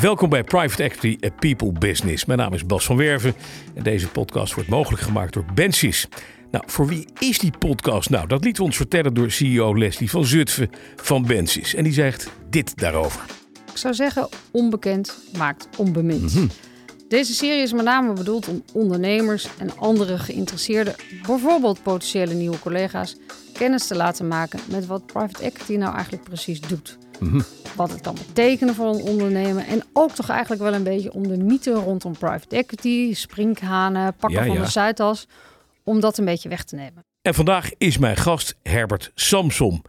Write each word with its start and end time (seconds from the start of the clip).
Welkom 0.00 0.28
bij 0.28 0.44
Private 0.44 0.82
Equity 0.82 1.26
A 1.26 1.30
People 1.38 1.72
Business. 1.72 2.24
Mijn 2.24 2.38
naam 2.38 2.52
is 2.52 2.66
Bas 2.66 2.84
van 2.84 2.96
Werven 2.96 3.34
en 3.74 3.82
deze 3.82 4.08
podcast 4.08 4.54
wordt 4.54 4.68
mogelijk 4.68 5.02
gemaakt 5.02 5.32
door 5.32 5.44
Bensis. 5.54 6.08
Nou, 6.50 6.64
voor 6.66 6.86
wie 6.86 7.08
is 7.18 7.38
die 7.38 7.52
podcast 7.58 8.10
nou? 8.10 8.26
Dat 8.26 8.44
liet 8.44 8.60
ons 8.60 8.76
vertellen 8.76 9.14
door 9.14 9.30
CEO 9.30 9.78
Leslie 9.78 10.10
van 10.10 10.24
Zutphen 10.24 10.70
van 10.96 11.26
Bensis. 11.26 11.74
En 11.74 11.84
die 11.84 11.92
zegt 11.92 12.30
dit 12.50 12.78
daarover. 12.78 13.20
Ik 13.70 13.76
zou 13.76 13.94
zeggen, 13.94 14.28
onbekend 14.50 15.18
maakt 15.36 15.68
onbemind. 15.76 16.34
Deze 17.08 17.34
serie 17.34 17.62
is 17.62 17.72
met 17.72 17.84
name 17.84 18.12
bedoeld 18.12 18.48
om 18.48 18.62
ondernemers 18.72 19.48
en 19.58 19.76
andere 19.76 20.18
geïnteresseerden, 20.18 20.94
bijvoorbeeld 21.26 21.82
potentiële 21.82 22.34
nieuwe 22.34 22.58
collega's, 22.58 23.16
kennis 23.52 23.86
te 23.86 23.94
laten 23.94 24.28
maken 24.28 24.60
met 24.70 24.86
wat 24.86 25.06
private 25.06 25.42
equity 25.42 25.76
nou 25.76 25.94
eigenlijk 25.94 26.24
precies 26.24 26.60
doet. 26.60 26.98
Wat 27.76 27.90
het 27.90 28.00
kan 28.00 28.14
betekenen 28.14 28.74
voor 28.74 28.94
een 28.94 29.00
ondernemer. 29.02 29.66
En 29.66 29.82
ook 29.92 30.12
toch 30.12 30.28
eigenlijk 30.28 30.62
wel 30.62 30.74
een 30.74 30.82
beetje 30.82 31.12
om 31.12 31.28
de 31.28 31.36
mythe 31.36 31.72
rondom 31.72 32.12
private 32.12 32.56
equity, 32.56 33.14
sprinkhanen, 33.14 34.14
pakken 34.14 34.40
Ja, 34.40 34.46
van 34.46 34.56
ja. 34.56 34.62
de 34.62 34.70
Zuidas, 34.70 35.26
om 35.84 36.00
dat 36.00 36.18
een 36.18 36.24
beetje 36.24 36.48
weg 36.48 36.64
te 36.64 36.74
nemen. 36.74 37.04
En 37.22 37.34
vandaag 37.34 37.70
is 37.78 37.98
mijn 37.98 38.16
gast 38.16 38.56
Herbert 38.62 39.10
Samsom. 39.14 39.82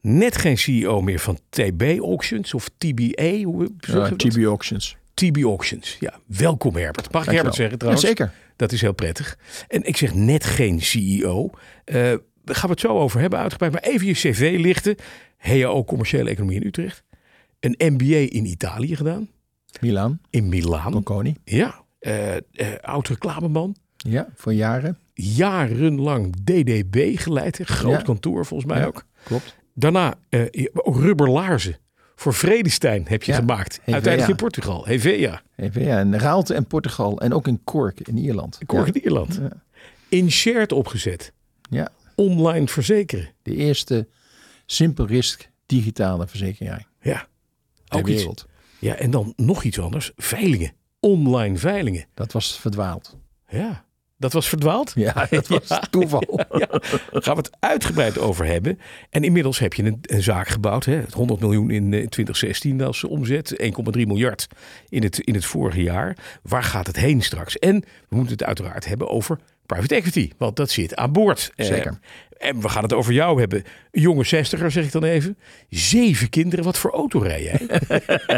Net 0.00 0.36
geen 0.36 0.58
CEO 0.58 1.00
meer 1.00 1.18
van 1.18 1.38
TB 1.48 1.82
Auctions 2.00 2.54
of 2.54 2.68
TBA. 2.78 3.42
Hoe 3.42 3.68
zeg 3.78 3.94
Ja, 3.94 4.04
je 4.04 4.16
dat? 4.16 4.18
TB 4.18 4.44
Auctions. 4.44 4.96
TB 5.14 5.36
Auctions. 5.42 5.96
Ja, 6.00 6.18
welkom 6.26 6.76
Herbert. 6.76 7.12
Mag 7.12 7.26
ik. 7.26 7.32
Herbert 7.32 7.54
zeggen 7.54 7.78
trouwens? 7.78 8.04
Jazeker. 8.04 8.32
Dat 8.56 8.72
is 8.72 8.80
heel 8.80 8.92
prettig. 8.92 9.38
En 9.68 9.82
ik 9.84 9.96
zeg 9.96 10.14
net 10.14 10.44
geen 10.44 10.80
CEO. 10.80 11.50
Eh 11.84 12.12
daar 12.44 12.54
gaan 12.56 12.64
we 12.68 12.70
het 12.70 12.80
zo 12.80 12.98
over 12.98 13.20
hebben 13.20 13.38
uitgebreid. 13.38 13.72
Maar 13.72 13.82
even 13.82 14.06
je 14.06 14.12
cv 14.12 14.56
lichten. 14.60 14.96
HAO 15.36 15.84
Commerciële 15.84 16.30
Economie 16.30 16.60
in 16.60 16.66
Utrecht. 16.66 17.02
Een 17.60 17.74
MBA 17.78 18.16
in 18.16 18.44
Italië 18.46 18.96
gedaan. 18.96 19.28
Milaan, 19.80 20.20
In 20.30 20.48
Milaan. 20.48 20.92
Bocconi. 20.92 21.36
Ja. 21.44 21.82
eh 21.98 22.36
eh 22.36 22.42
oud 22.80 23.08
reclameman. 23.08 23.76
Ja, 23.96 24.28
voor 24.34 24.52
jaren. 24.52 24.98
Jarenlang 25.14 26.34
DDB 26.44 27.18
geleid. 27.18 27.58
Een 27.58 27.66
groot 27.66 27.92
Ja. 27.92 28.02
kantoor 28.02 28.46
volgens 28.46 28.70
mij 28.72 28.80
Ja. 28.80 28.86
ook. 28.86 29.04
Klopt. 29.24 29.56
Daarna 29.74 30.14
eh 30.28 30.42
rubberlaarzen. 30.74 31.76
Voor 32.16 32.34
Vredestein 32.34 33.04
heb 33.08 33.22
je 33.22 33.32
Ja. 33.32 33.38
gemaakt. 33.38 33.74
Hevea. 33.76 33.92
Uiteindelijk 33.92 34.32
in 34.32 34.36
Portugal. 34.44 34.84
Hevea. 34.84 35.42
Even, 35.56 35.82
ja, 35.84 36.00
in 36.00 36.14
Raalte 36.14 36.54
en 36.54 36.66
Portugal. 36.66 37.20
En 37.20 37.32
ook 37.32 37.46
in 37.48 37.60
Cork 37.64 38.00
in 38.08 38.16
Ierland. 38.18 38.58
Cork 38.66 38.86
in 38.94 39.02
Ierland. 39.04 39.40
In 40.08 40.30
shared 40.30 40.72
opgezet. 40.72 41.32
Ja, 41.70 41.88
Online 42.14 42.68
verzekeren. 42.68 43.28
de 43.42 43.54
eerste 43.56 44.08
simple 44.66 45.06
risk 45.06 45.50
digitale 45.66 46.26
verzekering 46.26 46.86
Ja. 47.00 47.26
ter 47.84 47.98
Ook 47.98 48.08
iets. 48.08 48.16
wereld. 48.18 48.46
Ja, 48.78 48.94
en 48.94 49.10
dan 49.10 49.32
nog 49.36 49.62
iets 49.62 49.78
anders. 49.80 50.12
Veilingen. 50.16 50.72
Online 51.00 51.56
veilingen. 51.56 52.06
Dat 52.14 52.32
was 52.32 52.58
verdwaald. 52.60 53.16
Ja. 53.48 53.84
Dat 54.18 54.32
was 54.32 54.48
verdwaald. 54.48 54.92
Ja, 54.94 55.26
dat 55.30 55.46
was 55.48 55.68
Ja. 55.68 55.78
toeval. 55.90 56.22
Ja, 56.58 56.66
gaan 57.20 57.36
we 57.36 57.40
het 57.42 57.50
uitgebreid 57.60 58.18
over 58.18 58.46
hebben. 58.46 58.78
En 59.10 59.24
inmiddels 59.24 59.58
heb 59.58 59.74
je 59.74 59.82
een, 59.82 59.98
een 60.02 60.22
zaak 60.22 60.48
gebouwd. 60.48 60.84
Hè? 60.84 61.02
100 61.12 61.40
miljoen 61.40 61.70
in 61.70 61.82
eh, 61.84 62.06
2016 62.06 62.80
als 62.82 63.04
omzet. 63.04 63.62
1,3 63.62 64.06
miljard 64.06 64.46
in 64.88 65.02
het, 65.02 65.18
in 65.18 65.34
het 65.34 65.44
vorige 65.44 65.82
jaar. 65.82 66.16
Waar 66.42 66.62
gaat 66.62 66.86
het 66.86 66.96
heen 66.96 67.22
straks? 67.22 67.58
En 67.58 67.84
we 68.08 68.16
moeten 68.16 68.32
het 68.32 68.44
uiteraard 68.44 68.84
hebben 68.84 69.08
over 69.08 69.38
private 69.66 69.94
equity. 69.94 70.30
Want 70.38 70.56
dat 70.56 70.70
zit 70.70 70.96
aan 70.96 71.12
boord. 71.12 71.52
Eh, 71.56 71.66
Zeker. 71.66 71.98
En 72.44 72.60
we 72.60 72.68
gaan 72.68 72.82
het 72.82 72.92
over 72.92 73.12
jou 73.12 73.40
hebben. 73.40 73.64
Een 73.90 74.00
jonge 74.00 74.24
zestiger, 74.24 74.70
zeg 74.70 74.84
ik 74.84 74.92
dan 74.92 75.04
even. 75.04 75.36
Zeven 75.70 76.28
kinderen. 76.28 76.64
Wat 76.64 76.78
voor 76.78 76.90
auto 76.90 77.18
rij 77.18 77.42
jij? 77.42 77.80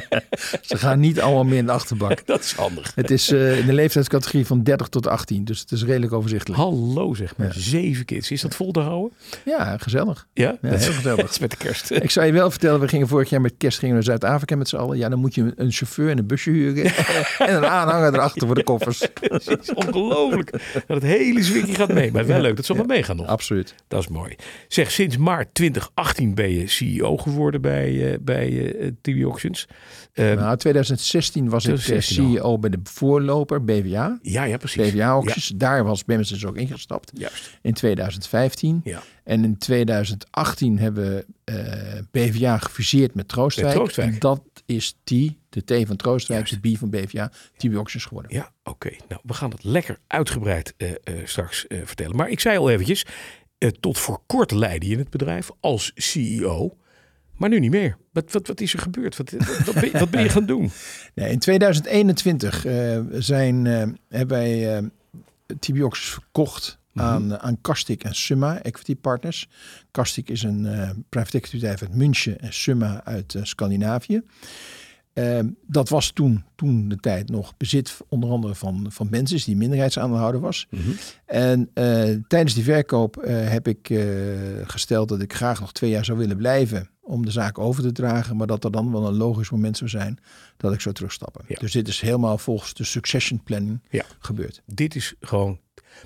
Ze 0.61 0.77
gaan 0.79 1.01
niet 1.01 1.21
allemaal 1.21 1.45
meer 1.45 1.59
in 1.59 1.67
de 1.67 1.73
achterbak. 1.73 2.23
dat 2.27 2.41
is 2.41 2.53
handig. 2.53 2.93
Het 2.95 3.11
is 3.11 3.31
eh, 3.31 3.59
in 3.59 3.67
de 3.67 3.73
leeftijdscategorie 3.73 4.47
van 4.47 4.63
30 4.63 4.89
tot 4.89 5.07
18. 5.07 5.45
Dus 5.45 5.61
het 5.61 5.73
is 5.73 5.85
redelijk 5.85 6.13
overzichtelijk. 6.13 6.61
Hallo 6.61 7.15
zeg 7.15 7.37
maar. 7.37 7.53
Zeven 7.53 8.05
kids. 8.05 8.31
Is 8.31 8.41
dat 8.41 8.55
vol 8.55 8.73
te 8.73 8.81
houden? 8.81 9.13
Ja, 9.45 9.79
gezellig. 9.79 10.27
Ja, 10.33 10.45
Ja, 10.63 10.71
dat, 10.71 10.79
is, 10.79 10.85
heel 10.85 10.95
gezellig. 10.95 11.21
dat 11.21 11.31
is 11.35 11.39
met 11.39 11.51
de 11.51 11.57
kerst. 11.57 11.91
Ik 11.91 12.11
zou 12.11 12.27
je 12.27 12.33
wel 12.33 12.51
vertellen, 12.51 12.81
we 12.81 12.89
gingen 12.89 13.09
vorig 13.09 13.31
jaar 13.31 13.41
met 13.41 13.55
kerst 13.59 13.79
gingen 13.79 13.97
we 13.97 14.05
naar 14.05 14.19
Zuid-Afrika 14.19 14.57
met 14.57 14.69
z'n 14.69 14.77
allen. 14.77 14.99
Ja, 14.99 15.09
dan 15.09 15.19
moet 15.19 15.35
je 15.35 15.53
een 15.57 15.73
chauffeur 15.73 16.11
en 16.11 16.19
een 16.19 16.27
busje 16.27 16.51
huren. 16.51 16.85
en 17.39 17.55
een 17.57 17.67
aanhanger 17.67 18.15
erachter 18.15 18.47
voor 18.47 18.55
de 18.55 18.65
koffers. 18.65 19.01
Het 19.21 19.59
is 19.63 19.75
ongelooflijk 19.75 20.51
dat 20.87 21.03
het 21.03 21.03
hele 21.03 21.43
zwikkie 21.43 21.75
gaat 21.75 21.93
mee. 21.93 22.13
Maar 22.13 22.27
wel 22.27 22.41
leuk 22.41 22.57
dat 22.57 22.65
ze 22.65 22.73
allemaal 22.73 22.97
meegaan 22.97 23.17
nog. 23.17 23.27
Absoluut. 23.27 23.75
Dat 23.97 24.05
is 24.05 24.11
mooi. 24.11 24.37
Zeg, 24.69 24.91
sinds 24.91 25.17
maart 25.17 25.55
2018 25.55 26.35
ben 26.35 26.51
je 26.51 26.67
CEO 26.67 27.17
geworden 27.17 27.61
bij, 27.61 28.13
eh 28.13 28.19
bij 28.21 28.75
eh 28.75 28.91
TV 29.01 29.23
Auctions. 29.23 29.67
Eh, 30.13 30.33
Nou, 30.33 30.57
2016 30.57 31.49
was 31.49 31.65
ik 31.65 31.71
eh, 31.75 31.79
2016 31.79 32.37
CEO 32.37 32.59
bij 32.59 32.71
de 32.71 32.79
voorloper 32.83 33.65
BVA. 33.65 34.19
ja, 34.23 34.45
ja, 34.45 34.57
precies. 34.57 34.93
BVA 34.93 35.07
Auctions. 35.07 35.53
Daar 35.57 35.85
was 35.85 36.05
Bemis 36.05 36.29
dus 36.29 36.45
ook 36.45 36.57
ingestapt. 36.57 37.11
Juist. 37.15 37.59
In 37.63 37.75
2015. 37.75 38.81
Ja. 38.85 39.03
En 39.25 39.45
in 39.45 39.59
2018 39.59 40.79
hebben 40.79 41.15
we 41.15 41.27
eh, 41.45 42.03
BVA 42.11 42.59
gefuseerd 42.59 43.15
met 43.15 43.29
Troostwijk. 43.29 43.69
Met 43.69 43.77
Troostwijk. 43.77 44.13
En 44.13 44.19
dat 44.19 44.43
is 44.67 44.95
T, 45.05 45.11
de 45.49 45.65
T 45.65 45.87
van 45.87 45.97
Troostwijk, 45.97 46.61
de 46.63 46.75
B 46.75 46.79
van 46.79 46.91
BVA, 46.91 47.31
TV 47.57 47.75
Auctions 47.75 48.05
geworden. 48.05 48.35
Ja, 48.35 48.51
oké. 48.65 48.91
Nou, 49.09 49.21
we 49.25 49.35
gaan 49.35 49.51
het 49.51 49.65
lekker 49.65 49.99
uitgebreid 50.07 50.75
eh, 50.77 50.91
eh, 50.91 51.15
straks 51.25 51.67
eh, 51.67 51.79
vertellen. 51.85 52.17
Maar 52.17 52.29
ik 52.29 52.41
zei 52.41 52.59
al 52.59 52.71
eventjes, 52.71 53.07
eh, 53.59 53.69
tot 53.69 53.99
voor 53.99 54.21
kort 54.27 54.51
leidde 54.51 54.87
je 54.87 54.93
in 54.93 54.99
het 54.99 55.11
bedrijf 55.11 55.51
als 55.61 55.93
CEO. 55.95 56.77
Maar 57.37 57.49
nu 57.49 57.59
niet 57.61 57.71
meer. 57.71 57.97
Wat, 58.13 58.33
wat, 58.33 58.47
wat 58.47 58.61
is 58.61 58.73
er 58.73 58.79
gebeurd? 58.79 59.17
Wat, 59.17 59.31
wat, 59.65 59.75
ben, 59.75 59.85
je- 59.85 59.99
wat 59.99 60.11
ben 60.11 60.23
je 60.23 60.29
gaan 60.29 60.47
doen? 60.47 60.71
Nee, 61.15 61.31
in 61.31 61.39
2021 61.39 62.65
eh, 62.65 63.01
zijn, 63.13 63.67
eh, 63.67 63.87
hebben 64.09 64.37
wij 64.39 64.83
TB 65.59 65.77
Auctions 65.81 66.11
verkocht 66.13 66.79
aan, 66.95 67.33
eh, 67.33 67.39
aan 67.39 67.61
Kastik 67.61 68.05
en 68.05 68.15
Summa 68.15 68.63
Equity 68.63 68.97
Partners. 68.97 69.49
Kastik 69.91 70.31
is 70.31 70.43
een 70.43 70.63
private 71.09 71.37
equity 71.37 71.57
bedrijf 71.57 71.81
uit 71.83 71.95
München 71.95 72.41
en 72.41 72.53
Summa 72.53 73.05
uit 73.05 73.35
Scandinavië. 73.43 74.23
Eh, 75.17 75.39
dat 75.67 75.89
was 75.89 76.11
toen, 76.11 76.45
toen 76.55 76.89
de 76.89 76.97
tijd 76.97 77.29
nog 77.29 77.57
bezit 77.57 77.97
onder 78.09 78.31
andere 78.31 78.55
van, 78.55 78.87
van 78.89 79.09
Bensis, 79.09 79.45
die 79.45 79.57
minderheidsaandeelhouder 79.57 80.41
was. 80.41 80.69
En 81.27 81.71
eh, 81.75 82.15
tijdens 82.29 82.55
die 82.55 82.65
verkoop 82.65 83.17
eh, 83.17 83.49
heb 83.49 83.69
ik 83.69 83.91
eh, 83.91 83.99
gesteld 84.63 85.09
dat 85.09 85.21
ik 85.21 85.33
graag 85.33 85.61
nog 85.61 85.73
twee 85.73 85.91
jaar 85.91 86.05
zou 86.05 86.19
willen 86.19 86.37
blijven 86.37 86.91
om 87.03 87.25
de 87.25 87.31
zaak 87.31 87.59
over 87.59 87.83
te 87.83 87.93
dragen, 87.93 88.37
maar 88.37 88.47
dat 88.47 88.65
er 88.65 88.71
dan 88.71 88.93
wel 88.93 89.07
een 89.07 89.17
logisch 89.17 89.51
moment 89.51 89.77
zou 89.77 89.91
zijn 89.91 90.19
dat 90.57 90.73
ik 90.73 90.81
zou 90.81 90.95
terugstappen. 90.95 91.45
Ja. 91.49 91.57
Dus 91.61 91.73
dit 91.73 91.89
is 91.89 92.01
helemaal 92.01 92.39
volgens 92.39 92.75
de 92.75 92.85
succession 92.85 93.43
planning 93.43 93.81
Ja. 93.91 94.05
gebeurd. 94.19 94.63
Dit 94.67 94.95
is 94.95 95.15
gewoon. 95.21 95.59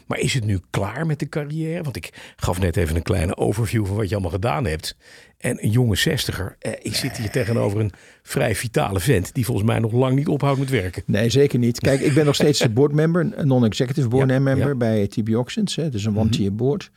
Maar 0.06 0.18
is 0.18 0.34
het 0.34 0.44
nu 0.44 0.60
klaar 0.70 1.06
met 1.06 1.18
de 1.18 1.28
carrière? 1.28 1.82
Want 1.82 1.96
ik 1.96 2.34
gaf 2.36 2.58
net 2.58 2.76
even 2.76 2.96
een 2.96 3.02
kleine 3.02 3.36
overview 3.36 3.86
van 3.86 3.96
wat 3.96 4.08
je 4.08 4.14
allemaal 4.14 4.32
gedaan 4.32 4.64
hebt. 4.64 4.96
En 5.40 5.64
een 5.64 5.70
jonge 5.70 5.96
zestiger. 5.96 6.56
Eh, 6.58 6.72
ik 6.82 6.94
zit 6.94 7.16
hier 7.16 7.30
tegenover 7.30 7.80
een 7.80 7.92
vrij 8.22 8.54
vitale 8.54 9.00
vent. 9.00 9.34
die 9.34 9.44
volgens 9.44 9.66
mij 9.66 9.78
nog 9.78 9.92
lang 9.92 10.16
niet 10.16 10.28
ophoudt 10.28 10.58
met 10.58 10.70
werken. 10.70 11.02
Nee, 11.06 11.30
zeker 11.30 11.58
niet. 11.58 11.80
Kijk, 11.80 12.00
ik 12.00 12.14
ben 12.14 12.24
nog 12.24 12.34
steeds 12.34 12.58
de 12.58 12.68
boardmember, 12.68 13.28
een 13.34 13.46
non-executive 13.46 14.08
board 14.08 14.30
Ja, 14.30 14.38
member 14.38 14.66
ja. 14.66 14.68
Mhm. 14.68 14.78
bij 14.78 15.06
TB 15.06 15.28
Auctions. 15.28 15.76
Hè, 15.76 15.88
dus 15.88 16.04
een 16.04 16.18
one-tier 16.18 16.54
board. 16.54 16.90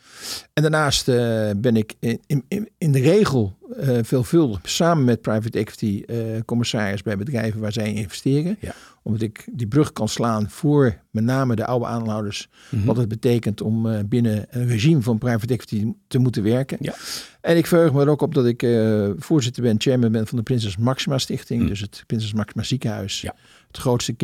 En 0.54 0.62
daarnaast 0.62 1.08
eh, 1.08 1.50
ben 1.58 1.76
ik 1.76 1.94
in, 2.00 2.44
in, 2.48 2.70
in 2.78 2.92
de 2.92 3.02
regel 3.02 3.58
eh, 3.80 3.98
veelvuldig 4.02 4.60
samen 4.64 5.04
met 5.04 5.22
private 5.22 5.58
equity 5.60 6.04
eh, 6.08 6.18
commissaris 6.46 7.02
bij 7.02 7.18
bedrijven 7.18 7.60
waar 7.60 7.74
zij 7.74 7.94
investeren. 7.94 8.58
Ja. 8.60 8.74
Omdat 9.04 9.22
ik 9.22 9.46
die 9.52 9.68
brug 9.68 9.94
kan 9.94 10.08
slaan 10.08 10.50
voor 10.50 11.02
met 11.12 11.24
name 11.24 11.56
de 11.56 11.66
oude 11.66 11.86
aanhouders. 11.86 12.50
Mhm. 12.70 12.86
Wat 12.86 12.98
het 12.98 13.08
betekent 13.08 13.62
om 13.62 13.90
eh, 13.90 14.00
binnen 14.06 14.46
een 14.50 14.68
regime 14.68 15.02
van 15.02 15.18
private 15.18 15.54
equity 15.54 15.94
te 16.08 16.18
moeten 16.18 16.44
werken. 16.44 16.78
Ja. 16.80 16.94
En 17.42 17.58
ik 17.58 17.68
verheug 17.68 17.94
me 17.94 18.02
er 18.02 18.10
ook 18.10 18.22
op 18.22 18.34
dat 18.34 18.46
ik 18.46 18.64
eh, 18.64 19.10
voorzitter 19.18 19.64
ben, 19.64 19.76
chairman 19.78 20.12
ben 20.12 20.28
van 20.28 20.38
de 20.38 20.44
Prinses 20.44 20.78
Maxima 20.78 21.18
Stichting. 21.18 21.62
Mm. 21.62 21.68
Dus 21.68 21.80
het 21.80 22.04
Prinses 22.08 22.34
Maxima 22.34 22.64
ziekenhuis. 22.64 23.22
Ja. 23.22 23.36
Het 23.68 23.78
grootste 23.78 24.16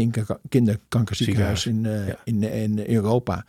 kinderkankerziekenhuis 0.49 1.65
in, 1.65 1.85
eh, 1.85 2.07
Ja. 2.07 2.17
in, 2.23 2.43
in 2.43 2.79
Europa. 2.87 3.45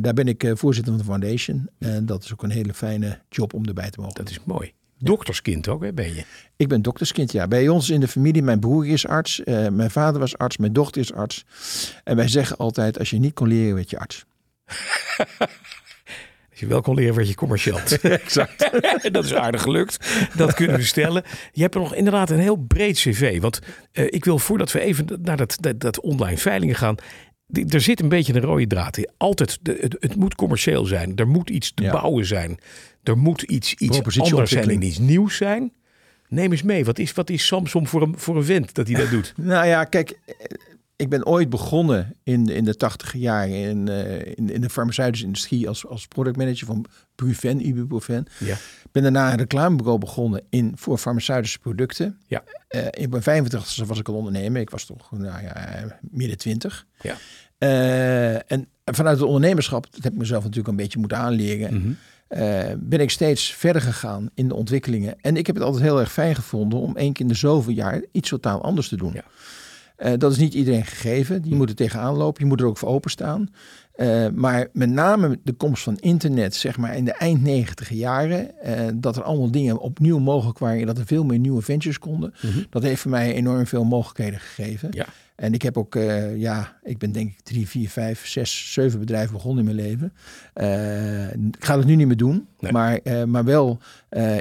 Daar 0.00 0.14
ben 0.14 0.28
ik 0.28 0.52
voorzitter 0.54 0.92
van 0.92 1.02
de 1.02 1.08
foundation. 1.08 1.68
En 1.78 2.06
dat 2.06 2.24
is 2.24 2.32
ook 2.32 2.42
een 2.42 2.50
hele 2.50 2.74
fijne 2.74 3.18
job 3.28 3.54
om 3.54 3.66
erbij 3.66 3.90
te 3.90 4.00
mogen. 4.00 4.14
Dat 4.14 4.30
is 4.30 4.38
mooi. 4.44 4.72
Dokterskind 5.04 5.68
ook, 5.68 5.82
hè, 5.82 5.92
ben 5.92 6.14
je? 6.14 6.24
Ik 6.56 6.68
ben 6.68 6.82
dokterskind, 6.82 7.32
ja. 7.32 7.48
Bij 7.48 7.68
ons 7.68 7.90
in 7.90 8.00
de 8.00 8.08
familie, 8.08 8.42
mijn 8.42 8.60
broer 8.60 8.86
is 8.86 9.06
arts, 9.06 9.44
eh, 9.44 9.68
mijn 9.68 9.90
vader 9.90 10.20
was 10.20 10.38
arts, 10.38 10.56
mijn 10.56 10.72
dochter 10.72 11.00
is 11.00 11.12
arts. 11.12 11.44
En 12.04 12.16
wij 12.16 12.28
zeggen 12.28 12.56
altijd, 12.56 12.98
als 12.98 13.10
je 13.10 13.18
niet 13.18 13.34
kon 13.34 13.48
leren, 13.48 13.74
werd 13.74 13.90
je 13.90 13.98
arts. 13.98 14.24
Als 16.50 16.60
je 16.60 16.66
wel 16.66 16.80
kon 16.80 16.94
leren, 16.94 17.14
werd 17.14 17.28
je 17.28 17.34
commerciant. 17.34 18.00
exact. 18.00 18.70
dat 19.12 19.24
is 19.24 19.34
aardig 19.34 19.62
gelukt. 19.62 20.06
Dat 20.36 20.54
kunnen 20.54 20.76
we 20.76 20.84
stellen. 20.84 21.22
Je 21.52 21.62
hebt 21.62 21.74
er 21.74 21.80
nog 21.80 21.94
inderdaad 21.94 22.30
een 22.30 22.38
heel 22.38 22.56
breed 22.56 22.96
cv. 22.96 23.40
Want 23.40 23.60
eh, 23.92 24.04
ik 24.08 24.24
wil 24.24 24.38
voordat 24.38 24.72
we 24.72 24.80
even 24.80 25.06
naar 25.22 25.36
dat, 25.36 25.56
dat, 25.60 25.80
dat 25.80 26.00
online 26.00 26.38
veilingen 26.38 26.74
gaan. 26.74 26.96
Er 27.52 27.80
zit 27.80 28.00
een 28.02 28.08
beetje 28.08 28.34
een 28.34 28.40
rode 28.40 28.66
draad 28.66 28.96
in. 28.96 29.10
Altijd, 29.16 29.58
het, 29.62 29.96
het 30.00 30.16
moet 30.16 30.34
commercieel 30.34 30.84
zijn. 30.84 31.16
Er 31.16 31.28
moet 31.28 31.50
iets 31.50 31.72
te 31.74 31.82
Ja. 31.82 31.92
bouwen 31.92 32.26
zijn. 32.26 32.58
Er 33.02 33.18
moet 33.18 33.42
iets, 33.42 33.74
iets 33.74 34.20
anders 34.20 34.50
zijn 34.50 34.70
en 34.70 34.82
iets 34.82 34.98
nieuws 34.98 35.36
zijn. 35.36 35.72
Neem 36.28 36.50
eens 36.50 36.62
mee, 36.62 36.84
wat 36.84 36.98
is, 36.98 37.12
wat 37.12 37.30
is 37.30 37.46
Samsung 37.46 37.88
voor 37.88 38.02
een, 38.02 38.18
voor 38.18 38.36
een 38.36 38.44
vent 38.44 38.74
dat 38.74 38.86
hij 38.86 38.96
dat 38.96 39.10
doet? 39.10 39.32
Nou 39.52 39.66
ja, 39.66 39.84
kijk, 39.84 40.10
eh, 40.26 40.34
ik 40.96 41.08
ben 41.08 41.26
ooit 41.26 41.48
begonnen 41.48 42.14
in, 42.22 42.46
in 42.46 42.64
de 42.64 42.76
tachtige 42.76 43.18
jaren 43.18 43.54
in, 43.54 43.88
eh, 43.88 44.26
in, 44.34 44.50
in 44.50 44.60
de 44.60 44.70
farmaceutische 44.70 45.26
industrie 45.26 45.68
als, 45.68 45.86
als 45.86 46.06
productmanager 46.06 46.66
van 46.66 46.84
Buven, 47.14 47.66
ibuprofen. 47.66 48.26
Ja. 48.38 48.56
Ben 48.92 49.02
daarna 49.02 49.32
een 49.32 49.38
reclamebureau 49.38 49.98
begonnen 49.98 50.42
in, 50.50 50.72
voor 50.76 50.98
farmaceutische 50.98 51.58
producten. 51.58 52.18
Ja. 52.26 52.44
Eh, 52.68 52.86
in 52.90 53.10
mijn 53.10 53.22
85 53.22 53.86
was 53.86 53.98
ik 53.98 54.08
al 54.08 54.14
ondernemer. 54.14 54.60
Ik 54.60 54.70
was 54.70 54.84
toch 54.84 55.10
nou 55.10 55.42
ja, 55.42 55.98
midden 56.10 56.38
20. 56.38 56.86
Ja. 57.00 57.16
Eh, 57.62 58.52
en 58.52 58.68
vanuit 58.84 59.16
het 59.16 59.26
ondernemerschap, 59.26 59.86
dat 59.90 60.02
heb 60.02 60.12
ik 60.12 60.18
mezelf 60.18 60.42
natuurlijk 60.42 60.68
een 60.68 60.76
beetje 60.76 60.98
moeten 60.98 61.18
aanleren. 61.18 61.74
Mhm. 61.74 61.92
eh, 62.28 62.74
ben 62.78 63.00
ik 63.00 63.10
steeds 63.10 63.52
verder 63.52 63.82
gegaan 63.82 64.30
in 64.34 64.48
de 64.48 64.54
ontwikkelingen. 64.54 65.14
En 65.20 65.36
ik 65.36 65.46
heb 65.46 65.56
het 65.56 65.64
altijd 65.64 65.82
heel 65.82 66.00
erg 66.00 66.12
fijn 66.12 66.34
gevonden 66.34 66.78
om 66.78 66.96
één 66.96 67.12
keer 67.12 67.24
in 67.24 67.30
de 67.30 67.38
zoveel 67.38 67.72
jaar 67.72 68.02
iets 68.12 68.28
totaal 68.28 68.62
anders 68.62 68.88
te 68.88 68.96
doen. 68.96 69.12
Ja. 69.12 69.24
Eh, 69.96 70.12
dat 70.18 70.32
is 70.32 70.38
niet 70.38 70.54
iedereen 70.54 70.84
gegeven. 70.84 71.42
Die 71.42 71.54
moet 71.54 71.68
er 71.68 71.74
tegenaan 71.74 72.14
lopen. 72.14 72.42
Je 72.42 72.48
moet 72.48 72.60
er 72.60 72.66
ook 72.66 72.78
voor 72.78 72.88
openstaan. 72.88 73.48
Eh 73.92 74.26
maar 74.34 74.68
met 74.72 74.90
name 74.90 75.38
de 75.44 75.52
komst 75.52 75.82
van 75.82 75.96
internet, 75.96 76.54
zeg 76.54 76.78
maar 76.78 76.96
in 76.96 77.04
de 77.04 77.12
eind 77.12 77.42
negentiger 77.42 77.96
jaren, 77.96 78.50
dat 78.94 79.16
er 79.16 79.22
allemaal 79.22 79.50
dingen 79.50 79.78
opnieuw 79.78 80.18
mogelijk 80.18 80.58
waren 80.58 80.80
en 80.80 80.86
dat 80.86 80.98
er 80.98 81.06
veel 81.06 81.24
meer 81.24 81.38
nieuwe 81.38 81.62
ventures 81.62 81.98
konden. 81.98 82.34
Mhm. 82.42 82.62
Dat 82.70 82.82
heeft 82.82 83.00
voor 83.00 83.10
mij 83.10 83.34
enorm 83.34 83.66
veel 83.66 83.84
mogelijkheden 83.84 84.40
gegeven. 84.40 84.88
Ja. 84.90 85.06
En 85.36 85.54
ik 85.54 85.62
heb 85.62 85.76
ook, 85.78 85.94
eh, 85.94 86.36
ja, 86.36 86.78
ik 86.82 86.98
ben 86.98 87.12
denk 87.12 87.30
ik 87.30 87.40
drie, 87.40 87.68
vier, 87.68 87.88
vijf, 87.88 88.26
zes, 88.26 88.72
zeven 88.72 88.98
bedrijven 88.98 89.32
begonnen 89.32 89.68
in 89.68 89.74
mijn 89.74 89.88
leven. 89.88 90.12
Eh, 90.54 91.32
ik 91.32 91.64
ga 91.64 91.76
het 91.76 91.86
nu 91.86 91.94
niet 91.96 92.06
meer 92.06 92.16
doen, 92.16 92.46
Nee. 92.58 92.72
maar, 92.72 92.98
eh, 93.02 93.24
maar 93.24 93.44
wel, 93.44 93.78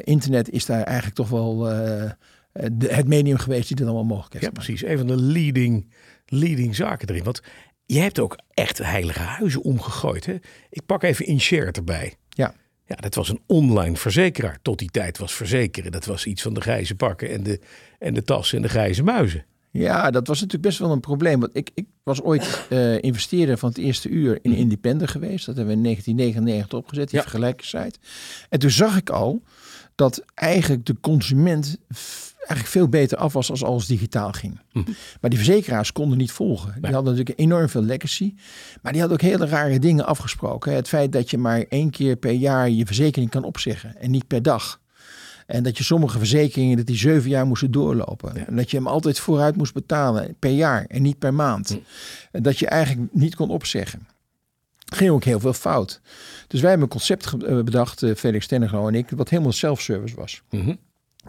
internet 0.04 0.50
is 0.50 0.66
daar 0.66 0.84
eigenlijk 0.84 1.16
toch 1.16 1.30
wel 1.30 1.58
de, 1.58 2.88
het 2.88 3.08
medium 3.08 3.38
geweest 3.38 3.68
die 3.68 3.78
dat 3.78 3.86
allemaal 3.86 4.06
mogelijk 4.06 4.34
heeft 4.34 4.46
Ja, 4.46 4.52
precies. 4.52 4.84
Een 4.84 4.98
van 4.98 5.08
de 5.08 5.22
leading, 5.22 5.92
leading 6.26 6.76
zaken 6.76 7.10
erin. 7.10 7.24
Want 7.24 7.42
je 7.86 8.00
hebt 8.00 8.20
ook 8.20 8.40
echt 8.54 8.78
heilige 8.78 9.20
huizen 9.20 9.62
omgegooid. 9.62 10.26
Hè? 10.26 10.36
Ik 10.70 10.86
pak 10.86 11.04
even 11.04 11.26
InShare 11.26 11.72
erbij. 11.72 12.14
Ja. 12.30 12.54
Ja, 12.86 12.96
dat 12.96 13.16
was 13.16 13.30
een 13.30 13.42
online 13.48 13.96
verzekeraar. 13.96 14.58
Tot 14.62 14.80
die 14.80 14.90
tijd 14.90 15.18
was 15.18 15.34
verzekeren. 15.34 15.92
Dat 15.92 16.06
was 16.06 16.26
iets 16.26 16.42
van 16.42 16.54
de 16.54 16.62
grijze 16.62 16.96
pakken 16.96 17.30
en 17.30 17.44
de, 17.44 17.60
en 18.00 18.14
de 18.14 18.24
tassen 18.24 18.58
en 18.58 18.64
de 18.64 18.70
grijze 18.70 19.04
muizen. 19.04 19.46
Ja, 19.72 20.12
dat 20.12 20.28
was 20.28 20.38
natuurlijk 20.40 20.66
best 20.68 20.80
wel 20.80 20.92
een 20.92 21.00
probleem. 21.00 21.40
Want 21.40 21.56
ik, 21.56 21.70
ik 21.74 21.86
was 22.04 22.22
ooit 22.22 22.66
eh 22.70 23.02
investeerder 23.04 23.58
van 23.58 23.70
het 23.70 23.78
eerste 23.78 24.10
uur 24.10 24.40
in 24.42 24.52
Independent 24.54 25.10
geweest. 25.10 25.46
Dat 25.46 25.56
hebben 25.56 25.74
we 25.74 25.80
in 25.80 25.84
1999 25.84 26.80
opgezet, 26.80 27.10
die 27.10 27.16
Ja. 27.18 27.22
vergelijkingssite. 27.22 28.00
En 28.50 28.60
toen 28.60 28.70
zag 28.70 28.98
ik 28.98 29.10
al 29.10 29.42
dat 29.96 30.24
eigenlijk 30.34 30.86
de 30.86 30.96
consument 31.02 31.78
eigenlijk 32.38 32.68
veel 32.70 32.88
beter 32.88 33.18
af 33.18 33.34
was 33.34 33.50
als 33.50 33.64
alles 33.64 33.86
digitaal 33.86 34.32
ging. 34.32 34.60
Maar 35.22 35.30
die 35.30 35.40
verzekeraars 35.40 35.92
konden 35.92 36.18
niet 36.18 36.32
volgen. 36.32 36.74
Die 36.82 36.92
hadden 36.94 37.12
natuurlijk 37.14 37.40
enorm 37.40 37.70
veel 37.70 37.84
legacy. 37.84 38.34
Maar 38.82 38.92
die 38.92 39.02
hadden 39.02 39.20
ook 39.22 39.30
hele 39.30 39.46
rare 39.46 39.80
dingen 39.80 40.06
afgesproken. 40.06 40.74
Het 40.76 40.88
feit 40.88 41.12
dat 41.12 41.30
je 41.30 41.38
maar 41.38 41.66
één 41.70 41.90
keer 41.90 42.16
per 42.16 42.32
jaar 42.32 42.70
je 42.70 42.86
verzekering 42.86 43.30
kan 43.30 43.44
opzeggen 43.44 43.98
en 44.02 44.12
niet 44.12 44.28
per 44.28 44.42
dag. 44.42 44.81
En 45.52 45.64
dat 45.64 45.78
je 45.78 45.84
sommige 45.84 46.18
verzekeringen 46.18 46.78
dat 46.78 46.86
die 46.86 46.98
zeven 46.98 47.30
jaar 47.30 47.46
moesten 47.46 47.72
doorlopen. 47.72 48.48
En 48.48 48.56
dat 48.56 48.72
je 48.72 48.78
hem 48.78 48.88
altijd 48.88 49.20
vooruit 49.20 49.56
moest 49.56 49.74
betalen 49.74 50.36
per 50.40 50.52
jaar 50.52 50.86
en 50.86 51.02
niet 51.02 51.20
per 51.20 51.34
maand. 51.34 51.80
En 52.32 52.44
dat 52.44 52.60
je 52.60 52.68
eigenlijk 52.68 53.14
niet 53.14 53.36
kon 53.36 53.50
opzeggen. 53.50 54.08
Ging 54.94 55.10
ook 55.12 55.24
heel 55.24 55.40
veel 55.40 55.54
fout. 55.54 56.02
Dus 56.48 56.60
wij 56.62 56.70
hebben 56.70 56.88
een 56.88 56.98
concept 56.98 57.44
eh, 57.44 57.62
bedacht, 57.62 58.04
eh, 58.04 58.16
Felix 58.16 58.48
Tennegro 58.48 58.88
en 58.88 58.96
ik, 58.96 59.10
wat 59.10 59.30
helemaal 59.30 59.52
self-service 59.52 60.16
was. 60.16 60.42
Mhm. 60.50 60.76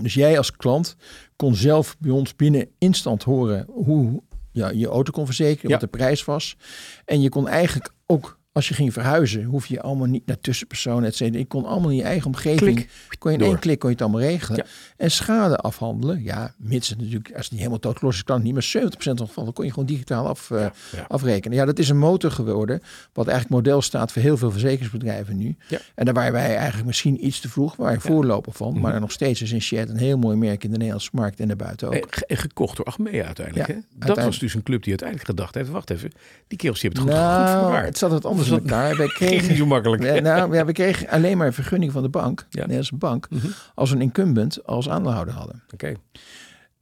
Dus 0.03 0.15
jij 0.15 0.37
als 0.39 0.57
klant 0.57 0.97
kon 1.37 1.55
zelf 1.55 1.97
bij 1.99 2.11
ons 2.11 2.37
binnen 2.37 2.69
instant 2.79 3.23
horen 3.23 3.67
hoe 3.69 4.23
ja, 4.53 4.71
je 4.71 4.87
auto 4.87 5.13
kon 5.13 5.27
verzekeren, 5.27 5.71
Ja. 5.71 5.79
wat 5.79 5.91
de 5.91 5.97
prijs 5.99 6.25
was. 6.25 6.57
En 7.05 7.21
je 7.21 7.29
kon 7.29 7.49
eigenlijk 7.49 7.93
ook, 8.07 8.39
als 8.53 8.69
je 8.69 8.75
ging 8.75 8.93
verhuizen, 8.93 9.45
hoef 9.45 9.67
je 9.67 9.83
allemaal 9.83 10.07
niet 10.07 10.27
naar 10.27 10.41
tussenpersonen, 10.41 11.05
et 11.05 11.15
cetera. 11.17 11.39
Je 11.39 11.45
kon 11.47 11.65
allemaal 11.65 11.91
in 11.91 11.97
je 11.97 12.03
eigen 12.03 12.27
omgeving, 12.27 12.75
Klik, 12.77 12.91
kon 13.19 13.31
je 13.31 13.37
in 13.37 13.43
door. 13.43 13.53
één 13.53 13.61
klik 13.63 13.79
kon 13.79 13.89
je 13.91 13.95
het 13.95 14.05
allemaal 14.05 14.21
regelen. 14.21 14.59
Ja. 14.59 14.71
En 14.97 15.11
schade 15.11 15.57
afhandelen, 15.57 16.23
ja, 16.23 16.55
mits 16.59 16.89
het 16.89 16.99
natuurlijk, 16.99 17.27
als 17.29 17.41
het 17.41 17.51
niet 17.51 17.59
helemaal 17.59 17.81
doodgelost 17.81 18.17
is, 18.17 18.25
kan 18.25 18.35
het 18.37 18.45
niet, 18.45 18.53
maar 18.55 18.63
70% 18.63 18.97
van 19.03 19.17
de 19.17 19.27
gevallen 19.27 19.53
kon 19.53 19.65
je 19.65 19.71
gewoon 19.71 19.87
digitaal 19.89 20.27
af, 20.29 20.51
eh, 20.51 20.61
ja. 20.93 21.05
afrekenen. 21.09 21.57
Ja, 21.57 21.65
dat 21.65 21.79
is 21.79 21.89
een 21.89 21.99
motor 21.99 22.31
geworden, 22.31 22.83
wat 23.13 23.27
eigenlijk 23.29 23.57
model 23.65 23.83
staat 23.83 24.13
voor 24.13 24.23
heel 24.23 24.37
veel 24.37 24.51
verzekeringsbedrijven 24.51 25.37
nu. 25.37 25.57
Ja. 25.69 25.79
En 25.95 26.05
daar 26.05 26.15
waren 26.15 26.33
wij 26.33 26.57
eigenlijk 26.57 26.87
misschien 26.87 27.27
iets 27.27 27.41
te 27.41 27.49
vroeg, 27.49 27.77
waar 27.77 27.93
je 27.93 28.01
voorloper 28.01 28.53
van, 28.53 28.73
Mhm. 28.73 28.81
maar 28.81 29.01
nog 29.01 29.13
steeds 29.13 29.43
is 29.43 29.53
Inched 29.53 29.89
een 29.89 29.97
heel 29.97 30.19
mooi 30.19 30.37
merk 30.37 30.65
in 30.65 30.71
de 30.71 30.77
Nederlandse 30.77 31.11
markt 31.13 31.41
en 31.41 31.49
daarbuiten 31.49 31.87
ook. 31.89 31.95
En 31.95 32.03
ge- 32.11 32.27
en 32.27 32.37
gekocht 32.37 32.77
door 32.77 32.87
Achmea 32.87 33.25
uiteindelijk. 33.25 33.67
Ja, 33.69 33.75
hè? 33.75 33.81
Dat 33.81 33.89
uiteindelijk. 33.93 34.27
was 34.27 34.39
dus 34.39 34.55
een 34.55 34.63
club 34.63 34.81
die 34.81 34.89
uiteindelijk 34.89 35.29
gedacht 35.29 35.55
heeft... 35.55 35.69
wacht 35.69 35.91
even, 35.91 36.11
die 36.49 36.59
kerels 36.59 36.81
die 36.81 36.91
hebben 36.91 37.09
het 37.09 37.19
goed, 37.19 37.29
nou, 37.29 37.49
goed 37.51 37.61
verwaard. 37.61 37.87
het 37.87 37.99
zat 37.99 38.11
wat 38.11 38.25
anders 38.25 38.42
in 38.47 38.51
Was 38.51 38.61
dat- 38.63 38.71
elkaar. 38.71 38.97
Wij 38.97 39.07
Kreeg 39.19 39.31
niet 39.31 39.39
kregen, 39.39 39.57
zo 39.57 39.67
makkelijk. 39.67 40.03
ja, 40.03 40.21
nou, 40.21 40.55
ja, 40.55 40.65
we 40.65 40.73
kregen 40.73 41.09
alleen 41.09 41.37
maar 41.37 41.47
een 41.47 41.53
vergunning 41.53 41.93
van 41.93 42.03
de 42.03 42.09
bank, 42.09 42.47
de 42.51 42.59
Nederlandse 42.59 42.97
bank, 42.97 43.27
Mhm. 43.31 43.47
als 43.75 43.91
een 43.91 44.01
incumbent 44.01 44.67
als 44.67 44.89
aandeelhouder 44.89 45.35
hadden. 45.35 45.63
Oké, 45.73 45.93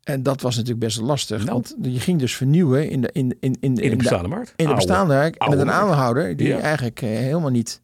En 0.05 0.23
dat 0.23 0.41
was 0.41 0.55
natuurlijk 0.55 0.85
best 0.85 1.01
lastig, 1.01 1.39
Nou. 1.45 1.53
want 1.53 1.77
je 1.83 2.01
ging 2.01 2.19
dus 2.19 2.37
vernieuwen 2.37 2.91
in 2.91 3.01
de, 3.01 3.11
in, 3.13 3.37
in, 3.41 3.57
in, 3.61 3.75
in 3.77 3.91
de 3.91 3.97
bestaande 3.97 4.29
markt. 4.29 4.53
in 4.57 4.67
de 4.69 4.75
bestaande 4.75 5.15
markt. 5.15 5.39
Met 5.39 5.53
een 5.53 5.59
oude. 5.59 5.73
aandeelhouder 5.73 6.37
die 6.37 6.47
Ja. 6.49 6.59
eigenlijk 6.59 7.03
eh, 7.03 7.09
helemaal 7.09 7.51
niet 7.51 7.81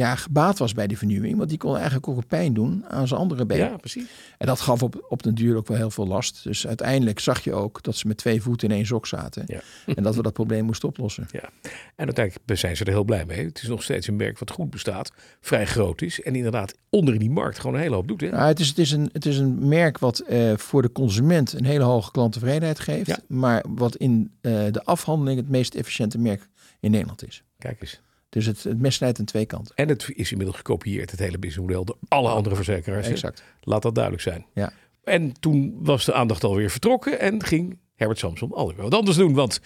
ja, 0.00 0.14
gebaat 0.14 0.58
was 0.58 0.72
bij 0.72 0.86
die 0.86 0.98
vernieuwing. 0.98 1.36
Want 1.36 1.48
die 1.48 1.58
kon 1.58 1.74
eigenlijk 1.74 2.08
ook 2.08 2.16
een 2.16 2.26
pijn 2.26 2.54
doen 2.54 2.84
aan 2.88 3.08
zijn 3.08 3.20
andere 3.20 3.46
been. 3.46 3.58
Ja, 3.58 3.76
precies. 3.76 4.04
En 4.38 4.46
dat 4.46 4.60
gaf 4.60 4.82
op, 4.82 5.06
op 5.08 5.22
den 5.22 5.34
duur 5.34 5.56
ook 5.56 5.66
wel 5.66 5.76
heel 5.76 5.90
veel 5.90 6.06
last. 6.06 6.44
Dus 6.44 6.66
uiteindelijk 6.66 7.18
zag 7.18 7.44
je 7.44 7.52
ook 7.52 7.82
dat 7.82 7.96
ze 7.96 8.06
met 8.06 8.16
twee 8.16 8.42
voeten 8.42 8.68
in 8.68 8.74
één 8.74 8.86
sok 8.86 9.06
zaten. 9.06 9.44
Ja. 9.46 9.60
En 10.00 10.02
dat 10.02 10.16
we 10.16 10.22
dat 10.22 10.32
probleem 10.32 10.64
moesten 10.64 10.88
oplossen. 10.88 11.26
Ja. 11.30 11.50
En 11.96 12.04
uiteindelijk 12.04 12.58
zijn 12.58 12.76
ze 12.76 12.84
er 12.84 12.90
heel 12.90 13.04
blij 13.04 13.24
mee. 13.24 13.44
Het 13.44 13.62
is 13.62 13.68
nog 13.68 13.82
steeds 13.82 14.06
een 14.06 14.16
merk 14.16 14.38
wat 14.38 14.50
goed 14.50 14.70
bestaat, 14.70 15.12
vrij 15.40 15.66
groot 15.66 16.02
is. 16.02 16.22
En 16.22 16.34
inderdaad 16.34 16.74
onder 16.88 17.14
in 17.14 17.20
die 17.20 17.30
markt 17.30 17.58
gewoon 17.58 17.74
een 17.74 17.82
hele 17.82 17.94
hoop 17.94 18.08
doet. 18.08 18.20
Hè? 18.20 18.30
Nou, 18.30 18.46
het, 18.46 18.60
is, 18.60 18.68
het, 18.68 18.78
is 18.78 18.90
een, 18.90 19.10
het 19.12 19.26
is 19.26 19.38
een 19.38 19.68
merk 19.68 19.98
wat 19.98 20.18
eh, 20.18 20.56
voor 20.56 20.82
de 20.82 20.92
consument 20.92 21.52
een 21.52 21.64
hele 21.64 21.84
hoge 21.84 22.10
klanttevredenheid 22.10 22.80
geeft. 22.80 23.06
Ja. 23.06 23.18
Maar 23.28 23.64
wat 23.68 23.96
in 23.96 24.30
eh, 24.40 24.52
de 24.70 24.84
afhandeling 24.84 25.38
het 25.38 25.48
meest 25.48 25.74
efficiënte 25.74 26.18
merk 26.18 26.48
in 26.80 26.90
Nederland 26.90 27.26
is. 27.26 27.42
Kijk 27.58 27.80
eens. 27.80 28.00
Dus 28.30 28.46
het, 28.46 28.62
het 28.62 28.80
mes 28.80 28.94
snijdt 28.94 29.18
aan 29.18 29.24
twee 29.24 29.46
kanten. 29.46 29.74
En 29.74 29.88
het 29.88 30.10
is 30.14 30.30
inmiddels 30.30 30.56
gekopieerd, 30.56 31.10
het 31.10 31.20
hele 31.20 31.38
businessmodel, 31.38 31.84
door 31.84 31.98
alle 32.08 32.28
andere 32.28 32.54
verzekeraars. 32.54 33.08
Exact. 33.08 33.42
Laat 33.60 33.82
dat 33.82 33.94
duidelijk 33.94 34.24
zijn. 34.24 34.46
Ja. 34.54 34.72
En 35.04 35.32
toen 35.40 35.78
was 35.82 36.04
de 36.04 36.12
aandacht 36.12 36.44
alweer 36.44 36.70
vertrokken 36.70 37.20
en 37.20 37.44
ging 37.44 37.78
Herbert 37.94 38.18
Samson 38.18 38.52
alweer 38.52 38.82
wat 38.82 38.94
anders 38.94 39.16
doen. 39.16 39.34
Want 39.34 39.60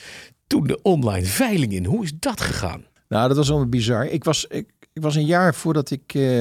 toen 0.47 0.67
de 0.67 0.83
online 0.83 1.27
veiling 1.27 1.73
in, 1.73 1.85
hoe 1.85 2.05
is 2.05 2.13
dat 2.19 2.41
gegaan? 2.41 2.85
Nou, 3.09 3.29
dat 3.29 3.37
was 3.37 3.49
wel 3.49 3.67
bizar. 3.67 4.07
Ik 4.07 4.25
was, 4.25 4.47
ik, 4.47 4.73
ik 4.93 5.03
was 5.03 5.15
een 5.15 5.27
jaar 5.27 5.55
voordat 5.55 5.91
ik 5.91 6.15
eh, 6.15 6.41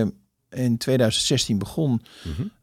in 0.50 0.78
2016 0.78 1.58
begon, 1.58 2.02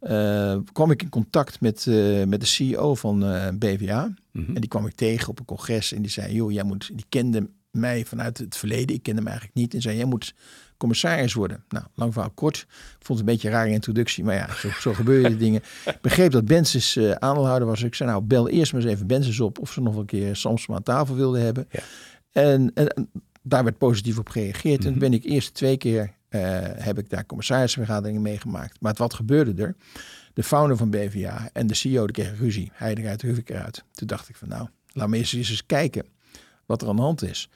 eh, 0.00 0.56
kwam 0.72 0.90
ik 0.90 1.02
in 1.02 1.08
contact 1.08 1.60
met, 1.60 1.86
eh, 1.86 2.24
met 2.24 2.40
de 2.40 2.46
CEO 2.46 2.94
van 2.94 3.18
BVA. 3.58 4.14
Mhm. 4.32 4.54
En 4.54 4.60
die 4.60 4.68
kwam 4.68 4.86
ik 4.86 4.94
tegen 4.94 5.28
op 5.28 5.38
een 5.38 5.44
congres 5.44 5.92
en 5.92 6.02
die 6.02 6.10
zei, 6.10 6.34
joh, 6.34 6.52
jij 6.52 6.64
moet, 6.64 6.90
die 6.92 7.06
kende 7.08 7.48
mij 7.70 8.04
vanuit 8.04 8.38
het 8.38 8.56
verleden. 8.56 8.96
Ik 8.96 9.02
kende 9.02 9.18
hem 9.20 9.28
eigenlijk 9.28 9.58
niet. 9.58 9.74
En 9.74 9.80
zei, 9.80 9.96
jij 9.96 10.04
moet 10.04 10.34
commissaris 10.76 11.32
worden. 11.34 11.64
Nou, 11.68 11.84
lang 11.94 12.12
verhaal 12.12 12.30
kort. 12.30 12.56
Ik 12.98 13.06
vond 13.06 13.18
het 13.18 13.28
een 13.28 13.34
beetje 13.34 13.48
een 13.48 13.54
rare 13.54 13.70
introductie, 13.70 14.24
maar 14.24 14.34
ja, 14.34 14.54
zo, 14.54 14.68
zo 14.80 14.94
gebeuren 14.94 15.30
die 15.30 15.38
dingen. 15.38 15.62
Ik 15.84 15.98
begreep 16.00 16.30
dat 16.30 16.44
Bensis 16.44 16.96
eh 16.96 17.10
aandeelhouder 17.10 17.68
was. 17.68 17.82
Ik 17.82 17.94
zei, 17.94 18.10
nou, 18.10 18.22
bel 18.22 18.48
eerst 18.48 18.72
maar 18.72 18.82
eens 18.82 18.90
even 18.90 19.06
Bensis 19.06 19.40
op 19.40 19.58
of 19.58 19.72
ze 19.72 19.80
nog 19.80 19.96
een 19.96 20.06
keer 20.06 20.36
Samsung 20.36 20.76
aan 20.76 20.82
tafel 20.82 21.14
wilden 21.14 21.42
hebben. 21.42 21.68
Ja. 21.70 21.80
En, 22.32 22.70
en, 22.74 23.10
daar 23.42 23.64
werd 23.64 23.78
positief 23.78 24.18
op 24.18 24.28
gereageerd. 24.28 24.84
En 24.84 24.90
Mhm. 24.90 25.00
toen 25.00 25.10
ben 25.10 25.12
ik 25.18 25.24
eerst 25.24 25.54
twee 25.54 25.76
keer, 25.76 26.14
eh, 26.28 26.40
heb 26.62 26.98
ik 26.98 27.10
daar 27.10 27.26
commissarisvergaderingen 27.26 28.22
meegemaakt. 28.22 28.80
Maar 28.80 28.94
wat 28.96 29.14
gebeurde 29.14 29.62
er? 29.62 29.74
De 30.34 30.42
founder 30.42 30.76
van 30.76 30.90
BVA 30.90 31.50
en 31.52 31.66
de 31.66 31.74
CEO 31.74 32.04
die 32.06 32.14
kregen 32.14 32.36
ruzie. 32.36 32.70
Hij 32.74 32.94
eruit, 32.94 33.22
Ruvik 33.22 33.50
eruit. 33.50 33.84
Toen 33.92 34.06
dacht 34.06 34.28
ik 34.28 34.36
van 34.36 34.48
nou, 34.48 34.68
laat 34.92 35.08
me 35.08 35.16
eens 35.16 35.32
eens 35.32 35.66
kijken 35.66 36.04
wat 36.70 36.82
er 36.82 36.88
aan 36.88 36.96
de 36.96 37.02
hand 37.02 37.22
is. 37.22 37.48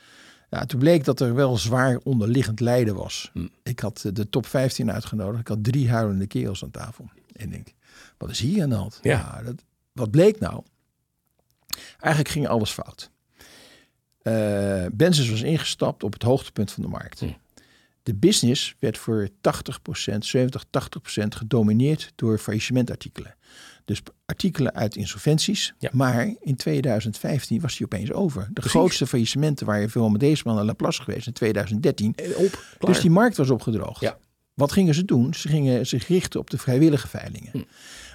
Ja, 0.50 0.66
toen 0.66 0.78
bleek 0.78 1.04
dat 1.04 1.21
er 1.21 1.35
wel 1.35 1.59
zwaar 1.59 1.99
onderliggend 2.02 2.61
lijden 2.61 2.94
was. 2.94 3.30
Hm. 3.33 3.47
Ik 3.62 3.80
had 3.80 4.02
eh, 4.04 4.12
de 4.12 4.28
top 4.28 4.47
15 4.47 4.92
uitgenodigd. 4.92 5.40
Ik 5.40 5.49
had 5.49 5.64
drie 5.64 5.90
huilende 5.90 6.26
kerels 6.26 6.62
aan 6.62 6.71
tafel. 6.71 7.11
En 7.33 7.44
ik 7.44 7.50
denk, 7.50 7.66
wat 8.18 8.30
is 8.30 8.40
hier 8.40 8.62
aan 8.62 8.68
de 8.68 8.75
hand? 8.75 8.99
Ja. 9.02 9.42
dat, 9.44 9.64
wat 9.92 10.11
bleek 10.11 10.40
nou? 10.40 10.62
Eigenlijk 11.99 12.28
ging 12.28 12.49
alles 12.49 12.71
fout. 12.71 13.11
Eh 14.23 14.87
Benzus 14.92 15.30
was 15.30 15.42
ingestapt 15.42 16.02
op 16.02 16.12
het 16.12 16.23
hoogtepunt 16.23 16.73
van 16.73 16.83
de 16.83 16.88
markt. 16.88 17.21
Hm. 17.21 17.33
De 18.02 18.14
business 18.14 18.75
werd 18.78 18.99
voor 18.99 19.28
80%, 19.28 19.33
70, 20.18 20.64
80% 20.64 20.68
gedomineerd 21.28 22.12
door 22.14 22.38
faillissementartikelen. 22.38 23.35
Dus 23.84 24.02
artikelen 24.26 24.74
uit 24.74 24.96
insolventies. 24.96 25.74
Ja. 25.78 25.90
Maar 25.92 26.34
in 26.40 26.56
2015 26.56 27.60
was 27.60 27.76
die 27.76 27.86
opeens 27.86 28.12
over. 28.12 28.44
De 28.46 28.52
Precies. 28.52 28.70
grootste 28.70 29.06
faillissementen 29.06 29.66
waren 29.66 29.90
veel 29.90 30.08
met 30.08 30.20
deze 30.20 30.42
man 30.46 30.58
en 30.58 30.64
Laplace 30.64 31.02
geweest 31.02 31.26
in 31.26 31.32
2013. 31.32 32.12
En 32.14 32.36
op. 32.36 32.64
Dus 32.78 33.00
die 33.00 33.10
markt 33.10 33.36
was 33.36 33.50
opgedroogd. 33.50 34.00
Ja. 34.00 34.18
Wat 34.54 34.72
gingen 34.72 34.94
ze 34.94 35.04
doen? 35.04 35.34
Ze 35.34 35.48
gingen 35.48 35.86
zich 35.86 36.08
richten 36.08 36.40
op 36.40 36.50
de 36.50 36.58
vrijwillige 36.58 37.08
veilingen. 37.08 37.50
Hm. 37.52 37.62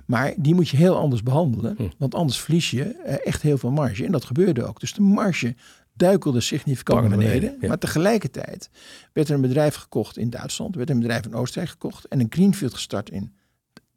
Maar 0.05 0.33
die 0.37 0.55
moet 0.55 0.69
je 0.69 0.77
heel 0.77 0.97
anders 0.97 1.23
behandelen. 1.23 1.75
Hm. 1.77 1.87
Want 1.97 2.15
anders 2.15 2.39
verlies 2.39 2.71
je 2.71 2.83
eh, 2.83 3.27
echt 3.27 3.41
heel 3.41 3.57
veel 3.57 3.71
marge. 3.71 4.05
En 4.05 4.11
dat 4.11 4.25
gebeurde 4.25 4.65
ook. 4.65 4.79
Dus 4.79 4.93
de 4.93 5.01
marge 5.01 5.55
duikelde 5.93 6.41
significant 6.41 6.99
naar 6.99 7.09
beneden. 7.09 7.39
beneden, 7.39 7.57
ja. 7.61 7.67
Maar 7.67 7.77
tegelijkertijd 7.77 8.69
werd 9.13 9.29
er 9.29 9.35
een 9.35 9.41
bedrijf 9.41 9.75
gekocht 9.75 10.17
in 10.17 10.29
Duitsland. 10.29 10.75
werd 10.75 10.89
er 10.89 10.95
een 10.95 11.01
bedrijf 11.01 11.25
in 11.25 11.33
Oostenrijk 11.33 11.71
gekocht. 11.71 12.05
En 12.05 12.19
een 12.19 12.27
greenfield 12.29 12.73
gestart 12.73 13.09
in 13.09 13.33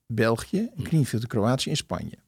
België. 0.06 0.70
Hm. 0.74 0.80
Een 0.80 0.86
greenfield 0.86 1.22
in 1.22 1.28
Kroatië 1.28 1.70
en 1.70 1.76
Spanje. 1.76 2.18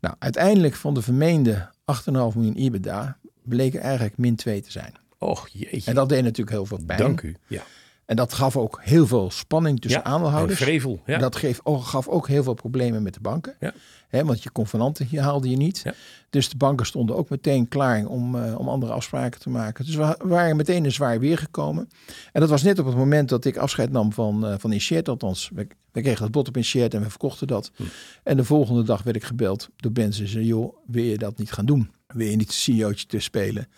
Nou, 0.00 0.14
uiteindelijk 0.18 0.74
van 0.74 0.94
de 0.94 1.02
vermeende 1.02 1.70
8,5 1.92 2.12
miljoen 2.12 2.54
EBITDA... 2.54 3.18
bleek 3.42 3.74
er 3.74 3.80
eigenlijk 3.80 4.18
min 4.18 4.36
2 4.36 4.60
te 4.60 4.70
zijn. 4.70 4.94
Och 5.18 5.48
jeetje. 5.48 5.90
En 5.90 5.94
dat 5.94 6.08
deed 6.08 6.22
natuurlijk 6.22 6.50
heel 6.50 6.66
veel 6.66 6.80
pijn. 6.86 6.98
Dank 6.98 7.22
u. 7.22 7.36
Ja. 7.46 7.62
En 8.06 8.16
dat 8.16 8.32
gaf 8.32 8.56
ook 8.56 8.80
heel 8.82 9.06
veel 9.06 9.30
spanning 9.30 9.80
tussen 9.80 10.00
ja. 10.04 10.06
aandeelhouders. 10.06 10.60
En 10.60 10.66
vrevel. 10.66 11.00
Ja. 11.06 11.18
Dat 11.18 11.36
geef, 11.36 11.60
gaf 11.64 12.08
ook 12.08 12.28
heel 12.28 12.42
veel 12.42 12.54
problemen 12.54 13.02
met 13.02 13.14
de 13.14 13.20
banken. 13.20 13.54
Ja. 13.60 13.72
Hè, 14.08 14.24
want 14.24 14.42
je 14.42 14.52
convenanten 14.52 15.06
hier 15.06 15.20
haalde 15.20 15.50
je 15.50 15.56
niet. 15.56 15.80
Ja. 15.84 15.94
Dus 16.30 16.48
de 16.48 16.56
banken 16.56 16.86
stonden 16.86 17.16
ook 17.16 17.28
meteen 17.28 17.68
klaar 17.68 18.06
om, 18.06 18.34
eh, 18.34 18.58
om 18.58 18.68
andere 18.68 18.92
afspraken 18.92 19.40
te 19.40 19.50
maken. 19.50 19.84
Dus 19.84 19.94
we 19.94 20.16
waren 20.18 20.56
meteen 20.56 20.84
in 20.84 20.92
zwaar 20.92 21.20
weer 21.20 21.38
gekomen. 21.38 21.88
En 22.32 22.40
dat 22.40 22.50
was 22.50 22.62
net 22.62 22.78
op 22.78 22.86
het 22.86 22.96
moment 22.96 23.28
dat 23.28 23.44
ik 23.44 23.56
afscheid 23.56 23.90
nam 23.90 24.12
van, 24.12 24.46
eh 24.46 24.54
van 24.58 24.72
Inshared. 24.72 25.08
Althans, 25.08 25.50
we, 25.54 25.66
we 25.92 26.00
kregen 26.00 26.22
dat 26.22 26.30
bot 26.30 26.48
op 26.48 26.56
Inshared 26.56 26.94
en 26.94 27.02
we 27.02 27.10
verkochten 27.10 27.46
dat. 27.46 27.70
Hm. 27.76 27.82
En 28.22 28.36
de 28.36 28.44
volgende 28.44 28.82
dag 28.82 29.02
werd 29.02 29.16
ik 29.16 29.24
gebeld 29.24 29.68
door 29.76 29.92
mensen. 29.94 30.26
Ze 30.26 30.30
zeiden, 30.30 30.52
joh, 30.52 30.76
wil 30.86 31.04
je 31.04 31.18
dat 31.18 31.38
niet 31.38 31.52
gaan 31.52 31.66
doen? 31.66 31.90
Wil 32.06 32.26
je 32.26 32.36
niet 32.36 32.52
CEO'tje 32.52 33.06
te 33.06 33.20
spelen 33.20 33.68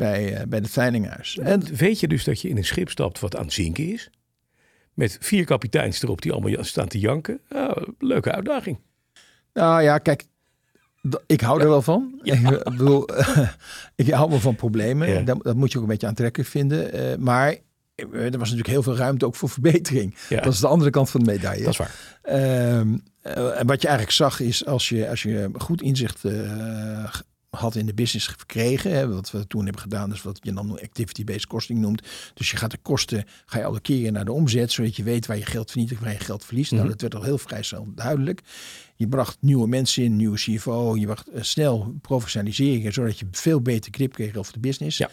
bij, 0.00 0.34
eh, 0.34 0.46
bij 0.46 0.58
het 0.58 0.70
Veilinghuis? 0.70 1.38
En 1.38 1.74
weet 1.74 2.00
je 2.00 2.08
dus 2.08 2.24
dat 2.24 2.40
je 2.40 2.48
in 2.48 2.56
een 2.56 2.64
schip 2.64 2.90
stapt 2.90 3.20
wat 3.20 3.36
aan 3.36 3.44
het 3.44 3.52
zinken 3.52 3.92
is? 3.92 4.10
Met 4.94 5.16
vier 5.20 5.44
kapiteins 5.44 6.02
erop 6.02 6.22
die 6.22 6.32
allemaal 6.32 6.64
staan 6.64 6.88
te 6.88 6.98
janken. 6.98 7.40
Ja, 7.48 7.76
leuke 7.98 8.32
uitdaging. 8.32 8.78
Nou 9.52 9.82
ja, 9.82 9.98
kijk, 9.98 10.24
ik 11.26 11.40
hou 11.40 11.60
er 11.60 11.68
wel 11.68 11.82
van. 11.82 12.20
Ik 12.22 12.64
bedoel, 12.64 13.08
ik 13.94 14.10
hou 14.10 14.30
wel 14.30 14.40
van 14.40 14.54
problemen. 14.54 15.08
Ja. 15.08 15.20
Dat, 15.20 15.42
dat 15.42 15.56
moet 15.56 15.72
je 15.72 15.76
ook 15.76 15.84
een 15.84 15.90
beetje 15.90 16.06
aantrekkelijk 16.06 16.50
vinden. 16.50 16.92
Eh, 16.92 17.16
maar 17.16 17.56
eh, 17.94 18.12
er 18.12 18.30
was 18.38 18.50
natuurlijk 18.50 18.68
heel 18.68 18.82
veel 18.82 18.96
ruimte 18.96 19.26
ook 19.26 19.36
voor 19.36 19.48
verbetering. 19.48 20.14
Ja, 20.28 20.40
Dat 20.40 20.52
is 20.52 20.60
de 20.60 20.66
andere 20.66 20.90
kant 20.90 21.10
van 21.10 21.20
de 21.24 21.30
medaille. 21.30 21.62
dat 21.64 21.72
is 21.72 21.78
waar. 21.78 21.94
Ehm, 22.22 22.98
en 23.58 23.66
wat 23.66 23.80
je 23.82 23.88
eigenlijk 23.88 24.10
zag 24.10 24.40
is 24.40 24.66
als 24.66 24.88
je, 24.88 25.08
als 25.08 25.22
je 25.22 25.50
goed 25.58 25.82
inzicht 25.82 26.24
eh, 26.24 27.14
had 27.60 27.74
in 27.74 27.86
de 27.86 27.94
business 27.94 28.26
gekregen, 28.26 28.90
hè, 28.92 29.08
wat 29.08 29.30
we 29.30 29.46
toen 29.46 29.64
hebben 29.64 29.82
gedaan, 29.82 30.12
is 30.12 30.22
wat 30.22 30.38
je 30.42 30.52
dan 30.52 30.80
activity-based 30.80 31.46
costing 31.46 31.78
noemt. 31.78 32.02
Dus 32.34 32.50
je 32.50 32.56
gaat 32.56 32.70
de 32.70 32.78
kosten, 32.82 33.24
ga 33.46 33.58
je 33.58 33.64
allokeren 33.64 34.12
naar 34.12 34.24
de 34.24 34.32
omzet, 34.32 34.72
zodat 34.72 34.96
je 34.96 35.02
weet 35.02 35.26
waar 35.26 35.36
je 35.36 35.46
geld 35.46 35.70
verdient 35.70 35.90
en 35.90 36.04
waar 36.04 36.12
je 36.12 36.18
geld 36.18 36.44
verliest. 36.44 36.70
Nou, 36.70 36.82
Mhm. 36.82 36.90
dat 36.92 37.00
werd 37.00 37.14
al 37.14 37.22
heel 37.22 37.38
vrij 37.38 37.62
snel 37.62 37.86
duidelijk. 37.94 38.40
Je 38.96 39.08
bracht 39.08 39.36
nieuwe 39.40 39.68
mensen 39.68 40.02
in, 40.04 40.16
nieuwe 40.16 40.36
CFO, 40.36 40.96
je 40.96 41.06
bracht 41.06 41.28
eh, 41.28 41.42
snel 41.42 41.94
professionaliseringen, 42.00 42.92
zodat 42.92 43.18
je 43.18 43.26
veel 43.30 43.60
beter 43.60 43.92
grip 43.94 44.12
kreeg 44.12 44.36
over 44.36 44.52
de 44.52 44.58
business. 44.60 44.98
Ja. 44.98 45.10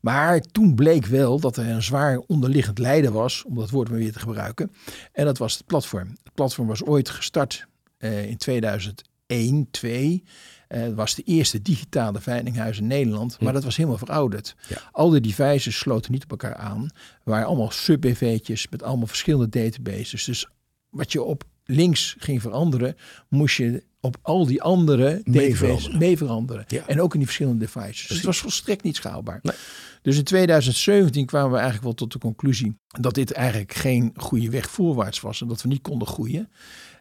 Maar 0.00 0.40
toen 0.40 0.74
bleek 0.74 1.06
wel 1.06 1.40
dat 1.40 1.56
er 1.56 1.66
een 1.68 1.82
zwaar 1.82 2.18
onderliggend 2.18 2.78
lijden 2.78 3.12
was, 3.12 3.44
om 3.44 3.54
dat 3.54 3.70
woord 3.70 3.88
maar 3.88 3.98
weer 3.98 4.12
te 4.12 4.18
gebruiken. 4.18 4.72
En 5.12 5.24
dat 5.24 5.38
was 5.38 5.54
het 5.56 5.66
platform. 5.66 6.08
Het 6.08 6.34
platform 6.34 6.66
was 6.68 6.84
ooit 6.84 7.08
gestart 7.10 7.66
eh, 7.98 8.24
in 8.28 8.36
2001, 8.36 9.68
2. 9.70 10.22
Eh, 10.70 10.80
Het 10.80 10.94
was 10.94 11.14
de 11.14 11.22
eerste 11.22 11.62
digitale 11.62 12.20
veilinghuis 12.20 12.78
in 12.78 12.86
Nederland, 12.86 13.36
maar 13.40 13.48
Hm. 13.48 13.54
dat 13.54 13.64
was 13.64 13.76
helemaal 13.76 13.98
verouderd. 13.98 14.54
Ja. 14.68 14.76
Al 14.92 15.10
die 15.10 15.20
devices 15.20 15.78
sloten 15.78 16.12
niet 16.12 16.22
op 16.22 16.30
elkaar 16.30 16.54
aan. 16.54 16.88
waren 17.24 17.46
allemaal 17.46 17.70
sub-BV'tjes 17.70 18.66
met 18.70 18.82
allemaal 18.82 19.06
verschillende 19.06 19.48
databases. 19.48 20.24
Dus 20.24 20.46
wat 20.90 21.12
je 21.12 21.22
op 21.22 21.44
links 21.64 22.14
ging 22.18 22.40
veranderen, 22.42 22.96
moest 23.28 23.56
je 23.56 23.84
op 24.00 24.16
al 24.22 24.46
die 24.46 24.62
andere 24.62 25.20
databases 25.24 25.88
mee 25.98 26.16
veranderen. 26.16 26.64
Ja. 26.68 26.86
En 26.86 27.00
ook 27.00 27.12
in 27.12 27.18
die 27.18 27.26
verschillende 27.26 27.64
devices. 27.64 28.06
Dus 28.06 28.16
het 28.16 28.26
was 28.26 28.38
volstrekt 28.38 28.82
niet 28.82 28.96
schaalbaar. 28.96 29.38
Nee. 29.42 29.54
Dus 30.02 30.16
in 30.16 30.24
2017 30.24 31.26
kwamen 31.26 31.48
we 31.50 31.54
eigenlijk 31.56 31.84
wel 31.84 31.94
tot 31.94 32.12
de 32.12 32.18
conclusie 32.18 32.76
dat 33.00 33.14
dit 33.14 33.32
eigenlijk 33.32 33.74
geen 33.74 34.12
goede 34.16 34.50
weg 34.50 34.70
voorwaarts 34.70 35.20
was 35.20 35.40
en 35.40 35.48
dat 35.48 35.62
we 35.62 35.68
niet 35.68 35.82
konden 35.82 36.08
groeien. 36.08 36.50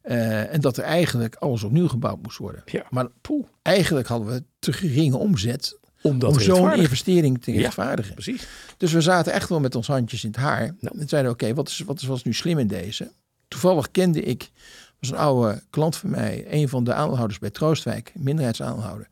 Eh, 0.01 0.53
en 0.53 0.61
dat 0.61 0.77
er 0.77 0.83
eigenlijk 0.83 1.35
alles 1.35 1.63
opnieuw 1.63 1.87
gebouwd 1.87 2.21
moest 2.21 2.37
worden. 2.37 2.61
Ja. 2.65 2.85
Maar 2.89 3.07
poeh, 3.21 3.45
eigenlijk 3.61 4.07
hadden 4.07 4.27
we 4.27 4.43
te 4.59 4.73
geringe 4.73 5.17
omzet 5.17 5.77
Omdat 6.01 6.29
om 6.31 6.39
zo'n 6.39 6.73
investering 6.73 7.41
te 7.43 7.53
Ja. 7.53 7.59
rechtvaardigen. 7.59 8.13
Precies. 8.13 8.47
Dus 8.77 8.91
we 8.91 9.01
zaten 9.01 9.33
echt 9.33 9.49
wel 9.49 9.59
met 9.59 9.75
ons 9.75 9.87
handjes 9.87 10.23
in 10.23 10.29
het 10.29 10.39
haar. 10.39 10.75
Nou. 10.79 10.99
En 10.99 11.09
zeiden, 11.09 11.31
oké, 11.31 11.53
wat, 11.53 11.67
is, 11.67 11.79
wat 11.79 12.01
is, 12.01 12.07
was 12.07 12.23
nu 12.23 12.33
slim 12.33 12.59
in 12.59 12.67
deze? 12.67 13.11
Toevallig 13.47 13.91
kende 13.91 14.21
ik, 14.21 14.51
was 14.99 15.09
een 15.09 15.17
oude 15.17 15.61
klant 15.69 15.95
van 15.95 16.09
mij, 16.09 16.45
een 16.49 16.69
van 16.69 16.83
de 16.83 16.93
aandeelhouders 16.93 17.39
bij 17.39 17.49
Troostwijk, 17.49 18.11
minderheidsaandeelhouder. 18.15 19.07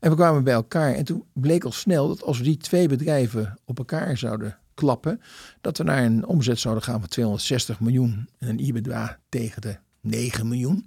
En 0.00 0.10
we 0.10 0.16
kwamen 0.16 0.44
bij 0.44 0.54
elkaar 0.54 0.94
en 0.94 1.04
toen 1.04 1.24
bleek 1.32 1.64
al 1.64 1.72
snel 1.72 2.08
dat 2.08 2.22
als 2.22 2.38
we 2.38 2.44
die 2.44 2.56
twee 2.56 2.88
bedrijven 2.88 3.58
op 3.64 3.78
elkaar 3.78 4.18
zouden 4.18 4.58
klappen, 4.74 5.20
dat 5.60 5.78
we 5.78 5.84
naar 5.84 6.04
een 6.04 6.26
omzet 6.26 6.58
zouden 6.58 6.84
gaan 6.84 7.00
van 7.00 7.08
260 7.08 7.80
miljoen 7.80 8.28
en 8.38 8.48
een 8.48 8.58
EBITDA 8.58 9.18
tegen 9.28 9.62
de 9.62 9.76
9 10.04 10.48
miljoen. 10.48 10.86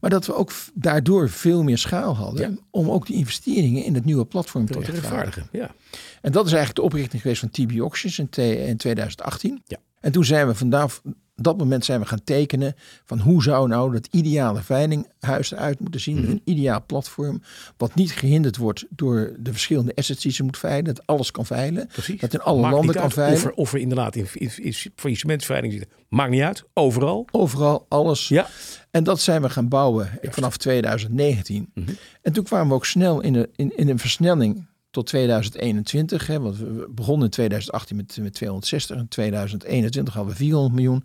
Maar 0.00 0.10
dat 0.10 0.26
we 0.26 0.34
ook 0.34 0.52
daardoor 0.74 1.30
veel 1.30 1.62
meer 1.62 1.78
schaal 1.78 2.16
hadden 2.16 2.50
Ja. 2.50 2.56
om 2.70 2.90
ook 2.90 3.06
die 3.06 3.16
investeringen 3.16 3.84
in 3.84 3.94
het 3.94 4.04
nieuwe 4.04 4.24
platform 4.24 4.66
te 4.66 4.80
rechtvaardigen. 4.80 5.48
Ja. 5.52 5.74
En 6.22 6.32
dat 6.32 6.46
is 6.46 6.52
eigenlijk 6.52 6.74
de 6.80 6.82
oprichting 6.86 7.22
geweest 7.22 7.40
van 7.40 7.50
TB 7.50 7.78
Auctions 7.78 8.18
in 8.18 8.28
2018. 8.76 9.62
Ja. 9.66 9.76
En 10.00 10.12
toen 10.12 10.24
zijn 10.24 10.46
we 10.46 10.54
vandaag, 10.54 11.00
dat 11.36 11.58
moment 11.58 11.84
zijn 11.84 12.00
we 12.00 12.06
gaan 12.06 12.24
tekenen 12.24 12.74
van 13.04 13.18
hoe 13.18 13.42
zou 13.42 13.68
nou 13.68 13.92
dat 13.92 14.08
ideale 14.10 14.62
veilinghuis 14.62 15.52
eruit 15.52 15.80
moeten 15.80 16.00
zien. 16.00 16.20
Mhm. 16.20 16.30
Een 16.30 16.40
ideaal 16.44 16.84
platform 16.86 17.42
wat 17.76 17.94
niet 17.94 18.12
gehinderd 18.12 18.56
wordt 18.56 18.84
door 18.88 19.34
de 19.38 19.52
verschillende 19.52 19.94
assets 19.94 20.22
die 20.22 20.32
ze 20.32 20.42
moet 20.42 20.58
veilen. 20.58 20.94
Dat 20.94 21.06
alles 21.06 21.30
kan 21.30 21.46
veilen. 21.46 21.86
Precies. 21.86 22.20
Dat 22.20 22.34
in 22.34 22.40
alle 22.40 22.60
Maakt 22.60 22.74
landen 22.74 22.94
kan 22.94 23.02
uit 23.02 23.12
veilen. 23.12 23.36
Of 23.36 23.44
er, 23.44 23.52
of 23.52 23.72
er 23.72 23.78
inderdaad 23.78 24.16
in, 24.16 24.26
in, 24.32 24.50
in 24.56 24.74
faillissementsveiling 24.94 25.72
zitten. 25.72 25.90
Maakt 26.08 26.30
niet 26.30 26.42
uit. 26.42 26.64
Overal. 26.74 27.26
Overal, 27.30 27.86
alles. 27.88 28.28
Ja. 28.28 28.46
En 28.90 29.04
dat 29.04 29.20
zijn 29.20 29.42
we 29.42 29.50
gaan 29.50 29.68
bouwen 29.68 30.10
vanaf 30.22 30.56
2019. 30.56 31.70
Mhm. 31.74 31.90
En 32.22 32.32
toen 32.32 32.44
kwamen 32.44 32.68
we 32.68 32.74
ook 32.74 32.86
snel 32.86 33.20
in, 33.20 33.52
in 33.56 33.88
een 33.88 33.98
versnelling 33.98 34.66
tot 34.96 35.06
2021. 35.06 36.26
Hè, 36.26 36.40
want 36.40 36.58
we 36.58 36.88
begonnen 36.90 37.24
in 37.24 37.30
2018 37.30 37.96
met, 37.96 38.18
met 38.20 38.32
260. 38.34 38.96
In 38.96 39.08
2021 39.08 40.14
hadden 40.14 40.32
we 40.32 40.38
400 40.38 40.74
miljoen. 40.74 41.04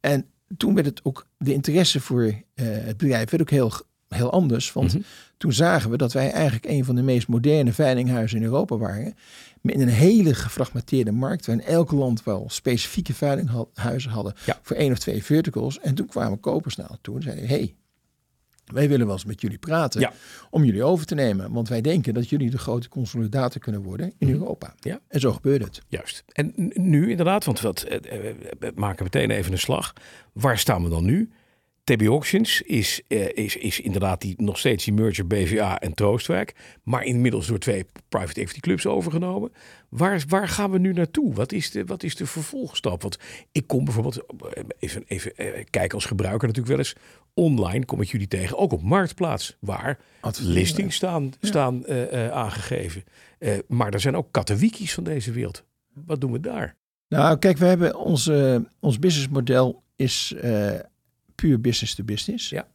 En 0.00 0.26
toen 0.56 0.74
werd 0.74 0.86
het 0.86 1.00
ook, 1.04 1.26
de 1.38 1.52
interesse 1.52 2.00
voor 2.00 2.24
eh, 2.24 2.34
het 2.54 2.96
bedrijf 2.96 3.30
werd 3.30 3.42
ook 3.42 3.50
heel, 3.50 3.72
heel 4.08 4.30
anders. 4.32 4.72
Want 4.72 4.92
Mhm. 4.94 5.02
toen 5.36 5.52
zagen 5.52 5.90
we 5.90 5.96
dat 5.96 6.12
wij 6.12 6.30
eigenlijk 6.30 6.64
een 6.64 6.84
van 6.84 6.94
de 6.94 7.02
meest 7.02 7.28
moderne 7.28 7.72
veilinghuizen 7.72 8.38
in 8.38 8.44
Europa 8.44 8.76
waren. 8.76 9.14
Met 9.60 9.80
een 9.80 9.88
hele 9.88 10.34
gefragmenteerde 10.34 11.12
markt. 11.12 11.46
Waarin 11.46 11.64
elk 11.66 11.90
land 11.90 12.24
wel 12.24 12.44
specifieke 12.48 13.14
veilinghuizen 13.14 14.10
hadden. 14.10 14.34
Ja. 14.46 14.58
Voor 14.62 14.76
één 14.76 14.92
of 14.92 14.98
twee 14.98 15.24
verticals. 15.24 15.78
En 15.80 15.94
toen 15.94 16.06
kwamen 16.06 16.40
kopers 16.40 16.76
naar 16.76 16.90
toe 17.00 17.16
en 17.16 17.22
zeiden... 17.22 17.46
Hey, 17.46 17.74
wij 18.72 18.88
willen 18.88 19.06
wel 19.06 19.14
eens 19.14 19.24
met 19.24 19.40
jullie 19.40 19.58
praten 19.58 20.00
Ja. 20.00 20.12
om 20.50 20.64
jullie 20.64 20.82
over 20.84 21.06
te 21.06 21.14
nemen. 21.14 21.52
Want 21.52 21.68
wij 21.68 21.80
denken 21.80 22.14
dat 22.14 22.28
jullie 22.28 22.50
de 22.50 22.58
grote 22.58 22.88
consolidator 22.88 23.60
kunnen 23.60 23.82
worden 23.82 24.12
in 24.18 24.30
Europa. 24.30 24.74
Mhm. 24.76 24.88
Ja. 24.88 25.00
En 25.08 25.20
zo 25.20 25.32
gebeurde 25.32 25.64
het. 25.64 25.82
Juist. 25.88 26.24
En 26.32 26.52
nu 26.74 27.10
inderdaad, 27.10 27.44
want 27.44 27.60
wat, 27.60 27.82
eh, 27.82 28.28
eh, 28.28 28.34
we 28.58 28.72
maken 28.74 29.04
meteen 29.04 29.30
even 29.30 29.52
een 29.52 29.58
slag. 29.58 29.92
Waar 30.32 30.58
staan 30.58 30.82
we 30.82 30.88
dan 30.88 31.04
nu? 31.04 31.30
TB 31.90 32.06
Auctions 32.06 32.62
is, 32.62 33.00
eh, 33.08 33.28
is, 33.32 33.56
is 33.56 33.80
inderdaad 33.80 34.20
die, 34.20 34.34
nog 34.36 34.58
steeds 34.58 34.84
die 34.84 34.94
merger 34.94 35.26
BVA 35.26 35.80
en 35.80 35.94
Troostwijk. 35.94 36.54
Maar 36.82 37.04
inmiddels 37.04 37.46
door 37.46 37.58
twee 37.58 37.86
private 38.08 38.40
equity 38.40 38.60
clubs 38.60 38.86
overgenomen. 38.86 39.52
Waar, 39.88 40.24
waar 40.28 40.48
gaan 40.48 40.70
we 40.70 40.78
nu 40.78 40.92
naartoe? 40.92 41.34
Wat 41.34 41.52
is, 41.52 41.70
de, 41.70 41.84
wat 41.84 42.02
is 42.02 42.16
de 42.16 42.26
vervolgstap? 42.26 43.02
Want 43.02 43.18
ik 43.52 43.66
kom 43.66 43.84
bijvoorbeeld, 43.84 44.18
eh, 44.26 44.62
even, 44.78 45.04
even 45.06 45.36
eh, 45.36 45.64
kijken 45.70 45.94
als 45.94 46.04
gebruiker 46.04 46.48
natuurlijk 46.48 46.76
wel 46.76 46.78
eens. 46.78 46.96
Online 47.34 47.84
kom 47.84 48.00
ik 48.00 48.08
jullie 48.08 48.28
tegen, 48.28 48.58
ook 48.58 48.72
op 48.72 48.82
Marktplaats. 48.82 49.56
Waar 49.60 49.98
listings 50.40 50.96
staan, 50.96 51.32
staan 51.40 51.88
aangegeven. 52.32 53.04
Maar 53.68 53.92
er 53.92 54.00
zijn 54.00 54.16
ook 54.16 54.28
kattenwikis 54.30 54.94
van 54.94 55.04
deze 55.04 55.32
wereld. 55.32 55.64
Wat 55.92 56.20
doen 56.20 56.32
we 56.32 56.40
daar? 56.40 56.76
Nou, 57.08 57.38
kijk, 57.38 57.58
we 57.58 57.64
hebben 57.64 57.96
onze, 57.96 58.66
ons 58.80 58.98
businessmodel 58.98 59.82
is 59.96 60.34
puur 61.40 61.60
business 61.60 61.94
to 61.94 62.04
business. 62.04 62.48
Ja. 62.48 62.68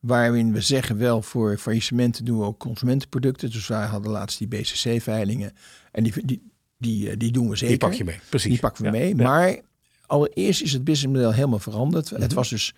Waarin 0.00 0.52
we 0.52 0.60
zeggen 0.60 0.98
wel 0.98 1.22
voor 1.22 1.58
faillissementen 1.58 2.24
doen 2.24 2.38
we 2.38 2.44
ook 2.44 2.58
consumentenproducten. 2.58 3.50
Dus 3.50 3.66
wij 3.66 3.86
hadden 3.86 4.10
laatst 4.10 4.38
die 4.38 4.48
BCC-veilingen. 4.48 5.52
En 5.92 6.02
die, 6.04 6.12
die, 6.26 6.42
die, 6.78 7.10
eh, 7.10 7.14
die 7.18 7.32
doen 7.32 7.48
we 7.48 7.56
zeker. 7.56 7.78
Die 7.78 7.88
pak 7.88 7.92
je 7.92 8.04
mee, 8.04 8.18
precies. 8.28 8.50
Die 8.50 8.58
pakken 8.60 8.84
we 8.84 8.90
Ja, 8.90 8.96
mee. 9.04 9.16
ja. 9.16 9.22
Maar 9.22 9.58
allereerst 10.06 10.62
is 10.62 10.72
het 10.72 10.84
businessmodel 10.84 11.32
helemaal 11.32 11.58
veranderd. 11.58 12.10
Het 12.10 12.20
Mhm. 12.20 12.34
was 12.34 12.48
dus 12.48 12.74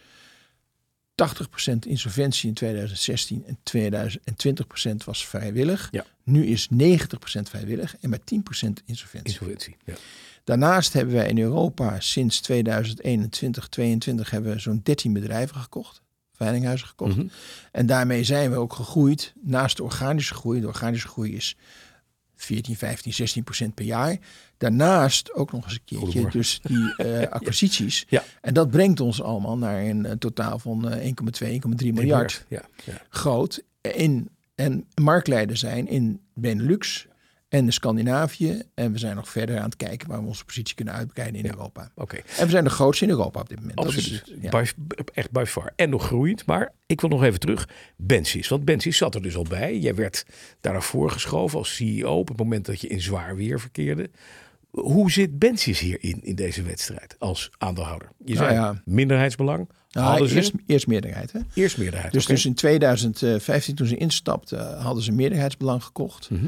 80% 1.14 1.86
insolventie 1.86 2.48
in 2.48 2.54
2016 2.54 3.44
en 3.46 3.58
2020% 3.62 5.04
was 5.04 5.26
vrijwillig. 5.26 5.88
Ja. 5.90 6.04
Nu 6.24 6.46
is 6.46 6.68
90% 6.70 7.48
vrijwillig 7.48 7.96
en 8.00 8.10
maar 8.10 8.18
10% 8.24 8.82
insolventie. 8.84 9.32
Insolventie. 9.32 9.76
Ja. 9.84 9.94
Daarnaast 10.46 10.92
hebben 10.92 11.14
wij 11.14 11.28
in 11.28 11.38
Europa 11.38 12.00
sinds 12.00 12.40
2021, 12.40 13.68
2022 13.68 14.30
hebben 14.30 14.52
we 14.52 14.58
zo'n 14.58 14.80
13 14.82 15.12
bedrijven 15.12 15.56
gekocht. 15.56 16.02
veilinghuizen 16.32 16.86
gekocht. 16.86 17.16
Mhm. 17.16 17.26
En 17.72 17.86
daarmee 17.86 18.24
zijn 18.24 18.50
we 18.50 18.56
ook 18.56 18.72
gegroeid 18.72 19.32
naast 19.40 19.76
de 19.76 19.82
organische 19.82 20.34
groei. 20.34 20.60
De 20.60 20.66
organische 20.66 21.08
groei 21.08 21.34
is 21.34 21.56
14, 22.34 22.76
15, 22.76 23.12
16 23.12 23.44
procent 23.44 23.74
per 23.74 23.84
jaar. 23.84 24.16
Daarnaast 24.56 25.32
ook 25.32 25.52
nog 25.52 25.64
eens 25.64 25.72
een 25.72 25.98
keertje 25.98 26.30
dus 26.30 26.60
die 26.62 26.94
eh, 26.96 27.30
acquisities. 27.30 28.04
Ja. 28.08 28.24
En 28.40 28.54
dat 28.54 28.70
brengt 28.70 29.00
ons 29.00 29.22
allemaal 29.22 29.58
naar 29.58 29.82
een, 29.82 30.06
eh, 30.06 30.12
totaal 30.12 30.58
van 30.58 30.90
eh, 30.90 31.06
1,2, 31.06 31.52
1,3 31.52 31.92
miljard 31.92 32.44
Ja, 32.48 32.64
ja. 32.84 33.02
groot. 33.08 33.62
In, 33.80 34.28
en 34.54 34.86
marktleider 34.94 35.56
zijn 35.56 35.88
in 35.88 36.20
Benelux 36.34 37.06
en 37.48 37.66
de 37.66 37.72
Scandinavië. 37.72 38.62
En 38.74 38.92
we 38.92 38.98
zijn 38.98 39.16
nog 39.16 39.28
verder 39.28 39.56
aan 39.58 39.64
het 39.64 39.76
kijken 39.76 40.08
waar 40.08 40.20
we 40.20 40.26
onze 40.26 40.44
positie 40.44 40.74
kunnen 40.74 40.94
uitbreiden 40.94 41.40
in 41.44 41.50
Europa. 41.50 41.90
Oké. 41.94 42.16
En 42.16 42.44
we 42.44 42.50
zijn 42.50 42.64
de 42.64 42.70
grootste 42.70 43.04
in 43.04 43.10
Europa 43.10 43.40
op 43.40 43.48
dit 43.48 43.58
moment. 43.60 43.76
Dat 43.76 43.86
is 43.88 43.96
Absoluut. 43.96 44.42
ja. 44.42 44.50
By- 44.50 45.02
echt 45.12 45.30
by 45.30 45.44
far. 45.46 45.72
En 45.76 45.90
nog 45.90 46.06
groeiend. 46.06 46.46
Maar 46.46 46.72
ik 46.86 47.00
wil 47.00 47.10
nog 47.10 47.22
even 47.24 47.40
terug. 47.40 47.68
Bensis. 47.96 48.48
Want 48.48 48.64
Bensis 48.64 48.96
zat 48.96 49.14
er 49.14 49.22
dus 49.22 49.36
al 49.36 49.42
bij. 49.48 49.78
Jij 49.78 49.94
werd 49.94 50.24
daar 50.60 50.72
naar 50.72 50.82
voren 50.82 51.12
geschoven 51.12 51.58
als 51.58 51.74
CEO 51.74 52.18
op 52.18 52.28
het 52.28 52.38
moment 52.38 52.66
dat 52.66 52.80
je 52.80 52.88
in 52.88 53.00
zwaar 53.00 53.36
weer 53.36 53.60
verkeerde. 53.60 54.10
Hoe 54.70 55.10
zit 55.10 55.38
Bensis 55.38 55.78
hierin 55.80 56.18
in 56.22 56.34
deze 56.34 56.62
wedstrijd 56.62 57.16
als 57.18 57.50
aandeelhouder? 57.58 58.08
Je 58.24 58.34
Nou 58.34 58.46
zei 58.46 58.58
ja. 58.60 58.82
minderheidsbelang. 58.84 59.68
Nou, 59.90 60.06
hadden 60.08 60.28
ze 60.28 60.34
eerst, 60.34 60.52
eerst 60.66 60.86
meerderheid. 60.86 61.32
Hè? 61.32 61.40
eerst 61.54 61.78
meerderheid. 61.78 62.12
Dus, 62.12 62.26
dus 62.26 62.46
in 62.46 62.54
2015, 62.54 63.74
toen 63.74 63.86
ze 63.86 63.96
instapten, 63.96 64.76
hadden 64.78 65.02
ze 65.02 65.10
een 65.10 65.16
meerderheidsbelang 65.16 65.84
gekocht. 65.84 66.30
Mhm. 66.30 66.46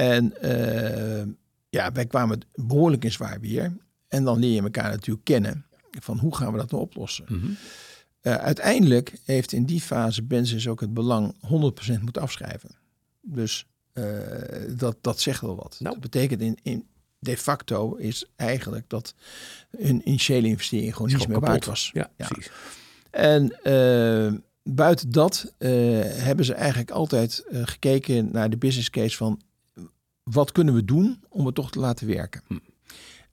En 0.00 0.40
eh, 0.40 1.26
ja, 1.70 1.92
wij 1.92 2.06
kwamen 2.06 2.40
behoorlijk 2.54 3.04
in 3.04 3.12
zwaar 3.12 3.40
weer. 3.40 3.76
En 4.08 4.24
dan 4.24 4.38
leer 4.38 4.54
je 4.54 4.62
elkaar 4.62 4.90
natuurlijk 4.90 5.24
kennen. 5.24 5.66
Van 5.90 6.18
hoe 6.18 6.36
gaan 6.36 6.52
we 6.52 6.58
dat 6.58 6.70
nou 6.70 6.82
oplossen? 6.82 7.24
Mhm. 7.28 7.50
Eh, 8.20 8.34
uiteindelijk 8.34 9.12
heeft 9.24 9.52
in 9.52 9.64
die 9.64 9.80
fase 9.80 10.22
Bensis 10.22 10.68
ook 10.68 10.80
het 10.80 10.94
belang 10.94 11.34
100% 11.40 12.02
moeten 12.02 12.22
afschrijven. 12.22 12.70
Dus 13.20 13.66
eh, 13.92 14.04
dat, 14.76 14.96
dat 15.00 15.20
zegt 15.20 15.40
wel 15.40 15.56
wat. 15.56 15.76
Nou. 15.78 15.92
Dat 15.94 16.02
betekent 16.02 16.40
in, 16.40 16.58
in 16.62 16.86
de 17.18 17.36
facto 17.36 17.94
is 17.94 18.24
eigenlijk 18.36 18.88
dat 18.88 19.14
hun 19.78 20.08
initiële 20.08 20.46
investering 20.46 20.96
gewoon 20.96 21.10
niets 21.12 21.26
meer 21.26 21.40
waard 21.40 21.52
kapot. 21.52 21.68
was. 21.68 21.90
Ja, 21.92 22.10
Ja. 22.16 22.26
precies. 22.26 22.50
En 23.10 23.56
buiten 24.62 25.10
dat 25.10 25.54
hebben 25.58 26.44
ze 26.44 26.54
eigenlijk 26.54 26.90
altijd 26.90 27.44
gekeken 27.50 28.28
naar 28.32 28.50
de 28.50 28.56
business 28.56 28.90
case 28.90 29.16
van 29.16 29.40
wat 30.30 30.52
kunnen 30.52 30.74
we 30.74 30.84
doen 30.84 31.22
om 31.28 31.46
het 31.46 31.54
toch 31.54 31.70
te 31.70 31.78
laten 31.78 32.06
werken. 32.06 32.42
Hm. 32.46 32.58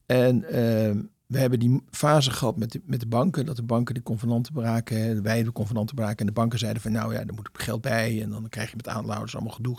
En 0.06 0.44
eh, 0.44 0.96
we 1.26 1.38
hebben 1.38 1.60
die 1.60 1.82
fase 1.92 2.32
gehad 2.32 2.58
met 2.58 2.72
de, 2.72 2.82
met 2.86 3.00
de 3.00 3.08
banken, 3.08 3.46
dat 3.46 3.56
de 3.56 3.64
banken 3.64 3.96
de 3.96 4.04
convenanten 4.04 4.54
braken, 4.54 5.24
wij 5.24 5.44
de 5.44 5.52
convenanten 5.52 5.96
braken 5.96 6.18
en 6.18 6.26
de 6.26 6.32
banken 6.32 6.60
zeiden 6.60 6.82
van 6.82 6.92
nou 6.92 7.14
ja, 7.14 7.26
daar 7.26 7.36
moet 7.36 7.50
geld 7.54 7.82
bij 7.82 8.22
en 8.22 8.30
dan 8.30 8.50
krijg 8.50 8.70
je 8.70 8.76
met 8.76 8.88
aandeelhouders 8.88 9.36
allemaal 9.36 9.54
gedoe. 9.54 9.76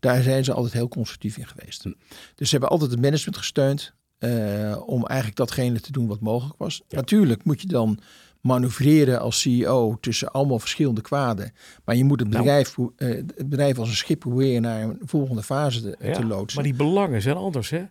Daar 0.00 0.22
zijn 0.22 0.44
ze 0.44 0.52
altijd 0.52 0.72
heel 0.72 0.88
constructief 0.88 1.36
in 1.36 1.46
geweest. 1.46 1.82
Hm. 1.82 1.92
Dus 2.34 2.48
ze 2.48 2.50
hebben 2.50 2.70
altijd 2.70 2.90
het 2.90 3.00
management 3.00 3.36
gesteund 3.36 3.94
eh, 4.18 4.82
om 4.86 5.06
eigenlijk 5.06 5.38
datgene 5.38 5.80
te 5.80 5.92
doen 5.92 6.06
wat 6.06 6.20
mogelijk 6.20 6.58
was. 6.58 6.82
Natuurlijk 6.88 7.44
moet 7.44 7.60
je 7.60 7.66
dan 7.66 7.98
manoeuvreren 8.44 9.20
als 9.20 9.40
CEO 9.40 9.96
tussen 10.00 10.30
allemaal 10.32 10.58
verschillende 10.58 11.00
kwaden. 11.00 11.52
Maar 11.84 11.96
je 11.96 12.04
moet 12.04 12.20
het 12.20 12.28
Nou. 12.28 12.42
bedrijf, 12.42 12.76
eh, 12.96 13.08
het 13.08 13.48
bedrijf 13.48 13.78
als 13.78 13.88
een 13.88 13.94
schip 13.96 14.18
proberen 14.18 14.62
naar 14.62 14.82
een 14.82 14.98
volgende 15.04 15.42
fase 15.42 15.80
te, 15.82 15.96
Ja, 16.00 16.12
te 16.12 16.26
loodsen. 16.26 16.60
Maar 16.60 16.70
die 16.70 16.78
belangen 16.78 17.22
zijn 17.22 17.36
anders, 17.36 17.70
hè? 17.70 17.84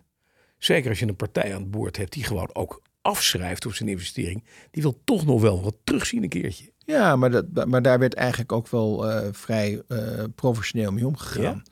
Zeker 0.58 0.90
als 0.90 1.00
je 1.00 1.08
een 1.08 1.16
partij 1.16 1.56
aan 1.56 1.62
het 1.62 1.72
boord 1.72 1.98
hebt 1.98 2.14
die 2.14 2.24
gewoon 2.24 2.50
ook 2.54 2.82
afschrijft 3.02 3.66
op 3.66 3.74
zijn 3.74 3.90
investering. 3.90 4.44
Die 4.72 4.82
wil 4.82 5.02
toch 5.04 5.26
nog 5.26 5.42
wel 5.42 5.64
wat 5.64 5.76
terugzien 5.84 6.24
een 6.24 6.30
keertje. 6.30 6.72
Ja, 6.78 7.16
maar, 7.16 7.32
dat, 7.32 7.66
maar 7.68 7.82
daar 7.82 8.00
werd 8.00 8.14
eigenlijk 8.14 8.52
ook 8.52 8.68
wel 8.70 9.10
eh, 9.10 9.28
vrij 9.32 9.82
eh, 9.88 10.24
professioneel 10.36 10.92
mee 10.92 11.08
omgegaan. 11.08 11.64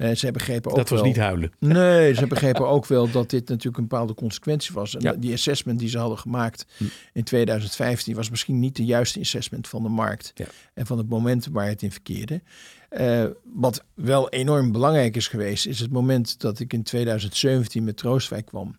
Eh, 0.00 0.14
ze 0.14 0.30
begrepen 0.30 0.70
ook 0.70 0.76
dat 0.76 0.88
was 0.88 0.98
wel, 1.00 1.08
niet 1.08 1.16
huilen. 1.18 1.52
Nee, 1.58 2.14
ze 2.14 2.26
begrepen 2.26 2.68
ook 2.68 2.86
wel 2.86 3.10
dat 3.10 3.30
dit 3.30 3.48
natuurlijk 3.48 3.76
een 3.76 3.88
bepaalde 3.88 4.14
consequentie 4.14 4.74
was. 4.74 4.94
En 4.96 5.00
Ja. 5.02 5.12
die 5.12 5.32
assessment 5.32 5.78
die 5.78 5.88
ze 5.88 5.98
hadden 5.98 6.18
gemaakt 6.18 6.66
Hm. 6.76 6.84
in 7.12 7.24
2015 7.24 8.14
was 8.14 8.30
misschien 8.30 8.58
niet 8.58 8.76
de 8.76 8.84
juiste 8.84 9.20
assessment 9.20 9.68
van 9.68 9.82
de 9.82 9.88
markt 9.88 10.30
Ja. 10.34 10.44
en 10.74 10.86
van 10.86 10.98
het 10.98 11.08
moment 11.08 11.46
waar 11.52 11.66
het 11.68 11.82
in 11.82 11.92
verkeerde. 11.92 12.42
Eh, 12.88 13.24
wat 13.54 13.84
wel 13.94 14.28
enorm 14.28 14.72
belangrijk 14.72 15.16
is 15.16 15.28
geweest, 15.28 15.66
is 15.66 15.80
het 15.80 15.90
moment 15.90 16.40
dat 16.40 16.58
ik 16.60 16.72
in 16.72 16.82
2017 16.82 17.84
met 17.84 17.96
Troostwijk 17.96 18.46
kwam. 18.46 18.76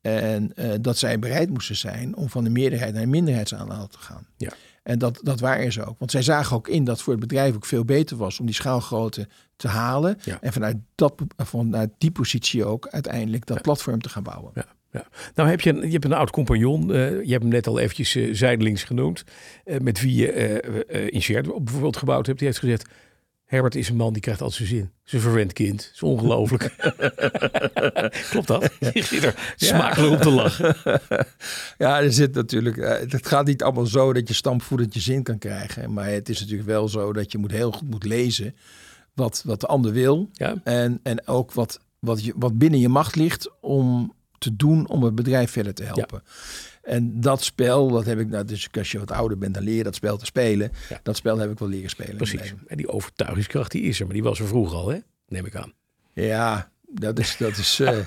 En 0.00 0.52
eh, 0.56 0.70
dat 0.80 0.98
zij 0.98 1.18
bereid 1.18 1.50
moesten 1.50 1.76
zijn 1.76 2.16
om 2.16 2.28
van 2.28 2.44
de 2.44 2.50
meerderheid 2.50 2.92
naar 2.94 3.02
een 3.02 3.10
minderheidsaandeel 3.10 3.86
te 3.86 3.98
gaan. 3.98 4.26
Ja. 4.36 4.52
En 4.84 4.98
dat, 4.98 5.20
dat 5.22 5.40
waren 5.40 5.72
ze 5.72 5.84
ook. 5.84 5.98
Want 5.98 6.10
zij 6.10 6.22
zagen 6.22 6.56
ook 6.56 6.68
in 6.68 6.84
dat 6.84 7.02
voor 7.02 7.12
het 7.12 7.22
bedrijf 7.22 7.54
ook 7.54 7.66
veel 7.66 7.84
beter 7.84 8.16
was 8.16 8.40
om 8.40 8.46
die 8.46 8.54
schaalgrootte 8.54 9.28
te 9.56 9.68
halen. 9.68 10.18
Ja. 10.24 10.38
En 10.40 10.52
vanuit, 10.52 10.76
dat, 10.94 11.14
vanuit 11.36 11.90
die 11.98 12.10
positie 12.10 12.64
ook 12.64 12.88
uiteindelijk 12.88 13.46
dat 13.46 13.62
platform 13.62 14.00
te 14.00 14.08
gaan 14.08 14.22
bouwen. 14.22 14.50
Ja, 14.54 14.66
ja. 14.90 15.06
Nou 15.34 15.48
heb 15.48 15.60
je, 15.60 15.74
je 15.74 15.92
hebt 15.92 16.04
een 16.04 16.12
oud 16.12 16.30
compagnon, 16.30 16.92
eh, 16.92 17.22
je 17.22 17.30
hebt 17.30 17.42
hem 17.42 17.52
net 17.52 17.66
al 17.66 17.78
eventjes 17.78 18.14
eh, 18.14 18.34
zijdelings 18.34 18.84
genoemd, 18.84 19.24
eh, 19.64 19.78
met 19.80 20.00
wie 20.00 20.14
je 20.14 20.32
eh, 20.32 21.06
in 21.10 21.22
Shared 21.22 21.64
bijvoorbeeld 21.64 21.96
gebouwd 21.96 22.26
hebt. 22.26 22.38
Die 22.38 22.48
heeft 22.48 22.60
gezegd, 22.60 22.88
Herbert 23.44 23.74
is 23.74 23.88
een 23.88 23.96
man 23.96 24.12
die 24.12 24.22
krijgt 24.22 24.40
altijd 24.40 24.68
zijn 24.68 24.78
zin. 24.78 24.90
Zijn 25.04 25.22
verwend 25.22 25.52
kind. 25.52 25.78
Dat 25.78 25.90
is 25.94 26.02
ongelooflijk. 26.02 26.62
Klopt 28.30 28.46
dat? 28.46 28.70
Je 28.92 29.02
zit 29.02 29.24
er 29.24 29.54
smakelijk 29.56 30.12
op 30.12 30.20
te 30.20 30.30
lachen. 30.30 30.76
Ja, 31.78 32.00
er 32.00 32.12
zit 32.12 32.34
natuurlijk. 32.34 32.76
eh, 32.76 33.10
het 33.10 33.26
gaat 33.26 33.46
niet 33.46 33.62
allemaal 33.62 33.86
zo 33.86 34.12
dat 34.12 34.28
je 34.28 34.34
stampvoerend 34.34 34.94
je 34.94 35.00
zin 35.00 35.22
kan 35.22 35.38
krijgen. 35.38 35.92
Maar 35.92 36.08
het 36.08 36.28
is 36.28 36.40
natuurlijk 36.40 36.68
wel 36.68 36.88
zo 36.88 37.12
dat 37.12 37.32
je 37.32 37.38
moet 37.38 37.50
heel 37.50 37.72
goed 37.72 37.90
moet 37.90 38.04
lezen 38.04 38.54
wat, 39.14 39.42
wat 39.44 39.60
de 39.60 39.66
ander 39.66 39.92
wil. 39.92 40.28
Ja. 40.32 40.54
En, 40.64 41.00
en 41.02 41.26
ook 41.26 41.52
wat, 41.52 41.80
wat, 41.98 42.24
je, 42.24 42.32
wat 42.36 42.58
binnen 42.58 42.80
je 42.80 42.88
macht 42.88 43.16
ligt 43.16 43.50
om 43.60 44.14
te 44.38 44.56
doen 44.56 44.88
om 44.88 45.02
het 45.02 45.14
bedrijf 45.14 45.50
verder 45.50 45.74
te 45.74 45.84
helpen. 45.84 46.22
En 46.84 47.20
dat 47.20 47.42
spel, 47.42 47.88
dat 47.88 48.04
heb 48.04 48.18
ik 48.18 48.28
nou, 48.28 48.44
dus 48.44 48.68
als 48.72 48.92
je 48.92 48.98
wat 48.98 49.10
ouder 49.10 49.38
bent, 49.38 49.54
dan 49.54 49.62
leer 49.62 49.76
je 49.76 49.82
dat 49.82 49.94
spel 49.94 50.16
te 50.16 50.24
spelen. 50.24 50.72
Ja. 50.88 51.00
Dat 51.02 51.16
spel 51.16 51.38
heb 51.38 51.50
ik 51.50 51.58
wel 51.58 51.68
leren 51.68 51.90
spelen. 51.90 52.16
Precies. 52.16 52.54
En 52.66 52.76
die 52.76 52.88
overtuigingskracht 52.88 53.70
die 53.70 53.82
is 53.82 54.00
er, 54.00 54.04
maar 54.04 54.14
die 54.14 54.22
was 54.22 54.40
er 54.40 54.46
vroeger 54.46 54.76
al, 54.76 54.88
hè? 54.88 54.98
neem 55.28 55.46
ik 55.46 55.56
aan. 55.56 55.72
Ja, 56.12 56.70
dat 56.94 57.18
is. 57.18 57.36
Dat 57.36 57.56
is 57.56 57.80
eh, 57.80 57.98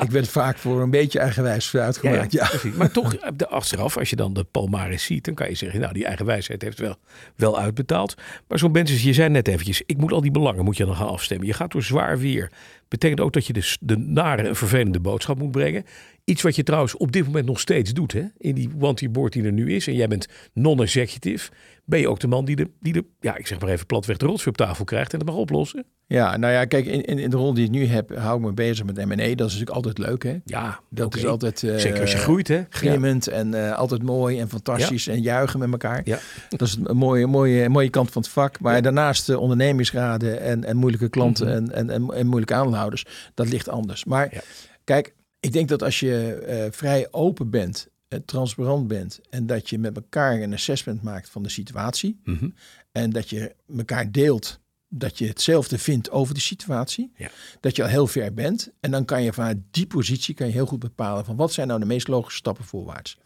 ik 0.00 0.10
werd 0.10 0.28
vaak 0.28 0.58
voor 0.58 0.82
een 0.82 0.90
beetje 0.90 1.18
eigenwijs 1.18 1.76
uitgemaakt. 1.76 2.32
Ja. 2.32 2.50
Maar 2.76 2.90
toch, 2.90 3.14
eh, 3.14 3.30
de 3.36 3.48
achteraf, 3.48 3.96
als 3.96 4.10
je 4.10 4.16
dan 4.16 4.34
de 4.34 4.44
palmares 4.44 5.04
ziet, 5.04 5.24
dan 5.24 5.34
kan 5.34 5.48
je 5.48 5.54
zeggen, 5.54 5.80
nou, 5.80 5.92
die 5.92 6.04
eigen 6.04 6.26
wijsheid 6.26 6.62
heeft 6.62 6.78
wel, 6.78 6.96
wel 7.36 7.58
uitbetaald. 7.58 8.14
Maar 8.48 8.58
zo'n 8.58 8.72
Bensis, 8.72 9.02
je 9.02 9.12
zei 9.12 9.28
net 9.28 9.48
eventjes, 9.48 9.82
ik 9.86 9.96
moet 9.96 10.12
al 10.12 10.20
die 10.20 10.30
belangen 10.30 10.64
moet 10.64 10.76
je 10.76 10.84
dan 10.84 10.96
gaan 10.96 11.08
afstemmen. 11.08 11.46
Je 11.46 11.52
gaat 11.52 11.72
door 11.72 11.82
zwaar 11.82 12.18
weer. 12.18 12.50
Betekent 12.88 13.20
ook 13.20 13.32
dat 13.32 13.46
je 13.46 13.52
dus 13.52 13.78
de 13.80 13.96
nare 13.96 14.42
en 14.42 14.56
vervelende 14.56 15.00
boodschap 15.00 15.38
moet 15.38 15.50
brengen. 15.50 15.84
Iets 16.24 16.42
wat 16.42 16.56
je 16.56 16.62
trouwens 16.62 16.96
op 16.96 17.12
dit 17.12 17.26
moment 17.26 17.46
nog 17.46 17.60
steeds 17.60 17.92
doet, 17.92 18.12
hè? 18.12 18.24
In 18.38 18.54
die 18.54 18.70
one 18.80 19.08
board 19.10 19.32
die 19.32 19.44
er 19.44 19.52
nu 19.52 19.74
is. 19.74 19.86
En 19.86 19.94
jij 19.94 20.08
bent 20.08 20.28
non-executive. 20.52 21.50
Ben 21.86 22.00
je 22.00 22.08
ook 22.08 22.20
de 22.20 22.26
man 22.26 22.44
die 22.44 22.56
de, 22.56 22.70
die 22.80 22.92
de, 22.92 23.04
ja, 23.20 23.36
ik 23.36 23.46
zeg 23.46 23.60
maar 23.60 23.68
even 23.68 23.86
platweg 23.86 24.16
de 24.16 24.26
rotzooi 24.26 24.48
op 24.48 24.56
tafel 24.56 24.84
krijgt 24.84 25.12
en 25.12 25.18
het 25.18 25.28
mag 25.28 25.36
oplossen? 25.36 25.84
ja 26.06 26.36
nou 26.36 26.52
ja, 26.52 26.64
kijk, 26.64 26.86
in, 26.86 27.02
in, 27.02 27.30
de 27.30 27.36
rol 27.36 27.54
die 27.54 27.64
ik 27.64 27.70
nu 27.70 27.86
heb, 27.86 28.16
hou 28.16 28.38
ik 28.38 28.44
me 28.44 28.52
bezig 28.52 28.84
met 28.84 28.96
M&A. 28.96 29.16
Dat 29.16 29.26
is 29.26 29.36
natuurlijk 29.36 29.70
altijd 29.70 29.98
leuk, 29.98 30.22
hè? 30.22 30.36
Ja, 30.44 30.80
Dat 30.90 31.16
is 31.16 31.26
altijd 31.26 31.62
eh, 31.62 31.76
Zeker 31.76 32.00
als 32.00 32.12
je 32.12 32.18
groeit, 32.18 32.48
hè? 32.48 32.62
glimmend 32.68 33.28
en 33.28 33.54
eh, 33.54 33.76
altijd 33.76 34.02
mooi 34.02 34.40
en 34.40 34.48
fantastisch 34.48 35.08
en 35.08 35.22
juichen 35.22 35.58
met 35.58 35.70
elkaar. 35.70 36.00
Ja. 36.04 36.18
Dat 36.48 36.68
is 36.68 36.78
een 36.84 36.96
mooie, 36.96 37.26
mooie, 37.26 37.68
mooie 37.68 37.90
kant 37.90 38.10
van 38.10 38.22
het 38.22 38.30
vak. 38.30 38.60
Maar 38.60 38.82
daarnaast 38.82 39.26
de 39.26 39.38
ondernemingsraden 39.38 40.40
en, 40.40 40.64
en 40.64 40.76
moeilijke 40.76 41.08
klanten 41.08 41.52
en, 41.52 41.72
en, 41.72 41.90
en, 41.90 42.10
en 42.14 42.26
moeilijke 42.26 42.54
aandeelhouders, 42.54 43.06
dat 43.34 43.48
ligt 43.48 43.68
anders. 43.68 44.04
Maar 44.04 44.44
kijk, 44.84 45.14
ik 45.44 45.52
denk 45.52 45.68
dat 45.68 45.82
als 45.82 46.00
je 46.00 46.34
eh, 46.34 46.66
vrij 46.70 47.08
open 47.10 47.50
bent, 47.50 47.86
eh, 47.86 47.93
transparant 48.24 48.88
bent 48.88 49.20
en 49.30 49.46
dat 49.46 49.68
je 49.70 49.78
met 49.78 49.96
elkaar 49.96 50.40
een 50.40 50.52
assessment 50.52 51.02
maakt 51.02 51.30
van 51.30 51.42
de 51.42 51.48
situatie 51.48 52.20
Mhm. 52.24 52.48
en 52.92 53.10
dat 53.10 53.30
je 53.30 53.54
elkaar 53.76 54.10
deelt 54.12 54.60
dat 54.88 55.18
je 55.18 55.26
hetzelfde 55.26 55.78
vindt 55.78 56.10
over 56.10 56.34
de 56.34 56.40
situatie, 56.40 57.12
Ja. 57.16 57.30
dat 57.60 57.76
je 57.76 57.82
al 57.82 57.88
heel 57.88 58.06
ver 58.06 58.34
bent 58.34 58.70
en 58.80 58.90
dan 58.90 59.04
kan 59.04 59.22
je 59.22 59.32
vanuit 59.32 59.58
die 59.70 59.86
positie 59.86 60.34
kan 60.34 60.46
je 60.46 60.52
heel 60.52 60.66
goed 60.66 60.78
bepalen 60.78 61.24
van 61.24 61.36
wat 61.36 61.52
zijn 61.52 61.68
nou 61.68 61.80
de 61.80 61.86
meest 61.86 62.08
logische 62.08 62.38
stappen 62.38 62.64
voorwaarts. 62.64 63.18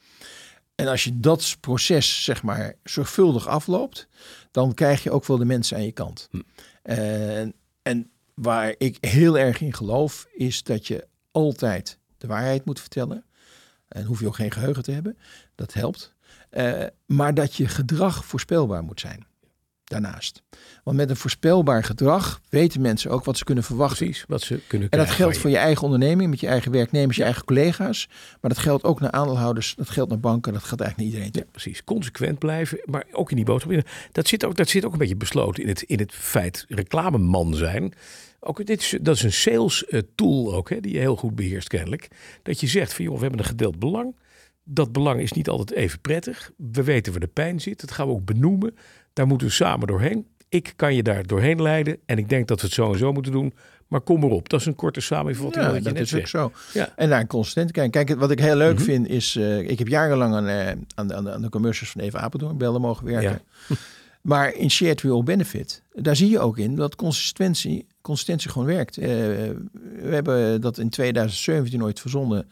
En 0.75 0.87
als 0.87 1.05
je 1.05 1.21
dat 1.21 1.57
proces 1.61 2.25
zeg 2.25 2.43
maar 2.43 2.75
zorgvuldig 2.85 3.47
afloopt, 3.49 4.09
dan 4.51 4.75
krijg 4.75 5.03
je 5.03 5.11
ook 5.11 5.27
wel 5.27 5.39
de 5.39 5.45
mensen 5.45 5.77
aan 5.77 5.85
je 5.85 5.93
kant. 5.93 6.29
Hm. 6.31 6.41
En, 6.83 7.55
en 7.83 8.11
waar 8.35 8.75
ik 8.79 8.97
heel 9.01 9.39
erg 9.39 9.61
in 9.61 9.75
geloof, 9.75 10.27
is 10.33 10.63
dat 10.63 10.87
je 10.87 11.07
altijd 11.31 11.99
de 12.19 12.27
waarheid 12.27 12.65
moet 12.65 12.81
vertellen. 12.81 13.25
En 13.89 14.05
hoef 14.05 14.21
je 14.21 14.27
ook 14.27 14.35
geen 14.35 14.51
geheugen 14.51 14.83
te 14.83 14.91
hebben, 14.91 15.19
dat 15.55 15.73
helpt. 15.73 16.15
Eh, 16.51 16.85
maar 17.07 17.35
dat 17.35 17.55
je 17.55 17.69
gedrag 17.69 18.25
voorspelbaar 18.25 18.83
moet 18.83 19.01
zijn. 19.01 19.27
daarnaast. 19.85 20.43
Want 20.85 20.97
met 20.97 21.11
een 21.11 21.17
voorspelbaar 21.17 21.85
gedrag 21.85 22.41
weten 22.49 22.81
mensen 22.81 23.11
ook 23.11 23.25
wat 23.25 23.39
ze 23.39 23.45
kunnen 23.45 23.65
verwachten. 23.65 24.07
Precies, 24.07 24.25
wat 24.29 24.41
ze 24.41 24.61
kunnen 24.67 24.91
En 24.91 24.99
dat 24.99 25.11
geldt 25.11 25.39
voor 25.39 25.51
je 25.51 25.57
eigen 25.57 25.85
onderneming, 25.85 26.31
met 26.31 26.41
je 26.41 26.47
eigen 26.47 26.73
werknemers, 26.73 27.17
je 27.17 27.23
eigen 27.23 27.45
collega's. 27.45 28.09
Maar 28.41 28.51
dat 28.51 28.59
geldt 28.59 28.85
ook 28.85 29.01
naar 29.01 29.11
aandeelhouders, 29.11 29.75
dat 29.77 29.91
geldt 29.91 30.11
naar 30.11 30.21
banken, 30.21 30.53
dat 30.53 30.65
geldt 30.65 30.83
eigenlijk 30.83 31.13
naar 31.13 31.21
iedereen. 31.23 31.45
Ja, 31.45 31.51
precies. 31.51 31.85
Consequent 31.85 32.39
blijven, 32.39 32.81
maar 32.85 33.05
ook 33.13 33.31
in 33.31 33.37
die 33.37 33.45
boodschap. 33.45 33.83
Dat 34.13 34.29
zit 34.29 34.45
ook, 34.45 34.57
dat 34.57 34.69
zit 34.69 34.85
ook 34.85 34.93
een 34.93 34.99
beetje 34.99 35.17
besloten 35.17 35.63
in 35.63 35.69
het, 35.69 35.83
in 35.83 35.99
het 35.99 36.13
feit 36.13 36.65
reclameman 36.69 37.55
zijn. 37.55 37.95
Ook 38.41 38.67
dit 38.67 38.81
is, 38.81 38.99
dat 39.03 39.15
is 39.17 39.23
een 39.23 39.33
sales 39.33 39.85
eh, 39.87 40.01
tool 40.15 40.55
ook, 40.55 40.71
hè, 40.71 40.81
die 40.81 40.93
je 40.93 40.99
heel 40.99 41.17
goed 41.17 41.35
beheerst 41.35 41.69
kennelijk. 41.69 42.09
Dat 42.43 42.61
je 42.61 42.67
zegt 42.67 42.95
van 42.95 43.05
joh, 43.05 43.15
we 43.15 43.21
hebben 43.21 43.39
een 43.39 43.45
gedeeld 43.45 43.79
belang. 43.79 44.17
Dat 44.65 44.93
belang 44.93 45.21
is 45.21 45.33
niet 45.33 45.49
altijd 45.49 45.79
even 45.79 46.01
prettig. 46.01 46.51
We 46.73 46.83
weten 46.83 47.13
waar 47.13 47.21
de 47.21 47.27
pijn 47.27 47.61
zit. 47.61 47.81
Dat 47.81 47.91
gaan 47.91 48.07
we 48.07 48.13
ook 48.13 48.25
benoemen. 48.25 48.77
Daar 49.13 49.27
moeten 49.27 49.47
we 49.47 49.53
samen 49.53 49.87
doorheen. 49.87 50.27
Ik 50.49 50.73
kan 50.77 50.95
je 50.95 51.03
daar 51.03 51.27
doorheen 51.27 51.63
leiden. 51.63 51.97
En 52.07 52.19
ik 52.19 52.29
denk 52.29 52.49
dat 52.49 52.61
we 52.61 52.67
het 52.67 52.75
zo 52.75 52.93
en 52.93 52.99
zo 52.99 53.13
moeten 53.13 53.33
doen. 53.33 53.53
Maar 53.89 54.01
kom 54.01 54.25
erop. 54.25 54.49
Dat 54.49 54.61
is 54.61 54.67
een 54.67 54.75
korte 54.75 55.01
samenvatting. 55.01 55.65
Ja, 55.65 55.75
je 55.75 55.81
dat 55.81 55.93
net 55.93 56.03
is 56.03 56.15
ook 56.15 56.19
zegt. 56.27 56.31
zo. 56.31 56.53
Ja. 56.79 56.93
En 56.97 57.09
naar 57.09 57.21
een 57.21 57.27
consistent 57.27 57.71
kijken. 57.71 58.05
Kijk, 58.07 58.19
wat 58.21 58.31
ik 58.31 58.39
heel 58.39 58.57
leuk 58.57 58.75
Mhm. 58.75 58.85
vind 58.85 59.09
is, 59.09 59.37
eh, 59.37 59.59
ik 59.71 59.79
heb 59.79 59.89
jarenlang 59.89 60.35
aan, 60.35 60.47
eh, 60.47 60.67
aan, 60.95 61.09
de, 61.09 61.15
aan, 61.15 61.25
de, 61.25 61.33
aan 61.33 61.43
de 61.43 61.49
commercials 61.49 61.91
van 61.93 62.01
Even 62.01 62.21
Apeldoorn 62.21 62.59
bellen 62.59 62.81
mogen 62.81 63.05
werken. 63.07 63.43
Maar 64.23 64.55
in 64.55 64.71
shared 64.71 65.03
will 65.03 65.23
benefit, 65.23 65.83
daar 65.93 66.17
zie 66.17 66.31
je 66.31 66.39
ook 66.41 66.59
in 66.59 66.77
dat 66.77 66.97
consistentie, 66.97 67.87
consistentie 68.09 68.51
gewoon 68.51 68.67
werkt. 68.67 68.99
Eh, 68.99 69.07
we 69.09 70.09
hebben 70.11 70.61
dat 70.61 70.79
in 70.79 70.89
2017 70.89 71.83
ooit 71.83 72.01
verzonnen. 72.01 72.49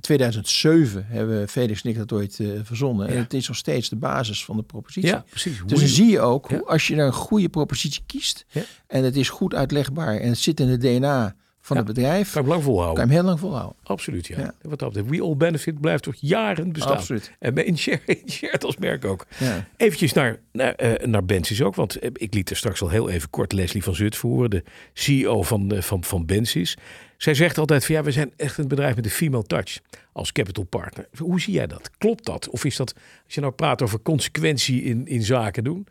2007 0.00 1.06
hebben 1.08 1.48
Felix 1.48 1.82
en 1.82 1.90
ik 1.90 1.96
dat 1.96 2.12
ooit 2.12 2.40
eh, 2.40 2.48
verzonnen. 2.62 3.08
En 3.08 3.16
het 3.16 3.34
is 3.34 3.48
nog 3.48 3.56
steeds 3.56 3.88
de 3.88 3.96
basis 3.96 4.44
van 4.44 4.56
de 4.56 4.62
propositie. 4.62 5.10
Ja, 5.10 5.24
precies. 5.30 5.60
Dus 5.66 5.78
dan 5.78 5.88
zie 5.88 6.10
je 6.10 6.20
ook, 6.20 6.50
Ja. 6.50 6.56
hoe, 6.56 6.66
als 6.66 6.86
je 6.86 6.96
daar 6.96 7.06
een 7.06 7.12
goede 7.12 7.48
propositie 7.48 8.02
kiest 8.06 8.46
en 8.86 9.04
het 9.04 9.16
is 9.16 9.28
goed 9.28 9.54
uitlegbaar 9.54 10.16
en 10.16 10.28
het 10.28 10.38
zit 10.38 10.60
in 10.60 10.68
het 10.68 10.80
DNA 10.80 11.34
van 11.68 11.76
het 11.76 11.86
bedrijf, 11.86 12.32
Kan 12.32 12.42
ik 12.42 12.48
lang 12.48 12.62
volhouden. 12.62 12.94
kan 12.96 13.04
je 13.04 13.10
hem 13.10 13.20
heel 13.20 13.28
lang 13.28 13.40
volhouden. 13.40 13.76
Absoluut, 13.82 14.26
ja. 14.26 14.54
Wat 14.62 14.78
dat 14.78 14.92
betreft, 14.92 15.10
We 15.16 15.22
All 15.22 15.36
Benefit 15.36 15.80
blijft 15.80 16.02
toch 16.02 16.14
jaren 16.18 16.72
bestaan. 16.72 16.96
Absoluut. 16.96 17.32
En 17.38 17.54
bij 17.54 17.64
InShare, 17.64 18.00
InShared 18.24 18.64
als 18.64 18.76
merk 18.76 19.04
ook. 19.04 19.26
Ja. 19.38 19.66
Eventjes 19.76 20.12
naar, 20.12 20.40
naar, 20.52 20.74
eh, 20.74 21.06
naar 21.06 21.24
Bensis 21.24 21.62
ook. 21.62 21.74
Want 21.74 21.98
eh, 21.98 22.10
ik 22.12 22.34
liet 22.34 22.50
er 22.50 22.56
straks 22.56 22.82
al 22.82 22.88
heel 22.88 23.10
even 23.10 23.30
kort 23.30 23.52
Leslie 23.52 23.82
van 23.82 23.94
Zut 23.94 24.16
voeren. 24.16 24.50
De 24.50 24.62
CEO 24.92 25.42
van, 25.42 25.72
eh, 25.72 25.82
van, 25.82 26.04
van 26.04 26.26
Bensis. 26.26 26.76
Zij 27.16 27.34
zegt 27.34 27.58
altijd 27.58 27.84
van 27.84 27.94
ja, 27.94 28.02
we 28.02 28.10
zijn 28.12 28.32
echt 28.36 28.58
een 28.58 28.68
bedrijf 28.68 28.96
met 28.96 29.04
een 29.04 29.10
female 29.10 29.44
touch. 29.44 29.78
Als 30.12 30.32
capital 30.32 30.64
partner. 30.64 31.08
Hoe 31.18 31.40
zie 31.40 31.52
jij 31.54 31.66
dat? 31.66 31.90
Klopt 31.98 32.24
dat? 32.24 32.48
Of 32.48 32.64
is 32.64 32.76
dat, 32.76 32.94
als 33.24 33.34
je 33.34 33.40
nou 33.40 33.52
praat 33.52 33.82
over 33.82 34.02
consequentie 34.02 34.82
in, 34.82 35.06
in 35.06 35.22
zaken 35.22 35.64
doen. 35.64 35.86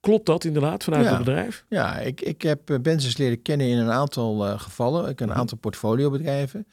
Klopt 0.00 0.26
dat 0.26 0.44
inderdaad 0.44 0.84
vanuit 0.84 1.04
Ja. 1.04 1.08
het 1.10 1.18
bedrijf? 1.18 1.64
Ja, 1.68 1.98
ik, 1.98 2.20
ik 2.20 2.42
heb 2.42 2.70
eh, 2.70 2.78
Benzes 2.80 3.16
leren 3.16 3.42
kennen 3.42 3.66
in 3.66 3.78
een 3.78 3.90
aantal 3.90 4.46
eh, 4.46 4.60
gevallen. 4.60 5.02
Ik 5.02 5.08
heb 5.08 5.20
een 5.20 5.28
Mhm. 5.28 5.38
aantal 5.38 5.58
portfoliobedrijven. 5.58 6.66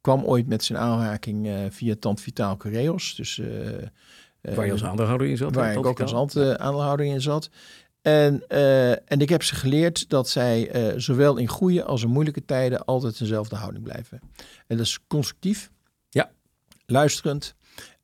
Kwam 0.00 0.24
ooit 0.24 0.46
met 0.46 0.64
zijn 0.64 0.78
aanraking 0.78 1.46
eh, 1.46 1.54
via 1.70 1.94
Tant 1.98 2.20
Vitaal 2.20 2.56
Cureos. 2.56 3.14
Dus, 3.14 3.40
Waar 4.40 4.66
je 4.66 4.72
als 4.72 4.84
aandeelhouder 4.84 5.26
in 5.26 5.36
zat? 5.36 5.54
waar 5.54 5.72
ik 5.72 5.86
ook 5.86 6.00
als 6.00 6.14
aandeelhouder 6.14 7.06
in 7.06 7.20
zat. 7.20 7.50
En, 8.02 8.48
en 9.06 9.20
ik 9.20 9.28
heb 9.28 9.42
ze 9.42 9.54
geleerd 9.54 10.08
dat 10.08 10.28
zij 10.28 10.70
zowel 10.96 11.36
in 11.36 11.48
goede 11.48 11.84
als 11.84 12.02
in 12.02 12.08
moeilijke 12.08 12.44
tijden 12.44 12.84
altijd 12.84 13.18
dezelfde 13.18 13.56
houding 13.56 13.84
blijven. 13.84 14.20
En 14.66 14.76
dat 14.76 14.86
is 14.86 14.98
constructief, 15.06 15.70
Ja. 16.08 16.30
luisterend 16.86 17.54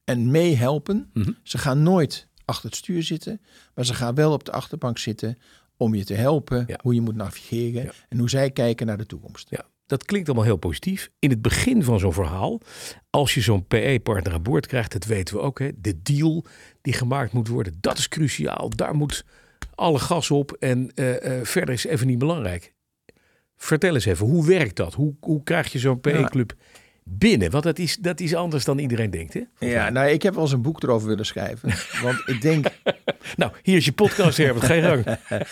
en 0.04 0.30
meehelpen. 0.30 1.11
Mhm. 1.12 1.32
Ze 1.42 1.58
gaan 1.58 1.82
nooit 1.82 2.28
achter 2.44 2.64
het 2.68 2.76
stuur 2.78 3.02
zitten, 3.02 3.40
maar 3.74 3.85
ze 3.87 3.94
gaan 3.94 4.14
wel 4.14 4.33
op 4.33 4.44
de 4.44 4.52
achterbank 4.52 4.98
zitten 4.98 5.38
om 5.76 5.94
je 5.94 6.05
te 6.05 6.14
helpen 6.14 6.64
Ja. 6.66 6.78
hoe 6.83 6.94
je 6.94 7.00
moet 7.00 7.14
navigeren 7.16 7.85
Ja. 7.85 7.92
en 8.09 8.18
hoe 8.18 8.31
zij 8.31 8.50
kijken 8.50 8.87
naar 8.87 8.96
de 8.98 9.07
toekomst. 9.07 9.46
Ja, 9.50 9.64
dat 9.87 10.05
klinkt 10.05 10.28
allemaal 10.28 10.46
heel 10.46 10.57
positief. 10.57 11.11
In 11.18 11.31
het 11.31 11.42
begin 11.42 11.83
van 11.85 11.98
zo'n 11.98 12.12
verhaal, 12.12 12.61
als 13.11 13.35
je 13.35 13.40
zo'n 13.40 13.66
PE-partner 13.66 14.33
aan 14.33 14.42
boord 14.42 14.66
krijgt, 14.66 14.92
dat 14.92 15.05
weten 15.05 15.35
we 15.35 15.40
ook, 15.40 15.59
hè, 15.59 15.70
de 15.76 16.02
deal 16.02 16.44
die 16.81 16.92
gemaakt 16.92 17.33
moet 17.33 17.48
worden, 17.48 17.74
dat 17.81 17.98
is 17.98 18.09
cruciaal. 18.09 18.70
Daar 18.70 18.94
moet 18.94 19.24
alle 19.74 19.98
gas 19.98 20.31
op 20.31 20.52
en 20.52 20.90
eh, 20.94 21.38
eh, 21.38 21.44
verder 21.44 21.74
is 21.74 21.85
even 21.85 22.07
niet 22.07 22.18
belangrijk. 22.18 22.74
Vertel 23.57 23.94
eens 23.94 24.05
even, 24.05 24.26
hoe 24.26 24.46
werkt 24.46 24.76
dat? 24.76 24.94
Hoe, 24.94 25.14
hoe 25.20 25.42
krijg 25.42 25.72
je 25.72 25.78
zo'n 25.78 26.00
PE-club 26.00 26.55
binnen? 27.04 27.50
Want 27.50 27.64
dat 27.64 27.78
is, 27.78 27.96
dat 27.96 28.20
is 28.20 28.34
anders 28.34 28.64
dan 28.64 28.78
iedereen 28.78 29.10
denkt, 29.10 29.34
hè? 29.34 29.40
Ja, 29.58 29.90
nou, 29.90 30.08
ik 30.10 30.22
heb 30.22 30.34
wel 30.34 30.42
eens 30.42 30.52
een 30.52 30.62
boek 30.62 30.82
erover 30.82 31.08
willen 31.08 31.26
schrijven. 31.26 31.72
Want 32.04 32.22
ik 32.26 32.40
denk, 32.40 32.66
Nou, 33.36 33.52
hier 33.62 33.76
is 33.76 33.84
je 33.84 33.92
podcast, 33.92 34.36
Herbert. 34.38 34.66
Je 34.66 34.82
gang. 34.82 35.04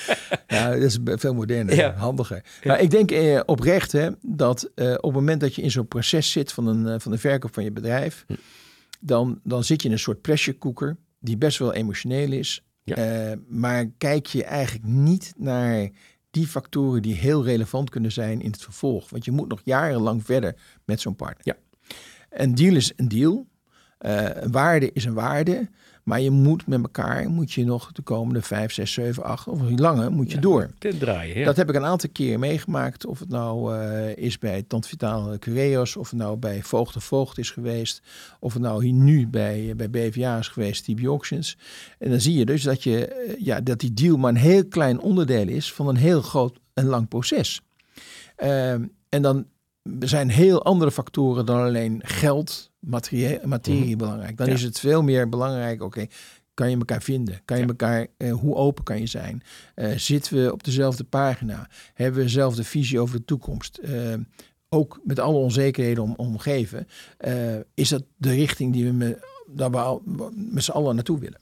Ja, 0.46 0.70
dat 0.70 0.82
is 0.82 0.98
veel 1.04 1.34
moderner, 1.34 1.74
Ja. 1.74 1.94
handiger. 1.94 2.42
Maar 2.64 2.80
ik 2.80 2.90
denk 2.90 3.10
eh, 3.10 3.40
oprecht 3.46 3.92
hè, 3.92 4.08
dat 4.22 4.70
eh, 4.74 4.90
op 4.92 5.02
het 5.02 5.12
moment 5.12 5.40
dat 5.40 5.54
je 5.54 5.62
in 5.62 5.70
zo'n 5.70 5.88
proces 5.88 6.30
zit 6.32 6.52
van, 6.52 6.66
een, 6.66 6.86
eh, 6.88 6.94
van 6.98 7.12
de 7.12 7.18
verkoop 7.18 7.54
van 7.54 7.64
je 7.64 7.72
bedrijf, 7.72 8.24
Hm. 8.26 8.34
dan, 9.00 9.40
dan 9.44 9.64
zit 9.64 9.82
je 9.82 9.88
in 9.88 9.94
een 9.94 10.00
soort 10.00 10.20
pressure 10.20 10.58
cooker 10.58 10.96
die 11.20 11.36
best 11.36 11.58
wel 11.58 11.74
emotioneel 11.74 12.32
is. 12.32 12.64
Ja. 12.84 12.94
Eh, 12.96 13.36
maar 13.48 13.86
kijk 13.98 14.26
je 14.26 14.44
eigenlijk 14.44 14.86
niet 14.86 15.32
naar 15.36 15.88
die 16.31 16.47
factoren 16.47 17.03
die 17.03 17.14
heel 17.14 17.45
relevant 17.45 17.90
kunnen 17.90 18.12
zijn 18.12 18.40
in 18.40 18.51
het 18.51 18.62
vervolg. 18.62 19.11
Want 19.11 19.25
je 19.25 19.31
moet 19.31 19.49
nog 19.49 19.61
jarenlang 19.64 20.25
verder 20.25 20.57
met 20.85 21.01
zo'n 21.01 21.16
partner. 21.16 21.57
Ja. 21.57 21.57
Een 22.31 22.55
deal 22.55 22.75
is 22.77 22.93
een 22.97 23.09
deal. 23.09 23.47
Eh, 23.99 24.29
een 24.35 24.53
waarde 24.53 24.93
is 24.93 25.05
een 25.05 25.14
waarde. 25.14 25.69
Maar 26.11 26.20
je 26.20 26.31
moet 26.31 26.66
met 26.66 26.83
elkaar, 26.83 27.29
moet 27.31 27.53
je 27.53 27.64
nog 27.64 27.92
de 27.92 28.03
komende 28.03 28.42
vijf, 28.42 28.73
zes, 28.73 28.92
zeven, 28.92 29.23
acht 29.23 29.49
of 29.49 29.61
nog 29.61 29.79
langer, 29.79 30.12
moet 30.12 30.29
je 30.31 30.35
Ja. 30.35 30.40
door. 30.40 30.70
Ten 30.79 30.99
draaien, 30.99 31.38
ja. 31.38 31.44
Dat 31.44 31.57
heb 31.57 31.68
ik 31.68 31.75
een 31.75 31.85
aantal 31.85 32.11
keer 32.12 32.38
meegemaakt. 32.38 33.07
Of 33.07 33.18
het 33.18 33.29
nou 33.29 33.77
eh, 33.77 34.16
is 34.16 34.38
bij 34.38 34.62
Tant 34.62 34.87
Vitaal 34.87 35.38
Cureos, 35.38 35.96
of 35.96 36.11
het 36.11 36.18
nou 36.18 36.37
bij 36.37 36.62
Voogd 36.62 36.94
de 36.94 37.01
Voogd 37.01 37.38
is 37.38 37.51
geweest, 37.51 38.03
of 38.40 38.53
het 38.53 38.62
nou 38.62 38.85
hier 38.85 38.92
nu 38.92 39.29
bij, 39.29 39.73
bij 39.77 39.90
BVA 39.90 40.38
is 40.38 40.49
geweest, 40.49 40.85
TB 40.85 41.05
Auctions. 41.05 41.59
En 41.99 42.11
dan 42.11 42.20
zie 42.20 42.38
je 42.38 42.44
dus 42.44 42.62
dat, 42.62 42.83
je, 42.83 43.07
eh, 43.07 43.35
ja, 43.44 43.61
dat 43.61 43.81
die 43.81 43.92
deal 43.94 44.16
maar 44.16 44.31
een 44.31 44.37
heel 44.37 44.66
klein 44.66 45.01
onderdeel 45.01 45.49
is 45.49 45.73
van 45.73 45.88
een 45.88 45.96
heel 45.96 46.23
groot 46.23 46.59
en 46.75 46.87
lang 46.87 47.09
proces. 47.09 47.61
Ehm, 48.37 48.85
en 49.09 49.23
dan 49.23 49.46
zijn 49.99 50.29
heel 50.31 50.64
andere 50.64 50.90
factoren 50.90 51.47
dan 51.47 51.61
alleen 51.62 52.01
geld, 52.05 52.71
materie, 52.79 53.47
materie 53.47 53.97
belangrijk. 53.97 54.37
Dan 54.37 54.47
Ja. 54.47 54.53
is 54.53 54.62
het 54.62 54.81
veel 54.81 55.03
meer 55.03 55.29
belangrijk, 55.29 55.83
oké, 55.83 56.07
kan 56.55 56.71
je 56.71 56.77
elkaar 56.77 57.03
vinden? 57.03 57.40
Kan 57.45 57.57
je 57.57 57.62
Ja. 57.62 57.69
elkaar, 57.69 58.07
eh, 58.16 58.33
hoe 58.33 58.55
open 58.55 58.85
kan 58.85 58.99
je 59.01 59.07
zijn? 59.07 59.43
Eh, 59.75 59.90
zitten 59.97 60.43
we 60.45 60.53
op 60.53 60.64
dezelfde 60.64 61.05
pagina? 61.05 61.69
Hebben 61.95 62.19
we 62.19 62.25
dezelfde 62.27 62.64
visie 62.64 63.01
over 63.01 63.16
de 63.19 63.25
toekomst? 63.25 63.77
Eh, 63.77 64.14
ook 64.69 65.01
met 65.05 65.19
alle 65.19 65.37
onzekerheden 65.38 66.03
om, 66.03 66.14
omgeven, 66.16 66.87
is 67.75 67.88
dat 67.88 68.03
de 68.16 68.31
richting 68.31 68.73
die 68.73 68.85
we 68.85 68.93
met, 68.93 69.19
daar 69.47 69.71
we 69.71 69.77
al- 69.79 70.03
met 70.35 70.64
z'n 70.64 70.71
allen 70.71 70.95
naartoe 70.95 71.19
willen? 71.19 71.40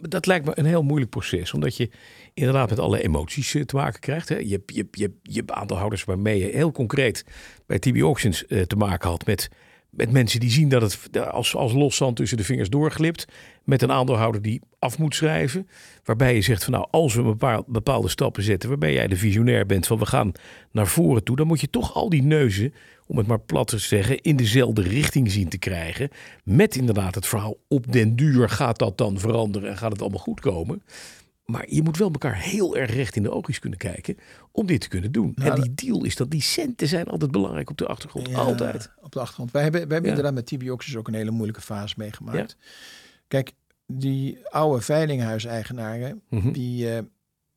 Dat 0.00 0.26
lijkt 0.26 0.46
me 0.46 0.52
een 0.54 0.64
heel 0.64 0.82
moeilijk 0.82 1.10
proces, 1.10 1.52
omdat 1.52 1.76
je 1.76 1.90
inderdaad 2.34 2.70
met 2.70 2.78
alle 2.78 3.02
emoties 3.02 3.54
eh, 3.54 3.62
te 3.62 3.76
maken 3.76 4.00
krijgt. 4.00 4.28
Hè. 4.28 4.36
Je, 4.36 4.62
je, 4.66 4.86
je, 4.90 5.12
je 5.22 5.42
aandeelhouders 5.46 6.04
waarmee 6.04 6.38
je 6.38 6.50
heel 6.52 6.72
concreet 6.72 7.24
bij 7.66 7.78
TB 7.78 7.96
Auctions 7.96 8.46
eh, 8.46 8.62
te 8.62 8.76
maken 8.76 9.08
had 9.08 9.26
met, 9.26 9.50
met 9.90 10.10
mensen 10.10 10.40
die 10.40 10.50
zien 10.50 10.68
dat 10.68 10.82
het 10.82 11.26
als, 11.30 11.54
als 11.56 11.72
los 11.72 11.96
zand 11.96 12.16
tussen 12.16 12.36
de 12.36 12.44
vingers 12.44 12.68
doorglipt. 12.68 13.26
Met 13.64 13.82
een 13.82 13.92
aandeelhouder 13.92 14.42
die 14.42 14.60
af 14.78 14.98
moet 14.98 15.14
schrijven. 15.14 15.68
Waarbij 16.04 16.34
je 16.34 16.40
zegt 16.40 16.64
van 16.64 16.72
nou, 16.72 16.86
als 16.90 17.14
we 17.14 17.22
bepaal- 17.22 17.64
bepaalde 17.66 18.08
stappen 18.08 18.42
zetten, 18.42 18.68
waarbij 18.68 18.92
jij 18.92 19.06
de 19.06 19.16
visionair 19.16 19.66
bent 19.66 19.86
van 19.86 19.98
we 19.98 20.06
gaan 20.06 20.32
naar 20.70 20.86
voren 20.86 21.24
toe, 21.24 21.36
dan 21.36 21.46
moet 21.46 21.60
je 21.60 21.70
toch 21.70 21.94
al 21.94 22.08
die 22.08 22.22
neuzen, 22.22 22.74
om 23.10 23.18
het 23.18 23.26
maar 23.26 23.40
plat 23.40 23.66
te 23.68 23.78
zeggen, 23.78 24.20
in 24.20 24.36
dezelfde 24.36 24.82
richting 24.82 25.30
zien 25.30 25.48
te 25.48 25.58
krijgen. 25.58 26.08
Met 26.44 26.76
inderdaad 26.76 27.14
het 27.14 27.26
verhaal 27.26 27.56
op 27.68 27.92
den 27.92 28.16
duur 28.16 28.48
gaat 28.48 28.78
dat 28.78 28.98
dan 28.98 29.18
veranderen 29.18 29.70
en 29.70 29.76
gaat 29.76 29.92
het 29.92 30.00
allemaal 30.00 30.18
goed 30.18 30.40
komen. 30.40 30.82
Maar 31.44 31.64
je 31.68 31.82
moet 31.82 31.96
wel 31.96 32.10
elkaar 32.10 32.36
heel 32.42 32.76
erg 32.76 32.94
recht 32.94 33.16
in 33.16 33.22
de 33.22 33.30
oogjes 33.30 33.58
kunnen 33.58 33.78
kijken 33.78 34.16
om 34.52 34.66
dit 34.66 34.80
te 34.80 34.88
kunnen 34.88 35.12
doen. 35.12 35.32
Nou, 35.34 35.50
en 35.50 35.60
die 35.62 35.74
deal 35.74 36.04
is 36.04 36.16
dat 36.16 36.30
die 36.30 36.40
centen 36.42 36.88
zijn 36.88 37.06
altijd 37.06 37.30
belangrijk 37.30 37.70
op 37.70 37.76
de 37.78 37.86
achtergrond. 37.86 38.28
Ja, 38.28 38.36
Altijd. 38.38 38.90
Op 39.00 39.12
de 39.12 39.20
achtergrond. 39.20 39.50
Wij 39.50 39.62
hebben, 39.62 39.80
wij 39.80 39.90
hebben 39.92 40.10
Ja. 40.10 40.16
inderdaad 40.16 40.50
met 40.52 40.68
Auctions 40.68 40.96
ook 40.96 41.08
een 41.08 41.14
hele 41.14 41.30
moeilijke 41.30 41.60
fase 41.62 41.94
meegemaakt. 41.98 42.56
Kijk, 43.28 43.52
die 43.86 44.38
oude 44.48 44.82
veilinghuiseigenaren, 44.82 46.22
Mhm. 46.28 46.52
die, 46.52 46.94
eh, 46.94 47.02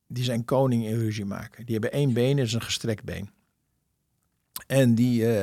die 0.08 0.24
zijn 0.24 0.46
koning 0.46 0.86
in 0.86 1.00
ruzie 1.00 1.26
maken. 1.26 1.66
Die 1.66 1.74
hebben 1.74 1.92
één 1.92 2.14
been, 2.14 2.38
dat 2.38 2.46
is 2.46 2.54
een 2.54 2.62
gestrekt 2.62 3.04
been. 3.04 3.30
En 4.68 4.96
die, 4.96 5.22
uh, 5.22 5.42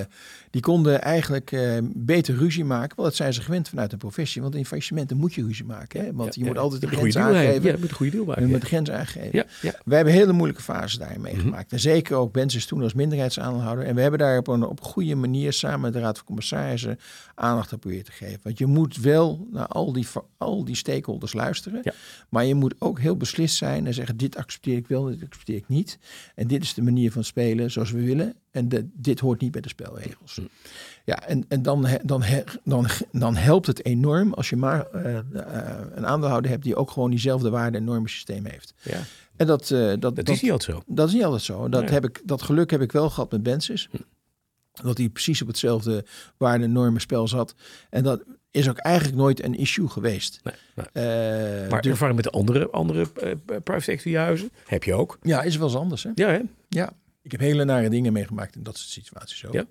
die 0.51 0.63
konden 0.63 1.03
eigenlijk 1.03 1.53
uh, 1.53 1.79
beter 1.83 2.37
ruzie 2.37 2.65
maken. 2.65 2.97
Want 2.97 3.09
dat 3.09 3.17
zijn 3.17 3.33
ze 3.33 3.43
gewend 3.43 3.69
vanuit 3.69 3.91
de 3.91 3.97
professie. 3.97 4.43
Want 4.43 4.55
in 4.55 4.67
faillissementen 4.67 5.17
moet 5.17 5.35
je 5.35 5.43
ruzie 5.43 5.65
maken. 5.65 6.05
Hè? 6.05 6.13
Want 6.13 6.35
je 6.35 6.45
moet 6.45 6.59
altijd 6.59 6.81
de 6.81 6.87
grens 6.87 7.17
aangeven. 7.17 7.63
Ja, 7.63 7.71
je 7.71 7.77
moet 7.81 7.89
een 7.89 7.97
goede 7.97 8.13
deal 8.13 8.25
maken. 8.25 8.43
Je 8.43 8.49
moet 8.49 8.61
de 8.61 8.67
grens 8.67 8.91
aangeven. 8.91 9.47
Wij 9.61 9.97
hebben 9.97 10.15
hele 10.15 10.33
moeilijke 10.33 10.63
fases 10.63 10.99
daarin 10.99 11.21
meegemaakt. 11.21 11.71
Mm 11.71 11.77
En 11.77 11.81
zeker 11.81 12.17
ook 12.17 12.33
Benzes 12.33 12.67
toen 12.67 12.83
als 12.83 12.95
minderheidsaandeelhouder. 12.95 13.85
En 13.85 13.95
we 13.95 14.01
hebben 14.01 14.19
daar 14.19 14.39
op 14.39 14.49
een 14.49 14.65
op 14.65 14.81
goede 14.81 15.15
manier 15.15 15.53
samen 15.53 15.81
met 15.81 15.93
de 15.93 16.01
Raad 16.01 16.17
van 16.17 16.27
Commissarissen 16.27 16.99
aandacht 17.35 17.73
op 17.73 17.81
proberen 17.81 18.05
te 18.05 18.13
geven. 18.13 18.41
Want 18.43 18.59
je 18.59 18.67
moet 18.67 18.97
wel 18.97 19.47
naar 19.51 19.67
al 19.67 19.93
die, 19.93 20.07
al 20.39 20.65
die 20.65 20.77
stakeholders 20.77 21.33
luisteren. 21.33 21.83
Maar 22.29 22.45
je 22.45 22.55
moet 22.55 22.75
ook 22.79 23.01
heel 23.01 23.17
beslist 23.17 23.57
zijn 23.57 23.87
en 23.87 23.95
zeggen: 23.95 24.17
dit 24.17 24.37
accepteer 24.37 24.77
ik 24.77 24.89
wel, 24.89 25.05
dit 25.05 25.23
accepteer 25.25 25.57
ik 25.57 25.69
niet. 25.69 25.99
En 26.35 26.47
dit 26.47 26.63
is 26.63 26.75
de 26.75 26.83
manier 26.83 27.13
van 27.13 27.25
spelen 27.25 27.71
zoals 27.71 27.91
we 27.91 28.05
willen. 28.05 28.35
En 28.51 28.69
de, 28.69 28.89
dit 29.03 29.21
hoort 29.21 29.41
niet 29.41 29.51
bij 29.51 29.61
de 29.61 29.69
spelregels. 29.69 30.35
Hm. 30.35 30.43
Ja, 31.05 31.27
en, 31.27 31.45
en 31.49 31.63
dan, 31.63 31.89
dan, 32.03 32.23
dan, 32.65 32.87
dan 33.13 33.37
helpt 33.37 33.67
het 33.67 33.85
enorm 33.85 34.33
als 34.33 34.49
je 34.49 34.57
maar 34.57 34.87
uh, 34.95 35.19
een 35.95 36.07
aandeelhouder 36.07 36.51
hebt 36.51 36.63
die 36.63 36.77
ook 36.77 36.91
gewoon 36.91 37.11
diezelfde 37.11 37.51
waarde 37.51 37.79
en 37.79 37.85
normensysteem 37.85 38.45
heeft. 38.45 38.75
Ja. 38.83 39.01
En 39.37 39.47
dat, 39.47 39.71
uh, 39.71 39.89
dat, 39.99 40.17
dat, 40.17 40.29
is 40.29 40.43
niet 40.43 40.51
altijd 40.51 40.77
zo. 40.77 40.83
Dat 40.87 41.09
is 41.09 41.15
niet 41.15 41.25
altijd 41.25 41.43
zo. 41.43 41.69
Dat, 41.69 41.91
heb 41.91 42.05
ik, 42.05 42.23
dat 42.25 42.43
geluk 42.43 42.71
heb 42.71 42.81
ik 42.81 42.93
wel 42.93 43.11
gehad 43.11 43.31
met 43.31 43.43
Bensis. 43.43 43.89
Hm. 43.91 43.97
Dat 44.83 44.99
hij 44.99 45.09
precies 45.09 45.43
op 45.43 45.49
hetzelfde 45.49 46.05
waarde 46.37 46.67
normen 46.67 47.01
spel 47.01 47.29
zat. 47.29 47.55
En 47.91 48.03
dat 48.03 48.23
is 48.51 48.69
ook 48.69 48.79
eigenlijk 48.79 49.17
nooit 49.17 49.45
een 49.45 49.55
issue 49.55 49.89
geweest. 49.89 50.41
Nee, 50.43 50.55
nee. 50.93 51.69
maar 51.69 51.83
dus, 51.83 51.91
ervaring 51.91 52.17
met 52.17 52.25
de 52.25 52.31
andere, 52.31 52.71
andere 52.71 53.07
private 53.45 53.93
equity 53.93 54.15
huizen 54.15 54.51
heb 54.67 54.85
je 54.85 54.95
ook. 54.95 55.19
Ja, 55.23 55.43
is 55.43 55.57
wel 55.57 55.67
eens 55.67 55.77
anders. 55.77 56.03
Hè? 56.03 56.11
Ja, 56.15 56.29
hè? 56.29 56.41
Ja. 56.69 56.93
Ik 57.23 57.31
heb 57.31 57.41
hele 57.41 57.65
nare 57.65 57.91
dingen 57.91 58.13
meegemaakt 58.13 58.57
in 58.57 58.63
dat 58.63 58.79
soort 58.79 58.91
situaties 58.91 59.47
ook. 59.47 59.53
Ja. 59.53 59.65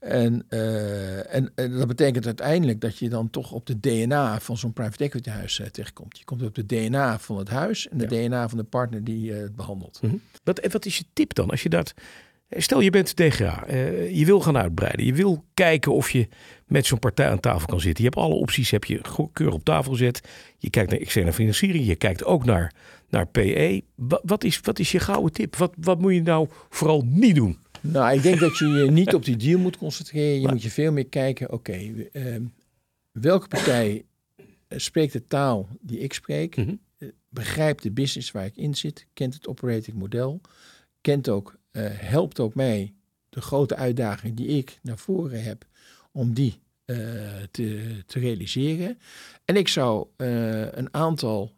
En, 0.00 0.46
uh, 0.48 1.34
en, 1.34 1.52
en, 1.54 1.78
dat 1.78 1.86
betekent 1.86 2.26
uiteindelijk 2.26 2.80
dat 2.80 2.98
je 2.98 3.08
dan 3.08 3.30
toch 3.30 3.52
op 3.52 3.66
de 3.66 3.80
DNA 3.80 4.40
van 4.40 4.56
zo'n 4.56 4.72
private 4.72 5.04
equity 5.04 5.30
huis 5.30 5.58
uh, 5.58 5.66
terechtkomt. 5.66 6.18
Je 6.18 6.24
komt 6.24 6.42
op 6.42 6.54
de 6.54 6.66
DNA 6.66 7.18
van 7.18 7.38
het 7.38 7.48
huis 7.48 7.88
en 7.88 7.98
de 7.98 8.06
DNA 8.06 8.48
van 8.48 8.58
de 8.58 8.64
partner 8.64 9.04
die 9.04 9.30
uh, 9.30 9.36
het 9.40 9.56
behandelt. 9.56 9.98
Mm 10.02 10.10
-hmm. 10.10 10.20
wat, 10.44 10.66
wat 10.70 10.84
is 10.84 10.98
je 10.98 11.04
tip 11.12 11.34
dan? 11.34 11.50
Als 11.50 11.62
je 11.62 11.68
dat, 11.68 11.94
stel 12.56 12.80
je 12.80 12.90
bent 12.90 13.16
DGA, 13.16 13.64
je 14.10 14.22
wil 14.24 14.40
gaan 14.40 14.56
uitbreiden. 14.56 15.06
Je 15.06 15.14
wil 15.14 15.44
kijken 15.54 15.92
of 15.92 16.10
je 16.10 16.28
met 16.66 16.86
zo'n 16.86 16.98
partij 16.98 17.28
aan 17.28 17.40
tafel 17.40 17.66
kan 17.66 17.80
zitten. 17.80 18.04
Je 18.04 18.10
hebt 18.10 18.22
alle 18.22 18.34
opties, 18.34 18.70
heb 18.70 18.84
je 18.84 19.00
keurig 19.32 19.54
op 19.54 19.64
tafel 19.64 19.92
gezet. 19.92 20.20
Je 20.58 20.70
kijkt 20.70 20.90
naar 20.90 21.00
externe 21.00 21.32
financiering. 21.32 21.86
Je 21.86 21.96
kijkt 21.96 22.24
ook 22.24 22.44
naar 22.44 22.74
naar 23.08 23.26
PE. 23.26 23.82
Wat, 24.22 24.44
is, 24.44 24.60
wat 24.60 24.78
is 24.78 24.92
je 24.92 24.98
gouden 24.98 25.32
tip? 25.32 25.56
Wat, 25.56 25.74
wat 25.80 26.00
moet 26.00 26.14
je 26.14 26.22
nou 26.22 26.48
vooral 26.68 27.02
niet 27.06 27.34
doen? 27.34 27.58
Nou, 27.80 28.14
ik 28.14 28.22
denk 28.22 28.40
dat 28.40 28.58
je 28.58 28.68
je 28.68 28.90
niet 28.90 29.14
op 29.14 29.24
die 29.24 29.36
deal 29.36 29.58
moet 29.58 29.76
concentreren. 29.76 30.40
Je 30.40 30.48
moet 30.48 30.62
je 30.62 30.70
veel 30.70 30.92
meer 30.92 31.06
kijken, 31.06 31.52
oké, 31.52 31.78
ehm, 32.12 32.42
welke 33.12 33.48
partij 33.48 34.04
eh, 34.36 34.78
spreekt 34.78 35.12
de 35.12 35.24
taal 35.24 35.68
die 35.80 35.98
ik 35.98 36.12
spreek? 36.12 36.56
Mm 36.56 36.78
begrijpt 37.34 37.82
de 37.82 37.90
business 37.90 38.30
waar 38.30 38.44
ik 38.44 38.56
in 38.56 38.74
zit? 38.74 39.06
Kent 39.12 39.34
het 39.34 39.46
operating 39.46 39.96
model? 39.96 40.40
Kent 41.00 41.28
ook, 41.28 41.56
uh, 41.76 41.86
helpt 41.92 42.40
ook 42.40 42.54
mij 42.54 42.94
de 43.28 43.40
grote 43.40 43.76
uitdaging 43.76 44.36
die 44.36 44.46
ik 44.46 44.78
naar 44.82 44.98
voren 44.98 45.42
heb 45.42 45.64
om 46.12 46.34
die 46.34 46.60
uh, 46.86 46.96
te, 47.50 47.96
te 48.06 48.18
realiseren. 48.18 48.98
En 49.44 49.56
ik 49.56 49.68
zou 49.68 50.06
een 50.16 50.94
aantal 50.94 51.52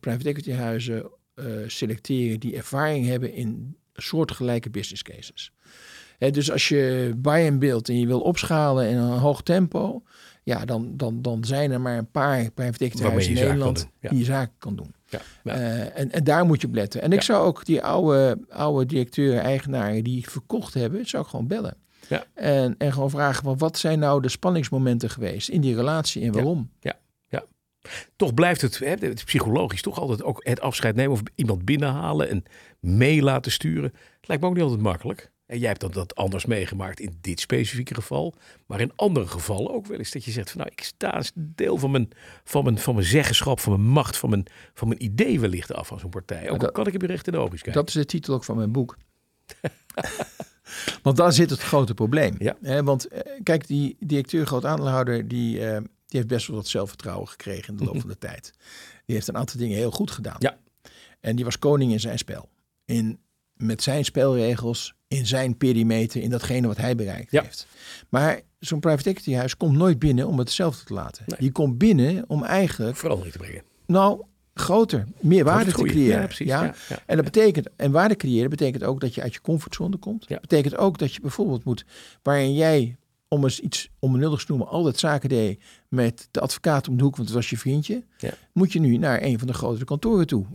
private 0.00 0.28
equity 0.28 0.52
huizen 0.52 1.10
selecteren 1.66 2.40
die 2.40 2.56
ervaring 2.56 3.06
hebben 3.06 3.32
in 3.32 3.76
soortgelijke 3.94 4.70
business 4.70 5.02
cases. 5.02 5.52
dus 6.18 6.50
als 6.50 6.68
je 6.68 7.12
buy 7.16 7.48
and 7.48 7.58
build 7.58 7.88
en 7.88 7.98
je 7.98 8.06
wil 8.06 8.20
opschalen 8.20 8.88
in 8.88 8.96
een 8.96 9.18
hoog 9.18 9.42
tempo, 9.42 10.02
ja, 10.42 10.64
dan, 10.64 10.96
dan, 10.96 11.22
dan 11.22 11.44
zijn 11.44 11.70
er 11.70 11.80
maar 11.80 11.98
een 11.98 12.10
paar 12.10 12.50
private 12.50 12.84
equity 12.84 13.02
huizen 13.02 13.36
in 13.36 13.42
Nederland 13.42 13.88
die 14.00 14.18
je 14.18 14.24
zaken 14.24 14.54
kan 14.58 14.76
doen. 14.76 14.94
Ja, 15.08 15.20
uh, 15.44 15.98
en, 15.98 16.12
en 16.12 16.24
daar 16.24 16.44
moet 16.44 16.60
je 16.60 16.66
op 16.66 16.74
letten. 16.74 17.02
En 17.02 17.12
ik 17.12 17.22
zou 17.22 17.46
ook 17.46 17.64
die 17.64 17.82
oude, 17.82 18.38
oude 18.48 18.86
directeuren, 18.86 19.40
eigenaren 19.40 20.04
die 20.04 20.30
verkocht 20.30 20.74
hebben, 20.74 21.06
zou 21.06 21.22
ik 21.22 21.28
gewoon 21.28 21.46
bellen. 21.46 21.76
Ja. 22.08 22.24
En, 22.34 22.74
en 22.78 22.92
gewoon 22.92 23.10
vragen 23.10 23.44
van 23.44 23.58
wat 23.58 23.78
zijn 23.78 23.98
nou 23.98 24.22
de 24.22 24.28
spanningsmomenten 24.28 25.10
geweest 25.10 25.48
in 25.48 25.60
die 25.60 25.74
relatie 25.74 26.22
en 26.22 26.32
waarom? 26.32 26.70
Ja. 26.80 26.98
Toch 28.16 28.34
blijft 28.34 28.60
het, 28.60 28.78
hè, 28.78 28.86
het 28.86 29.24
psychologisch 29.24 29.82
toch 29.82 29.98
altijd 29.98 30.22
ook 30.22 30.40
het 30.44 30.60
afscheid 30.60 30.96
nemen 30.96 31.12
of 31.12 31.22
iemand 31.34 31.64
binnenhalen 31.64 32.28
en 32.28 32.44
mee 32.80 33.22
laten 33.22 33.52
sturen. 33.52 33.92
Het 34.16 34.28
lijkt 34.28 34.42
me 34.42 34.48
ook 34.48 34.54
niet 34.54 34.64
altijd 34.64 34.82
makkelijk. 34.82 35.30
En 35.48 35.58
jij 35.58 35.68
hebt 35.68 35.80
dat, 35.80 35.92
dat 35.92 36.14
anders 36.14 36.46
meegemaakt 36.46 37.00
in 37.00 37.18
dit 37.20 37.40
specifieke 37.40 37.94
geval. 37.94 38.34
Maar 38.66 38.80
in 38.80 38.92
andere 38.96 39.26
gevallen 39.26 39.72
ook 39.72 39.86
wel 39.86 39.98
eens 39.98 40.10
dat 40.10 40.24
je 40.24 40.30
zegt 40.30 40.50
van 40.50 40.60
nou, 40.60 40.72
ik 40.72 40.82
sta 40.82 41.16
een 41.16 41.52
deel 41.54 41.76
van 41.76 41.90
mijn, 41.90 42.08
van 42.44 42.64
mijn, 42.64 42.78
van 42.78 42.94
mijn 42.94 43.06
zeggenschap, 43.06 43.60
van 43.60 43.72
mijn 43.72 43.88
macht, 43.90 44.16
van 44.16 44.30
mijn, 44.30 44.46
van 44.74 44.88
mijn 44.88 45.04
idee 45.04 45.40
wellicht 45.40 45.72
af 45.74 45.86
van 45.86 45.98
zo'n 45.98 46.10
partij. 46.10 46.50
Ook 46.50 46.60
dat, 46.60 46.72
kan 46.72 46.86
ik 46.86 47.00
je 47.00 47.06
recht 47.06 47.26
in 47.26 47.32
de 47.32 47.38
ogen 47.38 47.50
kijken. 47.50 47.72
Dat 47.72 47.88
is 47.88 47.94
de 47.94 48.04
titel 48.04 48.34
ook 48.34 48.44
van 48.44 48.56
mijn 48.56 48.72
boek. 48.72 48.96
want 51.02 51.16
daar 51.16 51.32
zit 51.32 51.50
het 51.50 51.60
grote 51.60 51.94
probleem. 51.94 52.36
Ja. 52.38 52.82
want 52.82 53.08
eh, 53.08 53.40
kijk, 53.42 53.66
die 53.66 53.96
directeur 54.00 54.46
groot 54.46 54.64
aandeelhouder 54.64 55.28
die, 55.28 55.58
uh, 55.58 55.76
die 55.76 55.86
heeft 56.06 56.26
best 56.26 56.46
wel 56.46 56.56
wat 56.56 56.68
zelfvertrouwen 56.68 57.28
gekregen 57.28 57.68
in 57.68 57.76
de 57.76 57.84
loop 57.84 58.00
van 58.00 58.10
de 58.10 58.18
tijd. 58.28 58.52
Die 59.06 59.14
heeft 59.14 59.28
een 59.28 59.36
aantal 59.36 59.58
dingen 59.58 59.76
heel 59.76 59.90
goed 59.90 60.10
gedaan. 60.10 60.36
Ja. 60.38 60.58
En 61.20 61.36
die 61.36 61.44
was 61.44 61.58
koning 61.58 61.92
in 61.92 62.00
zijn 62.00 62.18
spel. 62.18 62.48
In, 62.84 63.18
met 63.58 63.82
zijn 63.82 64.04
spelregels, 64.04 64.94
in 65.08 65.26
zijn 65.26 65.56
perimeter, 65.56 66.22
in 66.22 66.30
datgene 66.30 66.66
wat 66.66 66.76
hij 66.76 66.94
bereikt 66.94 67.30
ja. 67.30 67.42
heeft. 67.42 67.66
Maar 68.08 68.40
zo'n 68.58 68.80
private 68.80 69.08
equity 69.08 69.34
huis 69.34 69.56
komt 69.56 69.76
nooit 69.76 69.98
binnen 69.98 70.26
om 70.26 70.38
hetzelfde 70.38 70.84
te 70.84 70.92
laten. 70.92 71.24
Nee. 71.26 71.38
Die 71.38 71.52
komt 71.52 71.78
binnen 71.78 72.24
om 72.26 72.44
eigenlijk... 72.44 72.96
Verandering 72.96 73.32
te 73.32 73.38
brengen. 73.38 73.62
Nou, 73.86 74.24
groter, 74.54 75.04
meer 75.20 75.44
waarde 75.44 75.72
te 75.72 75.82
creëren. 75.82 76.20
Ja, 76.20 76.24
precies, 76.24 76.46
ja? 76.46 76.74
ja, 76.88 76.98
En 77.06 77.16
dat 77.16 77.24
betekent, 77.24 77.68
en 77.76 77.90
waarde 77.90 78.16
creëren 78.16 78.50
betekent 78.50 78.84
ook 78.84 79.00
dat 79.00 79.14
je 79.14 79.22
uit 79.22 79.34
je 79.34 79.40
comfortzone 79.40 79.96
komt. 79.96 80.28
Dat 80.28 80.40
betekent 80.40 80.76
ook 80.76 80.98
dat 80.98 81.14
je 81.14 81.20
bijvoorbeeld 81.20 81.64
moet, 81.64 81.84
waarin 82.22 82.54
jij 82.54 82.96
om 83.28 83.44
eens 83.44 83.60
iets 83.60 83.90
onbenulligs 83.98 84.44
te 84.44 84.52
noemen, 84.52 84.70
altijd 84.70 84.98
zaken 84.98 85.28
deed 85.28 85.62
met 85.88 86.28
de 86.30 86.40
advocaat 86.40 86.88
om 86.88 86.96
de 86.96 87.02
hoek, 87.02 87.16
want 87.16 87.28
het 87.28 87.36
was 87.36 87.50
je 87.50 87.58
vriendje, 87.58 88.04
moet 88.52 88.72
je 88.72 88.80
nu 88.80 88.96
naar 88.96 89.22
een 89.22 89.38
van 89.38 89.46
de 89.46 89.52
grotere 89.54 89.84
kantoren 89.84 90.26
toe. 90.26 90.46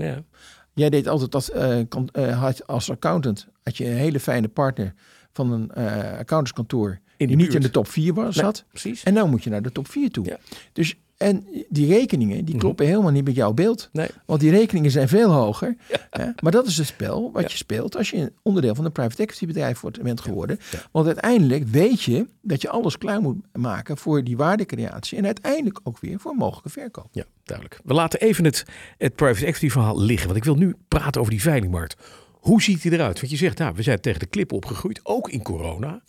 Jij 0.74 0.90
deed 0.90 1.08
altijd 1.08 1.32
dat, 1.32 1.52
uh, 1.56 1.80
kan, 1.90 2.10
uh, 2.14 2.40
had 2.40 2.68
als 2.68 2.90
accountant, 2.90 3.48
had 3.64 3.78
je 3.78 3.86
een 3.86 3.96
hele 3.96 4.20
fijne 4.20 4.48
partner 4.48 4.94
van 5.34 5.52
een 5.52 5.72
uh, 5.78 5.86
accountantskantoor 5.98 7.00
die 7.18 7.36
niet 7.36 7.54
in 7.54 7.62
de 7.62 7.70
top 7.70 7.88
4 7.88 8.14
was, 8.14 8.36
zat. 8.36 8.66
Precies. 8.70 9.04
En 9.04 9.14
nu 9.14 9.26
moet 9.26 9.44
je 9.44 9.50
naar 9.50 9.62
de 9.62 9.72
top 9.72 9.88
4 9.88 10.12
toe. 10.12 10.26
Ja. 10.26 10.38
Dus 10.74 10.96
en 11.17 11.47
die 11.69 11.88
rekeningen, 11.88 12.45
die 12.45 12.56
mhm. 12.56 12.63
kloppen 12.63 12.86
helemaal 12.86 13.12
niet 13.12 13.26
met 13.26 13.36
jouw 13.36 13.54
beeld. 13.54 13.89
Nee. 13.91 14.08
Want 14.26 14.39
die 14.39 14.52
rekeningen 14.52 14.91
zijn 14.91 15.08
veel 15.08 15.32
hoger. 15.32 15.76
Hè? 16.10 16.26
Maar 16.39 16.52
dat 16.52 16.67
is 16.67 16.78
het 16.78 16.88
spel 16.88 17.32
wat 17.32 17.52
je 17.52 17.58
speelt 17.58 17.97
als 17.97 18.10
je 18.10 18.17
een 18.17 18.32
onderdeel 18.41 18.76
van 18.76 18.86
een 18.86 18.91
private 18.91 19.21
equity 19.21 19.45
bedrijf 19.45 19.80
wordt, 19.80 20.02
bent 20.02 20.21
geworden. 20.21 20.60
Want 20.91 21.06
uiteindelijk 21.06 21.67
weet 21.67 22.02
je 22.02 22.28
dat 22.41 22.62
je 22.62 22.69
alles 22.69 22.97
klaar 22.97 23.21
moet 23.21 23.38
maken 23.54 23.97
voor 23.97 24.23
die 24.23 24.38
waardecreatie. 24.38 25.17
En 25.17 25.26
uiteindelijk 25.26 25.80
ook 25.84 25.99
weer 25.99 26.19
voor 26.19 26.32
een 26.32 26.38
mogelijke 26.38 26.69
verkoop. 26.69 27.08
Ja, 27.12 27.23
duidelijk. 27.43 27.80
We 27.84 27.93
laten 27.93 28.19
even 28.19 28.45
het, 28.45 28.65
het 28.97 29.15
private 29.15 29.45
equity 29.45 29.69
verhaal 29.69 30.02
liggen. 30.02 30.26
Want 30.26 30.38
ik 30.38 30.45
wil 30.45 30.56
nu 30.56 30.76
praten 30.88 31.21
over 31.21 31.34
die 31.34 31.41
veilingmarkt. 31.41 31.95
Hoe 32.32 32.62
ziet 32.62 32.82
die 32.82 32.91
eruit? 32.91 33.19
Want 33.19 33.32
je 33.32 33.38
zegt, 33.38 33.58
nou, 33.58 33.76
we 33.76 33.82
zijn 33.82 34.02
tegen 34.02 34.19
de 34.19 34.26
klip 34.26 34.52
opgegroeid, 34.52 34.99
ook 35.04 35.30
in 35.30 35.41
corona. 35.41 36.02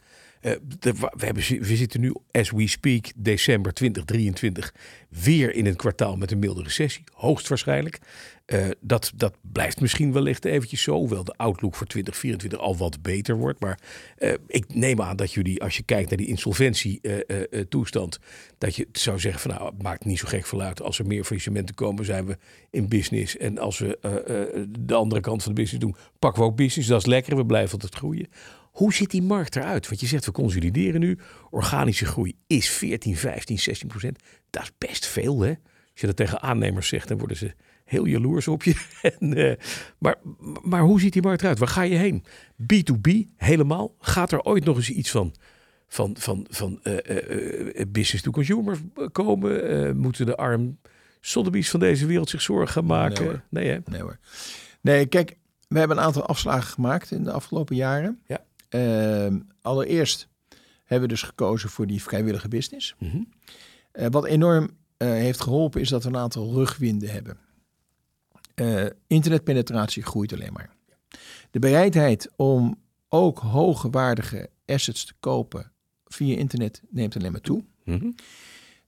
De, 0.78 0.92
we, 1.16 1.32
we 1.60 1.76
zitten 1.76 2.00
nu, 2.00 2.14
as 2.30 2.50
we 2.50 2.68
speak, 2.68 3.12
december 3.16 3.72
2023, 3.72 4.74
weer 5.08 5.54
in 5.54 5.66
een 5.66 5.76
kwartaal 5.76 6.16
met 6.16 6.30
een 6.30 6.38
milde 6.38 6.62
recessie. 6.62 7.04
Hoogstwaarschijnlijk. 7.12 7.98
Uh, 8.46 8.66
dat, 8.80 9.12
dat 9.16 9.34
blijft 9.40 9.80
misschien 9.80 10.12
wellicht 10.12 10.44
eventjes 10.44 10.82
zo. 10.82 10.94
Hoewel 10.94 11.24
de 11.24 11.34
outlook 11.36 11.74
voor 11.74 11.86
2024 11.86 12.58
al 12.58 12.76
wat 12.76 13.02
beter 13.02 13.36
wordt. 13.36 13.60
Maar 13.60 13.78
uh, 14.18 14.32
ik 14.46 14.74
neem 14.74 15.02
aan 15.02 15.16
dat 15.16 15.32
jullie, 15.32 15.62
als 15.62 15.76
je 15.76 15.82
kijkt 15.82 16.08
naar 16.08 16.18
die 16.18 16.26
insolventietoestand, 16.26 18.18
dat 18.58 18.76
je 18.76 18.88
zou 18.92 19.20
zeggen 19.20 19.40
van 19.40 19.50
nou, 19.50 19.64
het 19.64 19.82
maakt 19.82 20.04
niet 20.04 20.18
zo 20.18 20.28
gek 20.28 20.46
veel 20.46 20.62
uit. 20.62 20.82
Als 20.82 20.98
er 20.98 21.06
meer 21.06 21.24
faillissementen 21.24 21.74
komen, 21.74 22.04
zijn 22.04 22.26
we 22.26 22.38
in 22.70 22.88
business. 22.88 23.36
En 23.36 23.58
als 23.58 23.78
we 23.78 23.98
de 24.78 24.94
andere 24.94 25.20
kant 25.20 25.42
van 25.42 25.54
de 25.54 25.60
business 25.60 25.84
doen, 25.84 25.96
pakken 26.18 26.42
we 26.42 26.48
ook 26.48 26.56
business. 26.56 26.88
Dat 26.88 27.00
is 27.00 27.06
lekker, 27.06 27.36
we 27.36 27.46
blijven 27.46 27.72
altijd 27.72 27.94
groeien. 27.94 28.28
Hoe 28.74 28.94
ziet 28.94 29.10
die 29.10 29.22
markt 29.22 29.56
eruit? 29.56 29.88
Want 29.88 30.00
je 30.00 30.06
zegt 30.06 30.24
we 30.24 30.32
consolideren 30.32 31.00
nu. 31.00 31.18
Organische 31.50 32.06
groei 32.06 32.36
is 32.46 32.70
14, 32.70 33.16
15, 33.16 33.58
16 33.58 33.88
procent. 33.88 34.18
Dat 34.50 34.62
is 34.62 34.72
best 34.78 35.06
veel 35.06 35.40
hè. 35.40 35.48
Als 35.92 36.00
je 36.00 36.06
dat 36.06 36.16
tegen 36.16 36.42
aannemers 36.42 36.88
zegt, 36.88 37.08
dan 37.08 37.18
worden 37.18 37.36
ze 37.36 37.54
heel 37.84 38.04
jaloers 38.04 38.48
op 38.48 38.62
je. 38.62 38.74
en, 39.18 39.38
uh, 39.38 39.54
maar, 39.98 40.16
maar 40.62 40.80
hoe 40.80 41.00
ziet 41.00 41.12
die 41.12 41.22
markt 41.22 41.42
eruit? 41.42 41.58
Waar 41.58 41.68
ga 41.68 41.82
je 41.82 41.96
heen? 41.96 42.24
B2B 42.62 43.10
helemaal? 43.36 43.94
Gaat 43.98 44.32
er 44.32 44.42
ooit 44.42 44.64
nog 44.64 44.76
eens 44.76 44.90
iets 44.90 45.10
van, 45.10 45.34
van, 45.88 46.16
van, 46.18 46.46
van 46.50 46.80
uh, 46.82 46.92
uh, 46.92 47.84
business 47.88 48.22
to 48.22 48.30
consumer 48.30 48.78
komen? 49.12 49.96
moeten 49.96 50.26
de 50.26 50.36
arm 50.36 50.78
Sotheby's 51.20 51.70
van 51.70 51.80
deze 51.80 52.06
wereld 52.06 52.30
zich 52.30 52.42
zorgen 52.42 52.68
gaan 52.68 52.86
maken? 52.86 53.22
Nee 53.22 53.28
hoor. 53.32 53.42
Nee, 53.48 53.68
hè? 53.68 53.78
nee 53.84 54.00
hoor. 54.00 54.18
Nee, 54.80 55.06
kijk, 55.06 55.36
we 55.68 55.78
hebben 55.78 55.96
een 55.96 56.04
aantal 56.04 56.26
afslagen 56.26 56.72
gemaakt 56.72 57.10
in 57.10 57.24
de 57.24 57.32
afgelopen 57.32 57.76
jaren. 57.76 58.20
Ja. 58.26 58.44
Ehm, 58.74 59.40
allereerst 59.60 60.28
hebben 60.84 61.08
we 61.08 61.14
dus 61.14 61.22
gekozen 61.22 61.68
voor 61.68 61.86
die 61.86 62.02
vrijwillige 62.02 62.48
business. 62.48 62.94
Mhm. 62.98 63.22
Eh, 63.92 64.06
wat 64.10 64.24
enorm 64.24 64.70
eh, 64.96 65.08
heeft 65.08 65.40
geholpen 65.40 65.80
is 65.80 65.88
dat 65.88 66.02
we 66.02 66.08
een 66.08 66.16
aantal 66.16 66.52
rugwinden 66.52 67.10
hebben. 67.10 67.38
Eh, 68.54 68.84
internetpenetratie 69.06 70.02
groeit 70.02 70.32
alleen 70.32 70.52
maar. 70.52 70.70
De 71.50 71.58
bereidheid 71.58 72.30
om 72.36 72.76
ook 73.08 73.38
hoogwaardige 73.38 74.50
assets 74.66 75.04
te 75.04 75.14
kopen 75.20 75.72
via 76.04 76.36
internet 76.36 76.82
neemt 76.90 77.16
alleen 77.16 77.32
maar 77.32 77.40
toe. 77.40 77.64
Mhm. 77.84 78.10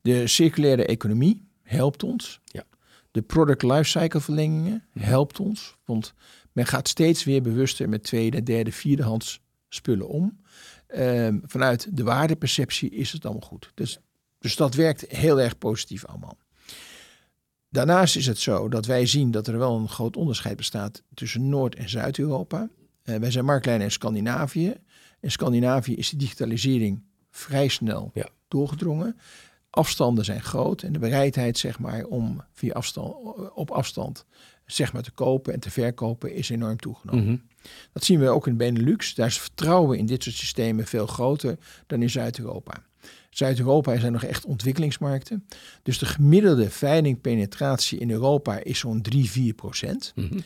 De 0.00 0.26
circulaire 0.26 0.86
economie 0.86 1.48
helpt 1.62 2.02
ons. 2.02 2.40
Ja. 2.44 2.64
De 3.10 3.22
product 3.22 3.62
lifecycle 3.62 4.20
verlengingen 4.20 4.84
helpt 4.98 5.40
ons. 5.40 5.76
Want 5.84 6.14
men 6.52 6.66
gaat 6.66 6.88
steeds 6.88 7.24
weer 7.24 7.42
bewuster 7.42 7.88
met 7.88 8.02
tweede, 8.02 8.42
derde, 8.42 8.72
vierdehands 8.72 9.44
spullen 9.76 10.08
om. 10.08 10.40
Ehm, 10.86 11.38
vanuit 11.42 11.96
de 11.96 12.02
waardeperceptie 12.02 12.90
is 12.90 13.12
het 13.12 13.24
allemaal 13.24 13.48
goed. 13.48 13.70
Dus, 13.74 13.98
dus 14.38 14.56
dat 14.56 14.74
werkt 14.74 15.04
heel 15.08 15.40
erg 15.40 15.58
positief 15.58 16.06
allemaal. 16.06 16.36
Daarnaast 17.68 18.16
is 18.16 18.26
het 18.26 18.38
zo 18.38 18.68
dat 18.68 18.86
wij 18.86 19.06
zien 19.06 19.30
dat 19.30 19.46
er 19.46 19.58
wel 19.58 19.76
een 19.76 19.88
groot 19.88 20.16
onderscheid 20.16 20.56
bestaat 20.56 21.02
tussen 21.14 21.48
Noord- 21.48 21.74
en 21.74 21.88
Zuid-Europa. 21.88 22.68
Eh, 23.02 23.16
wij 23.16 23.30
zijn 23.30 23.44
marktleider 23.44 23.86
in 23.86 23.92
Scandinavië. 23.92 24.74
In 25.20 25.30
Scandinavië 25.30 25.94
is 25.94 26.10
de 26.10 26.16
digitalisering 26.16 27.02
vrij 27.30 27.68
snel 27.68 28.10
Ja. 28.14 28.28
doorgedrongen. 28.48 29.16
Afstanden 29.70 30.24
zijn 30.24 30.42
groot 30.42 30.82
en 30.82 30.92
de 30.92 30.98
bereidheid 30.98 31.58
zeg 31.58 31.78
maar, 31.78 32.04
om 32.04 32.44
via 32.52 32.72
afstand, 32.72 33.14
op 33.54 33.70
afstand 33.70 34.24
zeg 34.66 34.92
maar, 34.92 35.02
te 35.02 35.10
kopen 35.10 35.52
en 35.52 35.60
te 35.60 35.70
verkopen 35.70 36.32
is 36.34 36.48
enorm 36.50 36.76
toegenomen. 36.76 37.24
Mhm. 37.24 37.36
Dat 37.92 38.04
zien 38.04 38.20
we 38.20 38.28
ook 38.28 38.46
in 38.46 38.56
Benelux. 38.56 39.14
Daar 39.14 39.26
is 39.26 39.34
het 39.34 39.42
vertrouwen 39.42 39.98
in 39.98 40.06
dit 40.06 40.22
soort 40.22 40.36
systemen 40.36 40.86
veel 40.86 41.06
groter 41.06 41.58
dan 41.86 42.02
in 42.02 42.10
Zuid-Europa. 42.10 42.84
Zuid-Europa 43.30 43.98
zijn 43.98 44.12
nog 44.12 44.22
echt 44.24 44.44
ontwikkelingsmarkten. 44.44 45.46
Dus 45.82 45.98
de 45.98 46.06
gemiddelde 46.06 46.70
veilingpenetratie 46.70 47.98
in 47.98 48.10
Europa 48.10 48.58
is 48.62 48.78
zo'n 48.78 49.02
3-4 49.02 49.54
procent. 49.56 50.12
Mhm. 50.14 50.38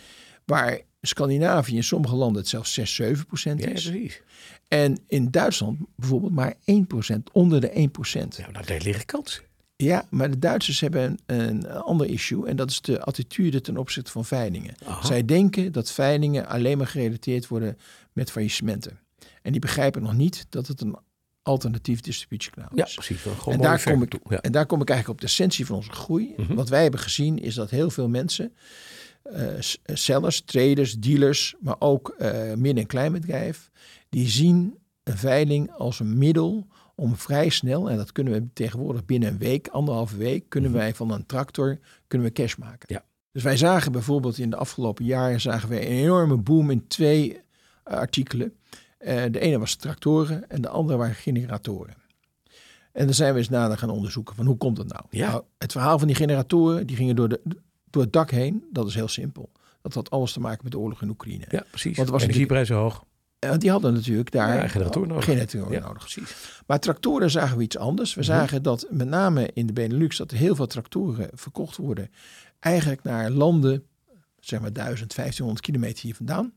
Waar 0.45 0.81
Scandinavië 1.01 1.77
in 1.77 1.85
sommige 1.85 2.15
landen 2.15 2.41
het 2.41 2.51
zelfs 2.51 2.73
6, 2.73 2.95
7 2.95 3.27
procent 3.27 3.61
Ja, 3.61 3.69
is. 3.69 3.89
precies. 3.89 4.23
En 4.69 4.99
in 5.07 5.31
Duitsland 5.31 5.79
bijvoorbeeld 5.97 6.33
maar 6.33 6.55
1 6.65 6.87
procent, 6.87 7.31
onder 7.33 7.61
de 7.61 7.69
1 7.79 7.91
procent. 7.91 8.37
Ja, 8.37 8.51
nou, 8.51 8.67
daar 8.67 8.81
liggen 8.83 9.07
kansen. 9.07 9.43
Ja, 9.83 10.07
maar 10.11 10.31
de 10.31 10.39
Duitsers 10.39 10.81
hebben 10.81 11.19
een, 11.27 11.39
een 11.39 11.67
ander 11.71 12.07
issue. 12.07 12.47
En 12.47 12.57
dat 12.57 12.71
is 12.71 12.81
de 12.81 13.01
attitude 13.03 13.61
ten 13.61 13.77
opzichte 13.77 14.11
van 14.11 14.25
veilingen. 14.25 14.75
Aha. 14.85 15.07
Zij 15.07 15.25
denken 15.25 15.73
dat 15.73 15.91
veilingen 15.91 16.47
alleen 16.47 16.79
maar 16.79 16.87
gerelateerd 16.87 17.49
worden 17.49 17.79
met 18.13 18.31
faillissementen. 18.31 18.99
En 19.43 19.53
die 19.53 19.61
begrijpen 19.61 20.03
nog 20.03 20.15
niet 20.15 20.47
dat 20.49 20.67
het 20.67 20.81
een 20.81 20.97
alternatief 21.43 22.01
distributiekanaal 22.01 22.71
Ja, 22.75 22.85
is. 22.85 22.95
precies. 22.95 23.23
Wel 23.23 23.35
Gewoon 23.35 23.55
En 23.55 23.61
daar, 23.61 23.83
kom 23.83 24.03
ik, 24.03 24.11
toe. 24.11 24.21
Ja. 24.29 24.41
en 24.41 24.53
daar 24.53 24.67
kom 24.67 24.81
ik 24.81 24.89
eigenlijk 24.89 25.19
op 25.21 25.25
de 25.27 25.31
essentie 25.33 25.67
van 25.67 25.77
onze 25.77 25.91
groei. 25.93 26.35
Mhm. 26.37 26.55
Wat 26.55 26.69
wij 26.69 26.83
hebben 26.83 27.01
gezien 27.01 27.39
is 27.39 27.55
dat 27.55 27.71
heel 27.71 27.91
veel 27.91 28.09
mensen, 28.09 28.53
eh, 29.23 29.45
sellers, 29.85 30.41
traders, 30.45 30.99
dealers, 30.99 31.55
maar 31.61 31.77
ook 31.79 32.15
eh, 32.19 32.31
midden- 32.55 32.77
en 32.83 32.87
kleinbedrijf, 32.87 33.71
die 34.09 34.29
zien 34.29 34.79
een 35.11 35.19
veiling 35.19 35.73
als 35.73 36.01
een 36.01 36.19
middel 36.19 36.67
om 36.95 37.17
vrij 37.17 37.49
snel, 37.49 37.91
en 37.91 37.97
dat 37.97 38.13
kunnen 38.13 38.33
we 38.33 38.49
tegenwoordig 38.53 39.05
binnen 39.05 39.29
een 39.29 39.39
week, 39.39 39.69
anderhalve 39.69 40.17
week, 40.17 40.45
kunnen 40.49 40.71
Mhm. 40.71 40.79
wij 40.79 40.95
van 40.95 41.11
een 41.11 41.27
tractor 41.27 41.79
kunnen 42.07 42.27
we 42.27 42.33
cash 42.33 42.57
maken. 42.57 42.95
Ja. 42.95 43.05
Dus 43.33 43.43
wij 43.43 43.57
zagen 43.57 43.93
bijvoorbeeld 43.93 44.39
in 44.39 44.51
de 44.51 44.57
afgelopen 44.57 45.05
jaren 45.05 45.41
zagen 45.41 45.69
we 45.69 45.75
een 45.75 45.97
enorme 45.97 46.37
boom 46.37 46.71
in 46.71 46.87
twee 46.87 47.41
eh, 47.85 47.97
artikelen. 47.97 48.53
Eh, 48.99 49.23
de 49.31 49.39
ene 49.41 49.59
was 49.59 49.75
tractoren 49.75 50.51
en 50.51 50.63
de 50.63 50.69
andere 50.69 50.99
waren 50.99 51.15
generatoren. 51.15 51.95
En 52.93 53.05
dan 53.05 53.15
zijn 53.15 53.33
we 53.33 53.39
eens 53.39 53.49
nader 53.49 53.79
gaan 53.79 53.91
onderzoeken 53.91 54.35
van 54.35 54.47
hoe 54.47 54.57
komt 54.57 54.77
dat 54.77 54.89
nou? 54.89 55.05
Ja. 55.11 55.29
nou 55.31 55.43
het 55.59 55.73
verhaal 55.73 55.99
van 55.99 56.07
die 56.07 56.17
generatoren, 56.17 56.87
die 56.87 56.97
gingen 56.97 57.17
door, 57.17 57.29
de, 57.29 57.41
door 57.91 58.03
het 58.03 58.13
dak 58.13 58.31
heen. 58.31 58.65
Dat 58.73 58.87
is 58.87 58.95
heel 58.95 59.09
simpel. 59.09 59.51
Dat 59.83 59.95
had 59.95 60.11
alles 60.11 60.33
te 60.33 60.41
maken 60.41 60.61
met 60.63 60.73
de 60.73 60.79
oorlog 60.79 61.03
in 61.03 61.09
Oekraïne. 61.09 61.45
ja, 61.49 61.65
precies. 61.71 61.97
Want 61.97 62.09
was 62.09 62.23
Energieprijzen 62.23 62.77
hoog. 62.77 63.05
Want 63.49 63.61
die 63.61 63.71
hadden 63.71 63.93
natuurlijk 63.93 64.31
daar 64.31 64.55
Ja, 64.57 64.69
generatoren 64.69 65.09
nodig. 65.09 65.25
generatoren 65.25 65.73
Ja, 65.73 65.81
nodig. 65.81 65.99
precies. 65.99 66.35
Maar 66.67 66.81
tractoren 66.81 67.31
zagen 67.31 67.57
we 67.57 67.63
iets 67.63 67.79
anders. 67.79 68.15
We 68.15 68.21
Mhm. 68.21 68.31
zagen 68.31 68.63
dat 68.63 68.87
met 68.91 69.09
name 69.09 69.51
in 69.55 69.67
de 69.67 69.73
Benelux 69.73 70.17
dat 70.17 70.31
er 70.31 70.37
heel 70.37 70.55
veel 70.55 70.67
tractoren 70.67 71.29
verkocht 71.35 71.77
worden. 71.77 72.11
Eigenlijk 72.59 73.03
naar 73.03 73.31
landen, 73.31 73.85
zeg 74.41 74.61
maar 74.61 74.73
1000, 74.73 75.15
1500 75.15 75.61
kilometer 75.67 76.03
hier 76.03 76.15
vandaan. 76.15 76.53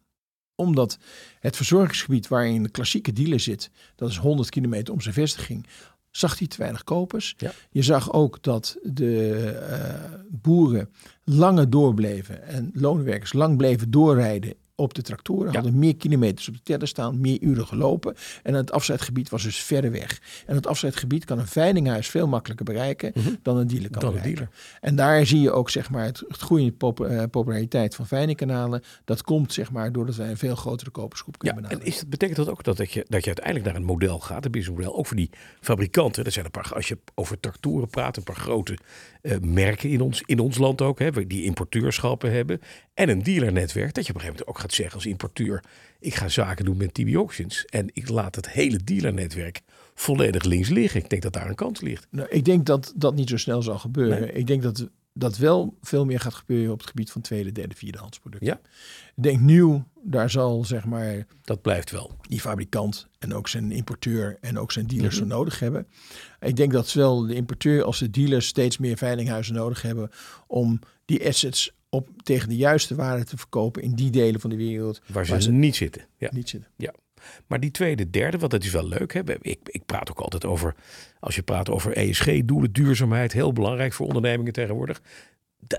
Omdat 0.56 0.98
het 1.40 1.56
verzorgingsgebied 1.56 2.28
waarin 2.28 2.64
de 2.64 2.70
klassieke 2.70 3.14
dealer 3.14 3.40
zit, 3.40 3.70
dat 3.96 4.10
is 4.10 4.18
100 4.18 4.50
kilometer 4.50 4.94
om 4.94 5.02
zijn 5.02 5.14
vestiging, 5.14 5.66
zag 6.12 6.38
hij 6.40 6.48
te 6.48 6.58
weinig 6.58 6.84
kopers. 6.84 7.34
Ja. 7.38 7.52
Je 7.72 7.82
zag 7.82 8.12
ook 8.14 8.44
dat 8.44 8.78
de 8.82 9.30
eh, 9.70 10.12
boeren 10.30 10.90
langer 11.24 11.70
doorbleven 11.70 12.44
en 12.48 12.72
loonwerkers 12.74 13.34
lang 13.34 13.58
bleven 13.58 13.92
doorrijden 13.92 14.54
op 14.76 14.94
de 14.94 15.02
tractoren. 15.02 15.46
Ja. 15.48 15.54
Hadden 15.54 15.80
meer 15.80 15.96
kilometers 15.96 16.48
op 16.48 16.54
de 16.54 16.60
teller 16.64 16.88
staan, 16.88 17.22
meer 17.22 17.42
uren 17.42 17.68
gelopen. 17.68 18.16
En 18.44 18.54
het 18.54 18.72
afzetgebied 18.72 19.30
was 19.30 19.44
dus 19.44 19.58
verder 19.58 19.92
weg. 19.92 20.22
En 20.46 20.56
het 20.56 20.68
afzetgebied 20.68 21.26
kan 21.26 21.40
een 21.40 21.48
veilinghuis 21.48 22.08
veel 22.10 22.28
makkelijker 22.28 22.66
bereiken 22.66 23.12
Mhm. 23.16 23.30
dan 23.42 23.58
een 23.58 23.68
dealer 23.68 23.90
kan 23.90 24.02
Dan 24.02 24.14
bereiken. 24.14 24.36
dealer. 24.36 24.54
En 24.82 24.96
daar 24.96 25.26
zie 25.26 25.42
je 25.42 25.52
ook 25.52 25.70
zeg 25.70 25.90
maar, 25.90 26.06
het, 26.06 26.24
het 26.28 26.38
groeiende 26.42 26.72
pop- 26.74 27.06
eh, 27.06 27.24
populariteit 27.32 27.96
van 27.96 28.08
veilingkanalen. 28.08 28.84
Dat 29.06 29.22
komt 29.24 29.54
zeg 29.54 29.72
maar, 29.72 29.92
doordat 29.92 30.16
wij 30.16 30.30
een 30.30 30.38
veel 30.38 30.56
grotere 30.56 30.90
kopersgroep 30.90 31.34
Ja, 31.34 31.40
kunnen 31.40 31.64
en 31.64 31.68
benaderen. 31.70 31.94
is 31.94 32.00
dat, 32.00 32.10
betekent 32.10 32.38
dat 32.38 32.50
ook 32.50 32.64
dat, 32.64 32.78
dat, 32.78 32.92
je, 32.92 33.06
dat 33.10 33.20
je 33.22 33.28
uiteindelijk 33.28 33.66
naar 33.66 33.76
een 33.76 33.84
model 33.84 34.20
gaat, 34.20 34.46
een 34.46 34.52
businessmodel, 34.52 34.96
ook 34.98 35.08
voor 35.08 35.18
die 35.18 35.30
fabrikanten. 35.62 36.24
Dat 36.24 36.34
zijn 36.34 36.46
een 36.46 36.52
paar, 36.52 36.72
als 36.74 36.88
je 36.88 36.98
over 37.16 37.40
tractoren 37.40 37.88
praat, 37.90 38.18
een 38.18 38.24
paar 38.24 38.36
grote 38.36 38.78
eh, 39.22 39.38
merken 39.40 39.90
in 39.90 40.02
ons, 40.02 40.24
in 40.26 40.40
ons 40.40 40.58
land 40.58 40.82
ook, 40.82 41.00
hè, 41.00 41.28
die 41.28 41.44
importeurschappen 41.44 42.32
hebben. 42.32 42.60
En 42.94 43.10
een 43.10 43.24
dealernetwerk, 43.24 43.94
dat 43.94 44.04
je 44.06 44.10
op 44.10 44.16
een 44.16 44.22
gegeven 44.22 44.28
moment 44.46 44.48
ook 44.48 44.58
gaat 44.64 44.74
zeggen 44.74 44.96
als 44.96 45.06
importeur, 45.06 45.64
ik 46.00 46.16
ga 46.16 46.28
zaken 46.30 46.66
doen 46.66 46.78
met 46.78 46.94
TB 46.94 47.16
Auctions 47.16 47.66
en 47.66 47.90
ik 47.94 48.10
laat 48.10 48.36
het 48.36 48.50
hele 48.50 48.84
dealernetwerk 48.84 49.62
volledig 49.94 50.44
links 50.44 50.70
liggen. 50.70 51.02
Ik 51.04 51.10
denk 51.10 51.22
dat 51.22 51.34
daar 51.34 51.50
een 51.50 51.56
kans 51.56 51.82
ligt. 51.82 52.08
Nou, 52.10 52.28
ik 52.30 52.46
denk 52.46 52.66
dat 52.66 52.94
dat 52.96 53.16
niet 53.16 53.30
zo 53.30 53.38
snel 53.38 53.62
zal 53.62 53.80
gebeuren. 53.80 54.36
Ik 54.38 54.48
denk 54.48 54.62
dat 54.64 54.90
dat 55.14 55.38
wel 55.38 55.78
veel 55.82 56.06
meer 56.06 56.20
gaat 56.20 56.34
gebeuren 56.34 56.72
op 56.72 56.80
het 56.80 56.88
gebied 56.88 57.12
van 57.12 57.22
tweede, 57.22 57.52
derde, 57.52 57.76
vierdehands 57.76 58.20
producten. 58.20 58.48
Ja. 58.48 58.60
Ik 59.16 59.24
denk 59.24 59.40
nieuw, 59.40 59.84
daar 60.04 60.30
zal 60.30 60.66
zeg 60.66 60.86
maar 60.86 61.26
Dat 61.42 61.62
blijft 61.62 61.92
wel. 61.92 62.18
die 62.22 62.40
fabrikant 62.40 63.08
en 63.20 63.34
ook 63.34 63.48
zijn 63.48 63.72
importeur 63.72 64.38
en 64.42 64.60
ook 64.60 64.72
zijn 64.72 64.88
dealers 64.88 65.20
Mhm. 65.20 65.24
zo 65.30 65.36
nodig 65.36 65.60
hebben. 65.60 65.88
Ik 66.40 66.56
denk 66.56 66.72
dat 66.72 66.88
zowel 66.88 67.26
de 67.28 67.36
importeur 67.36 67.84
als 67.84 68.00
de 68.00 68.10
dealers 68.10 68.48
steeds 68.48 68.78
meer 68.78 68.98
veilinghuizen 68.98 69.54
nodig 69.54 69.82
hebben 69.82 70.10
om 70.48 70.80
die 71.06 71.28
assets 71.28 71.72
op, 71.94 72.10
tegen 72.24 72.50
de 72.50 72.56
juiste 72.56 72.96
waarde 72.96 73.24
te 73.24 73.38
verkopen 73.38 73.82
in 73.82 73.94
die 73.96 74.10
delen 74.10 74.40
van 74.42 74.50
de 74.50 74.56
wereld 74.56 75.02
Waar 75.08 75.26
ze, 75.26 75.32
Waar 75.32 75.42
ze- 75.42 75.52
niet 75.52 75.76
zitten. 75.76 76.06
Ja. 76.18 76.30
niet 76.34 76.50
zitten. 76.50 76.70
Maar 77.48 77.60
die 77.60 77.72
tweede, 77.72 78.10
derde, 78.10 78.38
want 78.38 78.52
dat 78.52 78.64
is 78.64 78.72
wel 78.72 78.88
leuk. 78.88 79.14
Hè? 79.14 79.22
Ik, 79.42 79.60
ik 79.64 79.86
praat 79.86 80.10
ook 80.10 80.20
altijd 80.20 80.46
over, 80.46 80.76
als 81.20 81.36
je 81.36 81.42
praat 81.44 81.70
over 81.70 81.98
ESG-doelen, 81.98 82.72
duurzaamheid, 82.72 83.34
heel 83.34 83.54
belangrijk 83.54 83.94
voor 83.94 84.06
ondernemingen 84.08 84.54
tegenwoordig. 84.54 85.02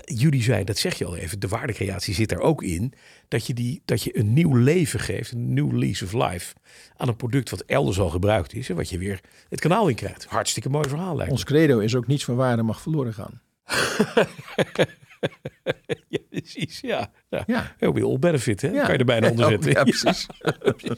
Jullie 0.05 0.43
zijn, 0.43 0.65
dat 0.65 0.77
zeg 0.77 0.97
je 0.97 1.05
al 1.05 1.15
even, 1.15 1.39
de 1.39 1.47
waardecreatie 1.47 2.13
zit 2.13 2.31
er 2.31 2.39
ook 2.39 2.63
in. 2.63 2.93
Dat 3.27 3.47
je, 3.47 3.53
die, 3.53 3.81
dat 3.85 4.03
je 4.03 4.17
een 4.17 4.33
nieuw 4.33 4.55
leven 4.55 4.99
geeft, 4.99 5.31
een 5.31 5.53
nieuw 5.53 5.71
lease 5.77 6.05
of 6.05 6.13
life 6.13 6.53
aan 6.97 7.07
een 7.07 7.15
product 7.15 7.49
wat 7.49 7.61
elders 7.61 7.99
al 7.99 8.09
gebruikt 8.09 8.53
is. 8.53 8.69
En 8.69 8.75
wat 8.75 8.89
je 8.89 8.97
weer 8.97 9.19
het 9.49 9.59
kanaal 9.59 9.87
in 9.87 9.95
krijgt. 9.95 10.25
Hartstikke 10.25 10.69
mooi 10.69 10.89
verhaal 10.89 11.15
lijkt. 11.15 11.31
Ons 11.31 11.43
credo 11.43 11.79
is 11.79 11.95
ook 11.95 12.07
niets 12.07 12.23
van 12.23 12.35
waarde 12.35 12.63
mag 12.63 12.81
verloren 12.81 13.13
gaan. 13.13 13.41
Ja, 16.09 16.19
precies, 16.29 16.79
ja. 16.79 17.11
ja. 17.29 17.43
Ja. 17.47 17.73
Heel 17.77 17.93
veel 17.93 18.19
benefit, 18.19 18.61
hè? 18.61 18.67
Ja. 18.67 18.83
Kan 18.83 18.91
je 18.93 18.99
er 18.99 19.05
bijna 19.05 19.29
onder 19.29 19.47
zetten. 19.49 19.71
Ja, 19.75 19.83
precies. 19.83 20.25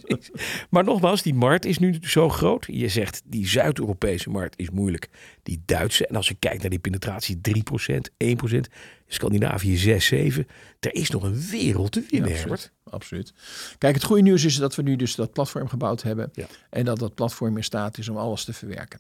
Precies. 0.03 0.31
Maar 0.69 0.83
nogmaals, 0.83 1.21
die 1.21 1.33
markt 1.33 1.65
is 1.65 1.77
nu 1.79 1.97
zo 2.01 2.29
groot. 2.29 2.65
Je 2.71 2.87
zegt, 2.87 3.21
die 3.25 3.47
Zuid-Europese 3.47 4.29
markt 4.29 4.59
is 4.59 4.69
moeilijk. 4.69 5.09
Die 5.43 5.61
Duitse, 5.65 6.07
en 6.07 6.15
als 6.15 6.27
je 6.27 6.33
kijkt 6.33 6.61
naar 6.61 6.69
die 6.69 6.79
penetratie, 6.79 7.39
3%, 7.41 8.11
1%. 8.53 8.59
Scandinavië 9.07 9.77
6, 9.77 10.05
7. 10.05 10.47
Er 10.79 10.93
is 10.95 11.09
nog 11.09 11.23
een 11.23 11.41
wereld 11.49 11.91
te 11.91 12.05
winnen, 12.09 12.29
Ja, 12.29 12.35
Herbert. 12.35 12.71
absoluut. 12.89 13.33
Kijk, 13.77 13.95
het 13.95 14.03
goede 14.03 14.21
nieuws 14.21 14.43
is 14.43 14.55
dat 14.55 14.75
we 14.75 14.81
nu 14.81 14.95
dus 14.95 15.15
dat 15.15 15.33
platform 15.33 15.67
gebouwd 15.67 16.01
hebben. 16.01 16.29
Ja. 16.33 16.45
En 16.69 16.85
dat 16.85 16.99
dat 16.99 17.15
platform 17.15 17.57
in 17.57 17.63
staat 17.63 17.97
is 17.97 18.09
om 18.09 18.17
alles 18.17 18.43
te 18.43 18.53
verwerken. 18.53 18.99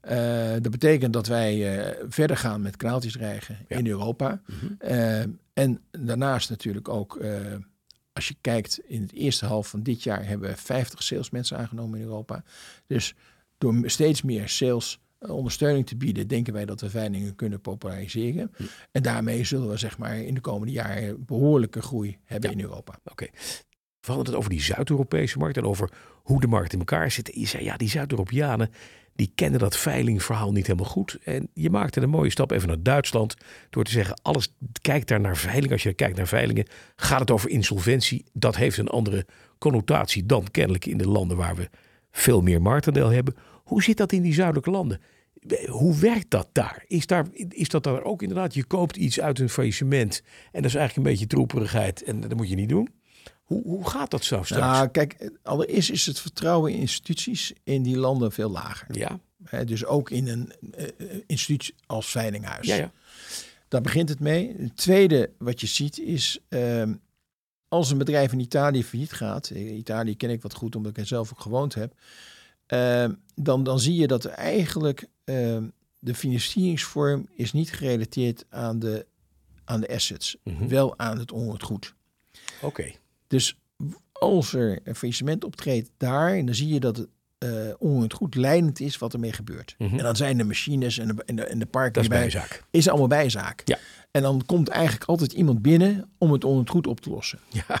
Eh, 0.00 0.50
dat 0.60 0.70
betekent 0.70 1.12
dat 1.12 1.26
wij 1.26 1.78
eh, 1.78 2.04
verder 2.08 2.36
gaan 2.36 2.62
met 2.62 2.76
kraaltjesdreigen 2.76 3.58
Ja. 3.68 3.76
in 3.76 3.86
Europa. 3.86 4.40
Mhm. 4.46 4.72
Eh, 4.78 5.20
en 5.52 5.80
daarnaast 5.90 6.50
natuurlijk 6.50 6.88
ook, 6.88 7.18
als 8.12 8.28
je 8.28 8.34
kijkt 8.40 8.80
in 8.86 9.02
het 9.02 9.12
eerste 9.12 9.46
half 9.46 9.68
van 9.68 9.82
dit 9.82 10.02
jaar 10.02 10.26
hebben 10.26 10.50
we 10.50 10.56
50 10.56 11.02
salesmensen 11.02 11.58
aangenomen 11.58 11.98
in 11.98 12.04
Europa. 12.04 12.42
Dus 12.86 13.14
door 13.58 13.82
steeds 13.84 14.22
meer 14.22 14.48
sales 14.48 14.98
ondersteuning 15.18 15.86
te 15.86 15.96
bieden, 15.96 16.28
denken 16.28 16.52
wij 16.52 16.64
dat 16.64 16.80
we 16.80 16.90
veilingen 16.90 17.34
kunnen 17.34 17.60
populariseren. 17.60 18.52
En 18.90 19.02
daarmee 19.02 19.44
zullen 19.44 19.68
we 19.68 19.76
zeg 19.76 19.98
maar 19.98 20.16
in 20.18 20.34
de 20.34 20.40
komende 20.40 20.72
jaren 20.72 21.24
behoorlijke 21.24 21.82
groei 21.82 22.18
hebben 22.24 22.50
Ja. 22.50 22.56
in 22.56 22.62
Europa. 22.62 22.98
Oké. 23.04 23.26
We 24.00 24.06
hadden 24.06 24.26
het 24.26 24.34
over 24.34 24.50
die 24.50 24.60
Zuid-Europese 24.62 25.38
markt 25.38 25.56
en 25.56 25.64
over 25.64 25.90
hoe 26.22 26.40
de 26.40 26.46
markt 26.46 26.72
in 26.72 26.78
elkaar 26.78 27.10
zit. 27.10 27.30
Je 27.34 27.46
zei, 27.46 27.64
ja, 27.64 27.76
die 27.76 27.88
Zuid-Europeanen, 27.88 28.70
die 29.16 29.32
kennen 29.34 29.60
dat 29.60 29.76
veilingverhaal 29.76 30.52
niet 30.52 30.66
helemaal 30.66 30.90
goed. 30.90 31.18
En 31.24 31.48
je 31.54 31.70
maakte 31.70 32.00
een 32.00 32.08
mooie 32.08 32.30
stap 32.30 32.50
even 32.50 32.68
naar 32.68 32.82
Duitsland 32.82 33.36
door 33.70 33.84
te 33.84 33.90
zeggen, 33.90 34.20
alles 34.22 34.54
kijkt 34.80 35.08
daar 35.08 35.20
naar 35.20 35.36
veiling. 35.36 35.72
Als 35.72 35.82
je 35.82 35.92
kijkt 35.92 36.16
naar 36.16 36.28
veilingen, 36.28 36.66
gaat 36.96 37.20
het 37.20 37.30
over 37.30 37.50
insolventie. 37.50 38.24
Dat 38.32 38.56
heeft 38.56 38.76
een 38.76 38.88
andere 38.88 39.26
connotatie 39.58 40.26
dan 40.26 40.46
kennelijk 40.50 40.86
in 40.86 40.98
de 40.98 41.08
landen 41.08 41.36
waar 41.36 41.56
we 41.56 41.70
veel 42.10 42.40
meer 42.40 42.62
marktendeel 42.62 43.08
hebben. 43.08 43.34
Hoe 43.64 43.82
zit 43.82 43.96
dat 43.96 44.12
in 44.12 44.22
die 44.22 44.34
zuidelijke 44.34 44.70
landen? 44.70 45.00
Hoe 45.66 45.98
werkt 45.98 46.30
dat 46.30 46.48
daar? 46.52 46.84
Is, 46.86 47.06
daar? 47.06 47.26
is 47.48 47.68
dat 47.68 47.82
daar 47.82 48.02
ook 48.02 48.22
inderdaad, 48.22 48.54
je 48.54 48.64
koopt 48.64 48.96
iets 48.96 49.20
uit 49.20 49.38
een 49.38 49.48
faillissement 49.48 50.22
en 50.52 50.62
dat 50.62 50.70
is 50.70 50.74
eigenlijk 50.74 50.96
een 50.96 51.12
beetje 51.12 51.26
troeperigheid 51.26 52.02
en 52.02 52.20
dat 52.20 52.36
moet 52.36 52.48
je 52.48 52.54
niet 52.54 52.68
doen? 52.68 52.88
Hoe, 53.50 53.62
hoe 53.62 53.88
gaat 53.88 54.10
dat 54.10 54.24
zo 54.24 54.42
straks? 54.42 54.62
Nou, 54.62 54.88
kijk, 54.88 55.30
allereerst 55.42 55.90
is 55.90 56.06
het 56.06 56.20
vertrouwen 56.20 56.72
in 56.72 56.78
instituties 56.78 57.52
in 57.64 57.82
die 57.82 57.96
landen 57.96 58.32
veel 58.32 58.50
lager. 58.50 58.98
ja, 58.98 59.20
Hè, 59.44 59.64
dus 59.64 59.84
ook 59.84 60.10
in 60.10 60.28
een 60.28 60.52
eh, 60.72 60.84
eh, 60.98 61.20
instituut 61.26 61.74
als 61.86 62.06
veilinghuis. 62.10 62.66
ja, 62.66 62.74
ja. 62.74 62.92
Daar 63.68 63.80
begint 63.80 64.08
het 64.08 64.20
mee. 64.20 64.54
Het 64.58 64.76
tweede 64.76 65.30
wat 65.38 65.60
je 65.60 65.66
ziet 65.66 65.98
is, 65.98 66.38
ehm, 66.48 66.94
als 67.68 67.90
een 67.90 67.98
bedrijf 67.98 68.32
in 68.32 68.40
Italië 68.40 68.84
failliet 68.84 69.12
gaat, 69.12 69.48
eh, 69.50 69.76
Italië 69.76 70.16
ken 70.16 70.30
ik 70.30 70.42
wat 70.42 70.54
goed 70.54 70.76
omdat 70.76 70.90
ik 70.90 70.98
er 70.98 71.06
zelf 71.06 71.32
ook 71.32 71.40
gewoond 71.40 71.74
heb, 71.74 71.94
ehm, 72.66 73.12
dan, 73.34 73.62
dan 73.64 73.80
zie 73.80 73.94
je 73.94 74.06
dat 74.06 74.24
eigenlijk 74.24 75.06
ehm, 75.24 75.64
de 75.98 76.14
financieringsvorm 76.14 77.28
is 77.34 77.52
niet 77.52 77.72
gerelateerd 77.72 78.44
aan 78.48 78.78
de, 78.78 79.06
aan 79.64 79.80
de 79.80 79.88
assets, 79.88 80.36
Mhm. 80.44 80.68
wel 80.68 80.98
aan 80.98 81.18
het 81.18 81.32
onroerend 81.32 81.62
goed. 81.62 81.94
Oké. 82.62 82.92
Dus 83.30 83.56
als 84.12 84.52
er 84.52 84.78
een 84.84 84.94
faillissement 84.94 85.44
optreedt 85.44 85.90
daar, 85.96 86.44
dan 86.44 86.54
zie 86.54 86.68
je 86.68 86.80
dat 86.80 86.96
het 86.96 87.08
eh 87.38 87.48
onroerend 87.78 88.12
goed 88.12 88.34
leidend 88.34 88.80
is 88.80 88.98
wat 88.98 89.12
ermee 89.12 89.32
gebeurt. 89.32 89.74
Mhm. 89.78 89.98
En 89.98 90.04
dan 90.04 90.16
zijn 90.16 90.36
de 90.36 90.44
machines 90.44 90.98
en 90.98 91.08
de, 91.08 91.22
en 91.24 91.36
de, 91.36 91.44
en 91.44 91.58
de 91.58 91.66
parken 91.66 91.92
Dat 91.92 92.02
is 92.02 92.08
erbij 92.08 92.22
bijzaak. 92.30 92.64
is 92.70 92.88
allemaal 92.88 93.08
bijzaak. 93.08 93.62
Ja. 93.64 93.78
En 94.10 94.22
dan 94.22 94.42
komt 94.46 94.68
eigenlijk 94.68 95.04
altijd 95.04 95.32
iemand 95.32 95.62
binnen 95.62 96.10
om 96.18 96.32
het 96.32 96.44
onroerend 96.44 96.70
goed 96.70 96.86
op 96.86 97.00
te 97.00 97.10
lossen. 97.10 97.38
Ja, 97.48 97.80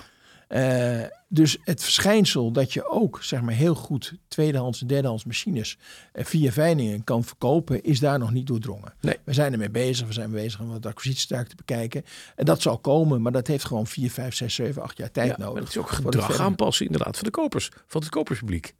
Eh, 0.50 1.00
dus 1.28 1.58
het 1.64 1.82
verschijnsel 1.82 2.50
dat 2.50 2.72
je 2.72 2.88
ook 2.88 3.22
zeg 3.22 3.42
maar, 3.42 3.54
heel 3.54 3.74
goed 3.74 4.14
tweedehands 4.28 4.80
en 4.80 4.86
derdehands 4.86 5.24
machines 5.24 5.78
eh, 6.12 6.24
via 6.24 6.52
veilingen 6.52 7.04
kan 7.04 7.24
verkopen, 7.24 7.82
is 7.82 8.00
daar 8.00 8.18
nog 8.18 8.32
niet 8.32 8.46
doordrongen. 8.46 8.92
Nee. 9.00 9.18
We 9.24 9.32
zijn 9.32 9.52
ermee 9.52 9.70
bezig, 9.70 10.06
we 10.06 10.12
zijn 10.12 10.30
bezig 10.30 10.60
om 10.60 10.68
wat 10.68 10.86
acquisitiestruik 10.86 11.48
te 11.48 11.56
bekijken. 11.56 12.04
En 12.36 12.44
dat 12.44 12.62
zal 12.62 12.78
komen, 12.78 13.22
maar 13.22 13.32
dat 13.32 13.46
heeft 13.46 13.64
gewoon 13.64 13.86
4, 13.86 14.10
5, 14.10 14.34
6, 14.34 14.54
7, 14.54 14.82
8 14.82 14.98
jaar 14.98 15.10
tijd 15.10 15.28
ja, 15.28 15.36
nodig. 15.38 15.58
het 15.58 15.68
is 15.68 15.78
ook 15.78 15.88
voor 15.88 16.04
gedrag 16.04 16.40
aanpassen 16.40 16.86
inderdaad 16.86 17.16
van 17.16 17.24
de 17.24 17.30
kopers, 17.30 17.70
van 17.86 18.00
het 18.00 18.10
koperspubliek. 18.10 18.74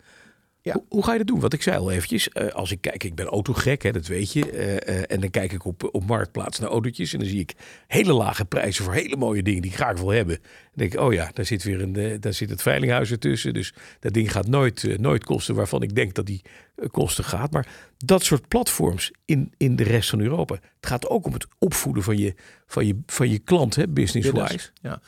Ja. 0.63 0.73
Hoe, 0.73 0.85
hoe 0.89 1.05
ga 1.05 1.13
je 1.13 1.19
dat 1.19 1.27
doen? 1.27 1.41
Want 1.41 1.53
ik 1.53 1.63
zei 1.63 1.79
al 1.79 1.91
eventjes, 1.91 2.29
eh, 2.29 2.49
als 2.49 2.71
ik 2.71 2.81
kijk, 2.81 3.05
ik 3.05 3.15
ben 3.15 3.27
autogek, 3.27 3.83
hè, 3.83 3.93
dat 3.93 4.07
weet 4.07 4.33
je. 4.33 4.51
eh, 4.51 4.97
eh, 4.97 5.05
en 5.09 5.21
dan 5.21 5.31
kijk 5.31 5.53
ik 5.53 5.65
op, 5.65 5.89
op 5.93 6.07
Marktplaats 6.07 6.59
naar 6.59 6.69
autootjes 6.69 7.13
en 7.13 7.19
dan 7.19 7.29
zie 7.29 7.41
ik 7.41 7.55
hele 7.87 8.13
lage 8.13 8.45
prijzen 8.45 8.85
voor 8.85 8.95
hele 8.95 9.17
mooie 9.17 9.43
dingen 9.43 9.63
die 9.63 9.71
ik 9.71 9.77
graag 9.77 9.99
wil 9.99 10.09
hebben. 10.09 10.39
Dan 10.43 10.73
denk 10.73 10.93
ik, 10.93 11.01
oh 11.01 11.13
ja, 11.13 11.31
daar 11.35 11.45
zit 11.45 11.63
weer 11.63 11.81
een, 11.81 12.21
daar 12.21 12.35
zit 12.35 12.51
het 12.51 12.63
veilinghuis 12.63 13.11
ertussen. 13.11 13.55
Dus 13.55 13.75
dat 14.01 14.13
ding 14.13 14.33
gaat 14.33 14.49
nooit, 14.49 14.99
nooit 14.99 15.25
kosten 15.25 15.55
waarvan 15.55 15.83
ik 15.83 15.95
denk 15.95 16.15
dat 16.15 16.27
die 16.27 16.43
kosten 16.91 17.25
gaat. 17.25 17.53
Maar 17.53 17.67
dat 17.97 18.25
soort 18.25 18.49
platforms 18.49 19.11
in, 19.25 19.53
in 19.57 19.77
de 19.77 19.85
rest 19.85 20.11
van 20.11 20.21
Europa. 20.21 20.55
Het 20.55 20.87
gaat 20.87 21.09
ook 21.09 21.27
om 21.27 21.33
het 21.33 21.47
opvoeden 21.59 22.03
van 22.03 22.17
je, 22.19 22.35
van 22.67 22.87
je, 22.87 23.01
van 23.07 23.31
je 23.31 23.39
klant, 23.39 23.75
hè, 23.75 23.89
business-wise. 23.89 24.71
Ja. 24.83 25.01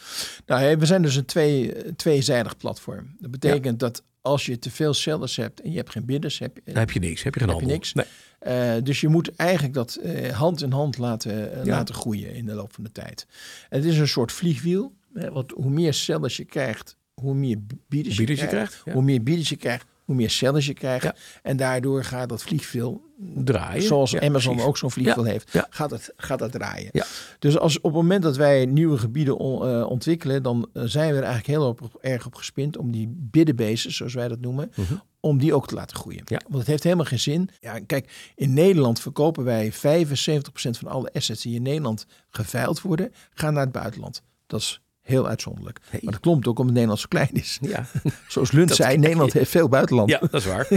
Nou, 0.46 0.76
we 0.76 0.86
zijn 0.86 1.02
dus 1.02 1.16
een 1.16 1.24
twee, 1.24 1.72
tweezijdig 1.96 2.56
platform. 2.56 3.16
Dat 3.18 3.30
betekent 3.30 3.78
dat 3.80 4.02
als 4.22 4.46
je 4.46 4.58
te 4.58 4.70
veel 4.70 4.94
sellers 4.94 5.36
hebt 5.36 5.60
en 5.60 5.70
je 5.70 5.76
hebt 5.76 5.90
geen 5.90 6.04
bidders, 6.04 6.38
heb 6.38 6.56
je, 6.56 6.62
Dan 6.64 6.76
heb 6.76 6.90
je 6.90 7.00
niks, 7.00 7.22
heb 7.22 7.34
je 7.34 7.40
geen 7.40 7.48
Heb 7.48 7.58
je 7.58 7.64
handel. 7.66 7.76
niks. 7.78 7.92
Nee. 7.92 8.04
Eh, 8.38 8.82
dus 8.82 9.00
je 9.00 9.08
moet 9.08 9.36
eigenlijk 9.36 9.74
dat 9.74 9.94
eh, 9.94 10.30
hand 10.32 10.62
in 10.62 10.70
hand 10.72 10.98
laten, 10.98 11.52
eh, 11.52 11.64
Ja. 11.64 11.70
laten 11.70 11.94
groeien 11.94 12.34
in 12.34 12.46
de 12.46 12.54
loop 12.54 12.72
van 12.72 12.84
de 12.84 12.92
tijd. 12.92 13.26
En 13.68 13.78
het 13.80 13.88
is 13.88 13.98
een 13.98 14.08
soort 14.08 14.32
vliegwiel. 14.32 14.94
Hè, 15.14 15.30
want 15.30 15.50
hoe 15.50 15.70
meer 15.70 15.94
sellers 15.94 16.36
je 16.36 16.44
krijgt, 16.44 16.96
hoe 17.14 17.34
meer 17.34 17.58
bieders, 17.88 18.16
Bieders 18.16 18.38
je 18.38 18.44
je 18.44 18.50
krijgt. 18.50 18.68
krijgt, 18.70 18.82
ja. 18.84 18.92
Hoe 18.92 19.02
meer 19.02 19.22
bieders 19.22 19.48
je 19.48 19.56
krijgt, 19.56 19.86
hoe 20.12 20.20
meer 20.20 20.30
sellers 20.30 20.66
je 20.66 20.74
krijgt. 20.74 21.04
Ja. 21.04 21.14
En 21.42 21.56
daardoor 21.56 22.04
gaat 22.04 22.28
dat 22.28 22.42
vliegwiel, 22.42 23.00
Draaien. 23.34 23.82
zoals 23.82 24.10
Ja, 24.10 24.20
Amazon 24.20 24.50
precies. 24.52 24.68
ook 24.68 24.76
zo'n 24.76 24.90
vliegwiel 24.90 25.24
Ja. 25.24 25.30
heeft, 25.30 25.52
Ja. 25.52 25.66
Gaat, 25.70 25.90
het, 25.90 26.12
gaat 26.16 26.38
dat 26.38 26.52
draaien. 26.52 26.88
Ja. 26.92 27.04
Dus 27.38 27.58
als, 27.58 27.76
op 27.76 27.82
het 27.82 27.92
moment 27.92 28.22
dat 28.22 28.36
wij 28.36 28.66
nieuwe 28.66 28.98
gebieden 28.98 29.36
on- 29.38 29.68
eh, 29.68 29.86
ontwikkelen, 29.90 30.42
dan 30.42 30.68
eh, 30.72 30.82
zijn 30.86 31.10
we 31.10 31.16
er 31.16 31.22
eigenlijk 31.24 31.46
heel 31.58 31.66
op, 31.68 31.98
erg 32.00 32.26
op 32.26 32.34
gespind 32.34 32.76
om 32.76 32.90
die 32.92 33.14
biddenbases, 33.16 33.96
zoals 33.96 34.14
wij 34.14 34.28
dat 34.28 34.40
noemen, 34.40 34.72
Mhm. 34.76 34.94
om 35.20 35.38
die 35.38 35.54
ook 35.54 35.66
te 35.66 35.74
laten 35.74 35.96
groeien. 35.96 36.22
Ja. 36.24 36.40
Want 36.44 36.58
het 36.58 36.66
heeft 36.66 36.82
helemaal 36.82 37.04
geen 37.04 37.18
zin. 37.20 37.48
Ja, 37.60 37.78
kijk, 37.86 38.32
in 38.34 38.52
Nederland 38.52 39.00
verkopen 39.00 39.44
wij 39.44 39.72
75% 39.72 40.78
van 40.78 40.88
alle 40.88 41.10
assets 41.12 41.42
die 41.42 41.54
in 41.54 41.62
Nederland 41.62 42.06
geveild 42.28 42.80
worden, 42.80 43.12
gaan 43.34 43.52
naar 43.54 43.62
het 43.62 43.72
buitenland. 43.72 44.22
Dat 44.46 44.60
is 44.60 44.80
heel 45.12 45.28
uitzonderlijk. 45.28 45.78
Hey. 45.90 46.00
Maar 46.02 46.12
dat 46.12 46.20
klopt 46.22 46.46
ook 46.46 46.58
omdat 46.58 46.72
Nederland 46.74 47.00
zo 47.00 47.06
klein 47.08 47.30
is. 47.32 47.58
Ja. 47.60 47.84
Zoals 48.28 48.52
Lund 48.52 48.68
Dat- 48.68 48.76
zei, 48.76 48.96
Nederland 48.98 49.32
heeft 49.32 49.50
veel 49.50 49.68
buitenland. 49.68 50.10
ja, 50.10 50.18
dat 50.18 50.32
is 50.34 50.44
waar. 50.44 50.66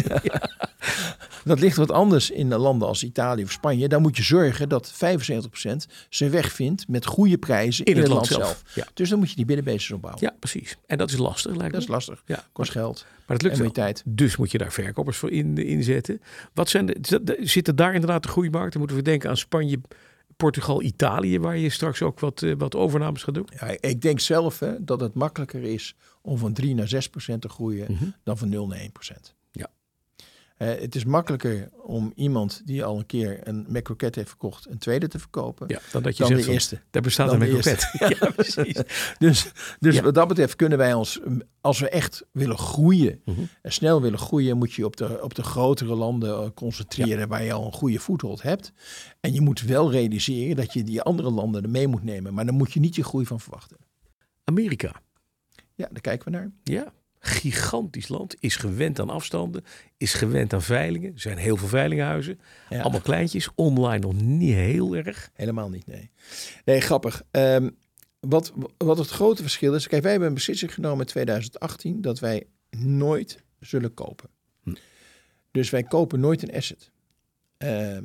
Dat 1.43 1.59
ligt 1.59 1.77
wat 1.77 1.91
anders 1.91 2.29
in 2.31 2.55
landen 2.55 2.87
als 2.87 3.03
Italië 3.03 3.43
of 3.43 3.51
Spanje. 3.51 3.87
Daar 3.87 4.01
moet 4.01 4.17
je 4.17 4.23
zorgen 4.23 4.69
dat 4.69 4.93
75% 4.93 4.97
zijn 6.09 6.31
weg 6.31 6.51
vindt 6.51 6.87
met 6.87 7.05
goede 7.05 7.37
prijzen 7.37 7.85
in, 7.85 7.97
het 7.97 8.07
land 8.07 8.27
zelf. 8.27 8.61
Ja. 8.73 8.87
Dus 8.93 9.09
dan 9.09 9.19
moet 9.19 9.29
je 9.29 9.35
die 9.35 9.45
binnenbases 9.45 9.91
opbouwen. 9.91 10.23
ja, 10.23 10.33
precies. 10.39 10.77
En 10.85 10.97
dat 10.97 11.09
is 11.11 11.17
lastig, 11.17 11.55
lijkt 11.55 11.73
Dat 11.73 11.81
is 11.81 11.87
lastig. 11.87 12.23
Ja, 12.25 12.43
Kost 12.51 12.71
geld 12.71 13.05
maar 13.27 13.35
het 13.37 13.41
lukt 13.45 13.55
en 13.57 13.61
wel. 13.61 13.71
tijd. 13.71 14.01
Dus 14.05 14.35
moet 14.37 14.51
je 14.51 14.57
daar 14.57 14.71
verkopers 14.71 15.17
voor 15.17 15.31
in, 15.31 15.57
inzetten. 15.57 16.21
Wat 16.53 16.69
zijn 16.69 16.85
de, 16.85 16.95
zit- 17.01 17.35
zitten 17.39 17.75
daar 17.75 17.93
inderdaad 17.93 18.23
de 18.23 18.29
groeimarkten? 18.29 18.79
Moeten 18.79 18.97
we 18.97 19.03
denken 19.03 19.29
aan 19.29 19.37
Spanje, 19.37 19.79
Portugal, 20.37 20.81
Italië, 20.81 21.39
waar 21.39 21.57
je 21.57 21.69
straks 21.69 22.01
ook 22.01 22.19
wat, 22.19 22.41
eh, 22.41 22.53
wat 22.57 22.75
overnames 22.75 23.23
gaat 23.23 23.33
doen? 23.35 23.47
Ja, 23.59 23.77
ik 23.79 24.01
denk 24.01 24.19
zelf 24.19 24.59
hè, 24.59 24.83
dat 24.83 24.99
het 24.99 25.13
makkelijker 25.13 25.63
is 25.63 25.95
om 26.21 26.37
van 26.37 26.53
3 26.53 26.75
naar 26.75 26.87
6 26.87 27.09
procent 27.09 27.41
te 27.41 27.49
groeien 27.49 27.91
Mhm. 27.91 28.05
dan 28.23 28.37
van 28.37 28.49
0 28.49 28.67
naar 28.67 28.79
1 28.79 28.91
procent. 28.91 29.35
Eh, 30.55 30.67
het 30.67 30.95
is 30.95 31.05
makkelijker 31.05 31.69
om 31.83 32.11
iemand 32.15 32.61
die 32.65 32.83
al 32.83 32.97
een 32.97 33.05
keer 33.05 33.47
een 33.47 33.65
McRocket 33.69 34.15
heeft 34.15 34.27
verkocht, 34.29 34.69
een 34.69 34.77
tweede 34.77 35.07
te 35.07 35.19
verkopen. 35.19 35.67
Ja, 35.67 35.79
dan 35.91 36.03
dat 36.03 36.17
je 36.17 36.19
Dan 36.23 36.27
zegt 36.27 36.39
de 36.39 36.45
van, 36.45 36.53
eerste. 36.53 36.81
daar 36.91 37.01
bestaat 37.01 37.29
Dan 37.29 37.41
een 37.41 37.47
de 37.49 37.57
McRocket. 37.57 37.89
Ja, 38.19 38.31
precies. 38.31 38.81
Dus, 39.17 39.51
dus 39.79 39.95
Ja. 39.95 40.01
wat 40.03 40.13
dat 40.15 40.27
betreft 40.27 40.55
kunnen 40.55 40.77
wij 40.77 40.93
ons, 40.93 41.19
als 41.61 41.79
we 41.79 41.89
echt 41.89 42.25
willen 42.31 42.57
groeien, 42.57 43.21
Mhm. 43.25 43.41
en 43.61 43.71
snel 43.71 44.01
willen 44.01 44.19
groeien, 44.19 44.57
moet 44.57 44.73
je 44.73 44.85
op 44.85 44.97
de, 44.97 45.21
op 45.23 45.35
de 45.35 45.43
grotere 45.43 45.95
landen 45.95 46.29
eh, 46.43 46.49
concentreren 46.53 47.27
waar 47.27 47.43
je 47.43 47.53
al 47.53 47.65
een 47.65 47.73
goede 47.73 47.99
voethold 47.99 48.41
hebt. 48.41 48.71
En 49.19 49.33
je 49.33 49.41
moet 49.41 49.61
wel 49.61 49.91
realiseren 49.91 50.55
dat 50.55 50.73
je 50.73 50.83
die 50.83 51.01
andere 51.01 51.29
landen 51.31 51.63
er 51.63 51.69
mee 51.69 51.87
moet 51.87 52.03
nemen. 52.03 52.33
Maar 52.33 52.45
dan 52.45 52.55
moet 52.55 52.73
je 52.73 52.79
niet 52.79 52.95
je 52.95 53.03
groei 53.03 53.25
van 53.25 53.39
verwachten. 53.39 53.77
Amerika. 54.43 55.01
Ja, 55.75 55.87
daar 55.91 56.01
kijken 56.01 56.31
we 56.31 56.37
naar. 56.37 56.51
Ja, 56.63 56.93
gigantisch 57.25 58.07
land. 58.07 58.35
Is 58.39 58.55
gewend 58.55 58.99
aan 58.99 59.09
afstanden. 59.09 59.63
Is 59.97 60.13
gewend 60.13 60.53
aan 60.53 60.61
veilingen. 60.61 61.13
Er 61.13 61.19
zijn 61.19 61.37
heel 61.37 61.57
veel 61.57 61.67
veilinghuizen. 61.67 62.39
Ja. 62.69 62.81
Allemaal 62.81 63.01
kleintjes. 63.01 63.49
Online 63.55 63.99
nog 63.99 64.13
niet 64.13 64.53
heel 64.53 64.95
erg. 64.95 65.29
Helemaal 65.33 65.69
niet, 65.69 65.87
nee. 65.87 66.09
Nee, 66.65 66.81
grappig. 66.81 67.23
Ehm, 67.31 67.69
wat, 68.19 68.53
wat 68.77 68.97
het 68.97 69.09
grote 69.09 69.41
verschil 69.41 69.73
is... 69.73 69.87
Kijk, 69.87 70.01
wij 70.01 70.11
hebben 70.11 70.29
een 70.29 70.35
beslissing 70.35 70.73
genomen 70.73 70.99
in 70.99 71.05
2018... 71.05 72.01
dat 72.01 72.19
wij 72.19 72.47
nooit 72.77 73.43
zullen 73.59 73.93
kopen. 73.93 74.29
Hm. 74.63 74.73
Dus 75.51 75.69
wij 75.69 75.83
kopen 75.83 76.19
nooit 76.19 76.41
een 76.41 76.55
asset. 76.55 76.91
Ehm, 77.57 78.03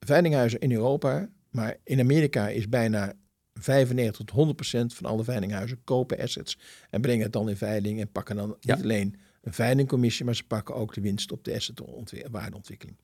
veilinghuizen 0.00 0.60
in 0.60 0.72
Europa... 0.72 1.28
maar 1.50 1.76
in 1.84 2.00
Amerika 2.00 2.48
is 2.48 2.68
bijna 2.68 3.12
95 3.60 4.16
tot 4.16 4.30
100 4.30 4.56
procent 4.56 4.94
van 4.94 5.10
alle 5.10 5.24
veilinghuizen... 5.24 5.78
kopen 5.84 6.18
assets 6.18 6.58
en 6.90 7.00
brengen 7.00 7.22
het 7.22 7.32
dan 7.32 7.48
in 7.48 7.56
veiling... 7.56 8.00
en 8.00 8.08
pakken 8.12 8.36
dan 8.36 8.56
Ja. 8.60 8.74
niet 8.74 8.84
alleen 8.84 9.16
een 9.42 9.52
veilingcommissie... 9.52 10.24
maar 10.24 10.34
ze 10.34 10.44
pakken 10.46 10.74
ook 10.74 10.94
de 10.94 11.00
winst 11.00 11.32
op 11.32 11.44
de 11.44 11.54
assetwaardeontwikkeling. 11.54 12.96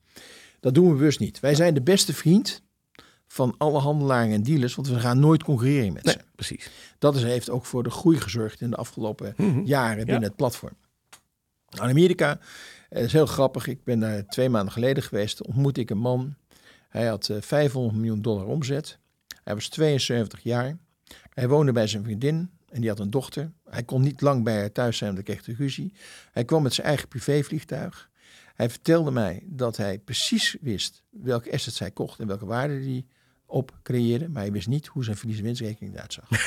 Dat 0.61 0.74
doen 0.74 0.86
we 0.88 0.92
bewust 0.94 1.20
niet. 1.20 1.40
Wij 1.40 1.55
zijn 1.55 1.74
de 1.74 1.82
beste 1.82 2.14
vriend 2.14 2.62
van 3.26 3.55
alle 3.59 3.78
handelaren 3.78 4.32
en 4.32 4.42
dealers, 4.42 4.74
want 4.74 4.88
we 4.88 5.01
gaan 5.01 5.20
nooit 5.20 5.42
concurreren 5.42 5.92
met 5.92 6.05
Nee, 6.05 6.14
ze. 6.14 6.20
precies. 6.34 6.70
Dat 6.98 7.16
is, 7.16 7.22
heeft 7.22 7.51
ook 7.51 7.64
voor 7.66 7.82
de 7.82 7.90
groei 7.90 8.20
gezorgd 8.20 8.61
in 8.61 8.70
de 8.70 8.76
afgelopen 8.76 9.34
Mhm. 9.36 9.61
jaren 9.64 10.05
binnen 10.05 10.22
het 10.22 10.36
platform. 10.36 10.76
Nou, 11.68 11.84
in 11.84 11.90
Amerika, 11.90 12.38
het 12.88 13.05
is 13.05 13.12
heel 13.12 13.26
grappig, 13.26 13.66
ik 13.66 13.84
ben 13.84 14.01
daar 14.01 14.26
twee 14.26 14.48
maanden 14.48 14.72
geleden 14.72 15.03
geweest, 15.03 15.46
ontmoette 15.46 15.80
ik 15.80 15.90
een 15.90 15.98
man. 15.98 16.34
Hij 16.88 17.07
had 17.07 17.28
eh, 17.28 17.36
500 17.40 17.94
miljoen 17.96 18.22
dollar 18.22 18.46
omzet. 18.46 18.98
Hij 19.45 19.55
was 19.55 19.68
72 19.68 20.41
jaar. 20.43 20.78
Hij 21.30 21.49
woonde 21.49 21.72
bij 21.72 21.86
zijn 21.86 22.03
vriendin 22.03 22.51
en 22.68 22.80
die 22.80 22.91
had 22.91 22.99
een 22.99 23.11
dochter. 23.11 23.53
Hij 23.64 23.82
kon 23.82 24.03
niet 24.03 24.20
lang 24.20 24.45
bij 24.45 24.59
haar 24.59 24.72
thuis 24.72 24.97
zijn, 24.97 25.14
want 25.14 25.26
hij 25.26 25.36
kreeg 25.36 25.47
de 25.57 25.62
ruzie. 25.62 25.93
Hij 26.32 26.45
kwam 26.45 26.62
met 26.62 26.74
zijn 26.74 26.86
eigen 26.86 27.09
privévliegtuig. 27.09 28.09
Hij 28.55 28.70
vertelde 28.70 29.11
mij 29.11 29.43
dat 29.47 29.76
hij 29.76 29.99
precies 29.99 30.57
wist 30.61 31.03
welke 31.11 31.53
assets 31.53 31.78
hij 31.78 31.91
kocht 31.91 32.18
en 32.20 32.26
welke 32.26 32.47
waarde 32.47 32.74
hij 32.74 33.05
op 33.47 33.78
creëerde. 33.82 34.28
Maar 34.28 34.43
hij 34.43 34.53
wist 34.53 34.68
niet 34.68 34.86
hoe 34.86 35.05
zijn 35.05 35.16
verlies- 35.16 35.38
en 35.38 35.43
winstrekening 35.45 35.95
eruit 35.95 36.12
zag. 36.12 36.28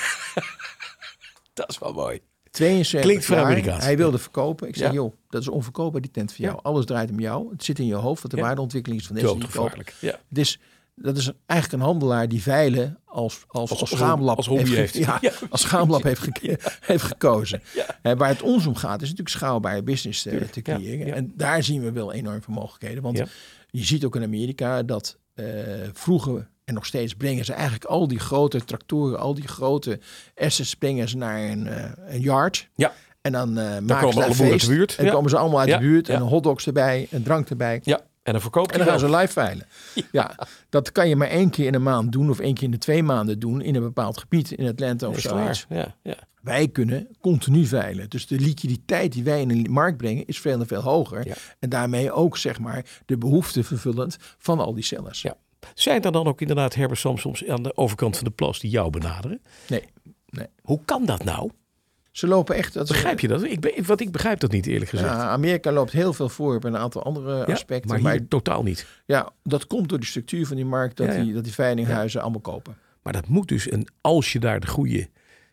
Dat 1.53 1.69
is 1.69 1.77
wel 1.79 1.93
mooi. 1.93 2.19
72 2.51 3.01
Klinkt 3.09 3.25
voor. 3.25 3.37
Amerikaans. 3.37 3.83
Hij 3.83 3.97
wilde 3.97 4.17
verkopen. 4.17 4.67
Ik 4.67 4.75
zei, 4.75 4.89
Ja. 4.89 4.93
joh, 4.95 5.13
dat 5.29 5.41
is 5.41 5.47
onverkoopbaar, 5.47 6.01
die 6.01 6.11
tent 6.11 6.31
voor 6.33 6.45
jou. 6.45 6.55
Ja. 6.55 6.61
Alles 6.63 6.85
draait 6.85 7.09
om 7.11 7.19
jou. 7.19 7.51
Het 7.51 7.63
zit 7.63 7.79
in 7.79 7.85
je 7.85 7.93
hoofd 7.93 8.21
wat 8.21 8.31
de 8.31 8.37
Ja. 8.37 8.43
waardeontwikkeling 8.43 9.01
is 9.01 9.07
van 9.07 9.15
deze 9.15 9.27
die. 9.27 9.37
Doodgevaarlijk. 9.39 9.95
Ja. 10.01 10.19
Dus 10.29 10.59
dat 10.95 11.17
is 11.17 11.31
eigenlijk 11.45 11.81
een 11.81 11.87
handelaar 11.89 12.27
die 12.27 12.41
veilen 12.41 12.99
als, 13.05 13.43
als, 13.47 13.69
als, 13.71 13.81
als- 13.81 13.89
schaamlab 13.89 14.37
als 14.37 14.47
hobby 14.47 14.65
ge- 14.65 14.75
heeft. 14.75 14.97
Ja, 14.97 15.17
Ja. 15.21 15.31
als 15.49 15.61
schaamlab 15.61 16.03
heeft, 16.09 16.21
gekozen. 17.03 17.61
Eh, 18.01 18.13
waar 18.17 18.29
het 18.29 18.41
ons 18.41 18.65
om 18.65 18.75
gaat 18.75 18.95
is 19.01 19.09
natuurlijk 19.09 19.35
schaalbare 19.35 19.83
business 19.83 20.25
eh, 20.25 20.41
te 20.41 20.61
creëren. 20.61 21.13
En 21.13 21.33
daar 21.35 21.63
zien 21.63 21.81
we 21.81 21.91
wel 21.91 22.13
enorm 22.13 22.41
veel 22.41 22.53
mogelijkheden. 22.53 23.03
Want 23.03 23.17
je 23.69 23.83
ziet 23.85 24.05
ook 24.05 24.15
in 24.15 24.23
Amerika 24.23 24.83
dat 24.83 25.17
eh, 25.33 25.45
vroeger 25.93 26.49
en 26.65 26.73
nog 26.73 26.85
steeds 26.85 27.13
brengen 27.13 27.45
ze 27.45 27.53
eigenlijk 27.53 27.85
al 27.85 28.07
die 28.07 28.19
grote 28.19 28.65
tractoren, 28.65 29.19
al 29.19 29.33
die 29.33 29.47
grote 29.47 29.99
assets 30.35 30.75
brengen 30.75 31.09
ze 31.09 31.17
naar 31.17 31.39
een, 31.49 31.67
eh, 31.67 31.91
een 32.07 32.21
yard. 32.21 32.69
Ja. 32.75 32.93
En 33.21 33.31
dan 33.31 33.57
eh 33.57 33.79
maken 33.79 34.13
ze 34.13 34.19
daar 34.19 34.33
feest. 34.33 34.95
En 34.97 35.09
komen 35.09 35.29
ze 35.29 35.37
allemaal 35.37 35.59
uit 35.59 35.69
de 35.69 35.77
buurt. 35.77 36.09
En 36.09 36.21
hotdogs 36.21 36.65
erbij, 36.67 37.07
een 37.11 37.23
drank 37.23 37.49
erbij. 37.49 37.79
ja, 37.83 38.01
en 38.23 38.31
dan 38.31 38.41
verkoopt 38.41 38.71
En 38.71 38.77
dan 38.77 38.87
gaan 38.87 38.99
ze 38.99 39.09
live 39.09 39.33
veilen. 39.33 39.67
Ja. 40.11 40.35
dat 40.69 40.91
kan 40.91 41.09
je 41.09 41.15
maar 41.15 41.27
één 41.27 41.49
keer 41.49 41.65
in 41.65 41.73
een 41.73 41.83
maand 41.83 42.11
doen 42.11 42.29
of 42.29 42.39
één 42.39 42.53
keer 42.53 42.63
in 42.63 42.71
de 42.71 42.77
twee 42.77 43.03
maanden 43.03 43.39
doen 43.39 43.61
in 43.61 43.75
een 43.75 43.81
bepaald 43.81 44.17
gebied 44.17 44.51
in 44.51 44.67
Atlanta 44.67 45.07
of 45.07 45.19
zoiets. 45.19 45.65
klaar. 45.65 45.79
Ja, 45.79 45.95
ja. 46.11 46.17
Wij 46.41 46.67
kunnen 46.67 47.07
continu 47.21 47.65
veilen. 47.65 48.09
Dus 48.09 48.27
de 48.27 48.39
liquiditeit 48.39 49.11
die 49.11 49.23
wij 49.23 49.41
in 49.41 49.63
de 49.63 49.69
markt 49.69 49.97
brengen 49.97 50.25
is 50.25 50.39
veel 50.39 50.59
en 50.59 50.67
veel 50.67 50.81
hoger. 50.81 51.27
Ja. 51.27 51.33
En 51.59 51.69
daarmee 51.69 52.11
ook 52.11 52.37
zeg 52.37 52.59
maar 52.59 52.85
de 53.05 53.17
behoefte 53.17 53.63
vervullend 53.63 54.17
van 54.37 54.59
al 54.59 54.73
die 54.73 54.83
sellers. 54.83 55.21
Ja. 55.21 55.35
Zijn 55.73 56.03
er 56.03 56.11
dan 56.11 56.27
ook 56.27 56.41
inderdaad 56.41 56.75
Herbert 56.75 56.99
Samsons 56.99 57.47
aan 57.47 57.63
de 57.63 57.77
overkant 57.77 58.15
van 58.15 58.25
de 58.25 58.31
plas 58.31 58.59
die 58.59 58.69
jou 58.69 58.89
benaderen? 58.89 59.41
Nee, 59.67 59.83
nee. 60.29 60.47
Hoe 60.61 60.79
kan 60.85 61.05
dat 61.05 61.23
nou? 61.23 61.49
Ze 62.13 62.27
lopen 62.27 62.55
echt. 62.55 62.73
Dat 62.73 62.87
Begrijp 62.87 63.19
je 63.19 63.27
dat? 63.27 63.43
Ik, 63.43 63.59
ben, 63.59 63.85
wat 63.85 63.99
ik 63.99 64.11
begrijp 64.11 64.39
dat 64.39 64.51
niet 64.51 64.65
eerlijk 64.65 64.89
gezegd. 64.89 65.09
Ja, 65.09 65.27
Amerika 65.29 65.71
loopt 65.71 65.91
heel 65.91 66.13
veel 66.13 66.29
voor 66.29 66.55
op 66.55 66.63
een 66.63 66.77
aantal 66.77 67.03
andere 67.03 67.37
Ja, 67.37 67.53
aspecten. 67.53 67.89
maar 67.89 68.01
Maar, 68.01 68.11
hier 68.11 68.27
totaal 68.27 68.63
niet. 68.63 68.87
ja, 69.05 69.29
dat 69.43 69.67
komt 69.67 69.89
door 69.89 69.99
de 69.99 70.05
structuur 70.05 70.47
van 70.47 70.55
die 70.55 70.65
markt 70.65 70.97
dat, 70.97 71.07
Ja. 71.07 71.21
Die, 71.23 71.33
dat 71.33 71.43
die 71.43 71.53
veilinghuizen 71.53 72.21
allemaal 72.21 72.41
kopen. 72.41 72.77
Maar 73.01 73.13
dat 73.13 73.27
moet 73.27 73.47
dus, 73.47 73.71
een, 73.71 73.87
als 74.01 74.31
je 74.31 74.39
daar 74.39 74.59
de 74.59 74.67
goede, 74.67 75.09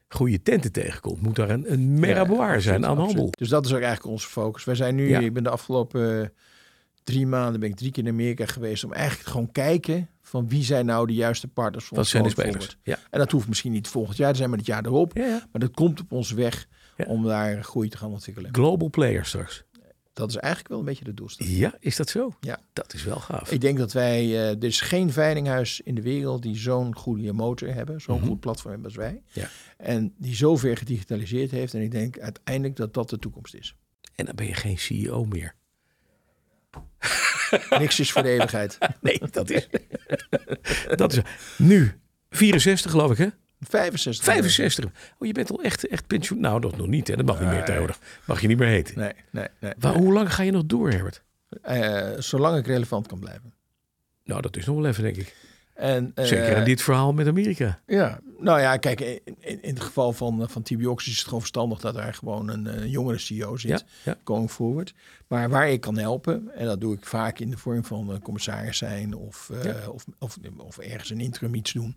goede 0.08 0.42
tenten 0.42 0.72
tegenkomt, 0.72 1.22
moet 1.22 1.36
daar 1.36 1.50
een, 1.50 1.72
een 1.72 1.98
merraboir 2.00 2.52
Ja, 2.54 2.58
zijn 2.60 2.74
absoluut, 2.74 2.84
aan 2.84 2.96
handel. 2.96 3.06
absoluut. 3.12 3.38
Dus 3.38 3.48
dat 3.48 3.64
is 3.66 3.72
ook 3.72 3.80
eigenlijk 3.80 4.12
onze 4.12 4.28
focus. 4.28 4.64
Wij 4.64 4.74
zijn 4.74 4.94
nu, 4.94 5.14
ik 5.14 5.32
ben 5.32 5.42
de 5.42 5.50
afgelopen 5.50 6.22
eh, 6.22 6.28
drie 7.04 7.26
maanden 7.26 7.60
ben 7.60 7.68
ik 7.70 7.76
drie 7.76 7.90
keer 7.90 8.02
in 8.04 8.10
Amerika 8.10 8.46
geweest 8.46 8.84
om 8.84 8.92
eigenlijk 8.92 9.28
gewoon 9.28 9.52
kijken 9.52 10.08
van 10.30 10.48
wie 10.48 10.64
zijn 10.64 10.86
nou 10.86 11.06
de 11.06 11.14
juiste 11.14 11.48
partners 11.48 11.84
voor 11.84 11.98
ons 11.98 12.10
zijn 12.10 12.22
de 12.22 12.28
spelers? 12.30 12.78
Ja. 12.82 12.98
En 13.10 13.18
dat 13.18 13.30
hoeft 13.30 13.48
misschien 13.48 13.72
niet 13.72 13.88
volgend 13.88 14.16
jaar 14.16 14.30
te 14.30 14.36
zijn, 14.36 14.48
maar 14.48 14.58
het 14.58 14.66
jaar 14.66 14.84
erop. 14.86 15.16
Ja, 15.16 15.26
ja. 15.26 15.48
Maar 15.52 15.60
dat 15.60 15.70
komt 15.74 16.00
op 16.00 16.12
onze 16.12 16.34
weg 16.34 16.66
om 17.06 17.24
daar 17.24 17.64
groei 17.64 17.88
te 17.88 17.96
gaan 17.96 18.10
ontwikkelen. 18.10 18.54
Global 18.54 18.90
player 18.90 19.24
straks. 19.24 19.64
Dat 20.12 20.28
is 20.28 20.36
eigenlijk 20.36 20.68
wel 20.68 20.78
een 20.78 20.84
beetje 20.84 21.04
de 21.04 21.14
doelstelling. 21.14 21.56
Ja, 21.56 21.74
is 21.80 21.96
dat 21.96 22.08
zo? 22.08 22.32
Ja. 22.40 22.58
Dat 22.72 22.94
is 22.94 23.04
wel 23.04 23.16
gaaf. 23.16 23.50
Ik 23.52 23.60
denk 23.60 23.78
dat 23.78 23.92
wij, 23.92 24.18
eh, 24.24 24.48
er 24.50 24.64
is 24.64 24.80
geen 24.80 25.12
veilinghuis 25.12 25.80
in 25.80 25.94
de 25.94 26.02
wereld 26.02 26.42
die 26.42 26.56
zo'n 26.56 26.94
goede 26.96 27.32
motor 27.32 27.74
hebben, 27.74 28.00
zo'n 28.00 28.18
Mhm. 28.18 28.26
goed 28.26 28.40
platform 28.40 28.70
hebben 28.72 28.88
als 28.88 28.96
wij. 28.98 29.22
Ja. 29.32 29.48
En 29.76 30.14
die 30.18 30.34
zo 30.34 30.56
ver 30.56 30.76
gedigitaliseerd 30.76 31.50
heeft. 31.50 31.74
En 31.74 31.80
ik 31.82 31.90
denk 31.90 32.18
uiteindelijk 32.18 32.76
dat 32.76 32.94
dat 32.94 33.10
de 33.10 33.18
toekomst 33.18 33.54
is. 33.54 33.76
En 34.14 34.24
dan 34.24 34.34
ben 34.34 34.46
je 34.46 34.54
geen 34.54 34.78
CEO 34.78 35.24
meer. 35.24 35.54
Niks 37.78 38.00
is 38.00 38.12
voor 38.12 38.22
de 38.22 38.28
eeuwigheid. 38.28 38.78
Nee, 39.00 39.20
dat 39.30 39.50
is. 39.50 39.68
dat 40.96 41.12
is. 41.12 41.20
Nu, 41.56 42.00
64 42.30 42.90
geloof 42.90 43.10
ik, 43.10 43.18
hè? 43.18 43.26
65. 43.60 44.24
65. 44.24 44.84
Oh, 45.18 45.26
je 45.26 45.32
bent 45.32 45.50
al 45.50 45.62
echt, 45.62 45.88
echt 45.88 46.06
pensioen. 46.06 46.40
Nou, 46.40 46.60
dat 46.60 46.76
nog 46.76 46.86
niet, 46.86 47.08
hè? 47.08 47.16
Dat 47.16 47.26
mag 47.26 47.40
niet 47.40 47.48
meer 47.48 47.64
tegenwoordig. 47.64 47.98
Mag 48.24 48.40
je 48.40 48.46
niet 48.46 48.58
meer 48.58 48.68
heten. 48.68 48.98
Nee, 48.98 49.12
nee, 49.30 49.46
nee. 49.60 49.72
Waar, 49.78 49.94
hoe 49.94 50.12
lang 50.12 50.34
ga 50.34 50.42
je 50.42 50.50
nog 50.50 50.64
door, 50.66 50.90
Herbert? 50.90 51.22
Eh, 51.62 52.10
zolang 52.18 52.58
ik 52.58 52.66
relevant 52.66 53.06
kan 53.06 53.18
blijven. 53.18 53.54
Nou, 54.24 54.40
dat 54.40 54.56
is 54.56 54.66
nog 54.66 54.76
wel 54.76 54.86
even, 54.86 55.02
denk 55.02 55.16
ik. 55.16 55.34
En, 55.80 56.12
eh, 56.14 56.24
Zeker 56.24 56.56
in 56.56 56.64
dit 56.64 56.82
verhaal 56.82 57.12
met 57.12 57.26
Amerika. 57.26 57.78
Ja, 57.86 58.18
nou 58.38 58.60
ja, 58.60 58.76
kijk, 58.76 59.00
in, 59.00 59.20
in, 59.40 59.62
in 59.62 59.74
het 59.74 59.82
geval 59.82 60.12
van, 60.12 60.42
eh, 60.42 60.48
van 60.48 60.62
TBOX 60.62 61.06
is 61.06 61.16
het 61.16 61.24
gewoon 61.24 61.38
verstandig 61.40 61.80
dat 61.80 61.96
er 61.96 62.14
gewoon 62.14 62.48
een 62.48 62.66
eh, 62.66 62.86
jongere 62.86 63.18
CEO 63.18 63.56
zit, 63.56 63.70
Ja, 63.70 63.80
ja. 64.02 64.16
going 64.24 64.50
forward. 64.50 64.94
Maar 65.26 65.48
waar 65.50 65.68
ik 65.70 65.80
kan 65.80 65.98
helpen, 65.98 66.50
en 66.54 66.66
dat 66.66 66.80
doe 66.80 66.94
ik 66.94 67.06
vaak 67.06 67.38
in 67.38 67.50
de 67.50 67.56
vorm 67.56 67.84
van 67.84 68.12
eh, 68.12 68.18
commissaris 68.20 68.78
zijn 68.78 69.14
of, 69.14 69.50
eh, 69.52 69.64
Ja. 69.64 69.74
of, 69.88 70.04
of, 70.18 70.36
of 70.56 70.78
ergens 70.78 71.10
een 71.10 71.20
interim 71.20 71.54
iets 71.54 71.72
doen, 71.72 71.96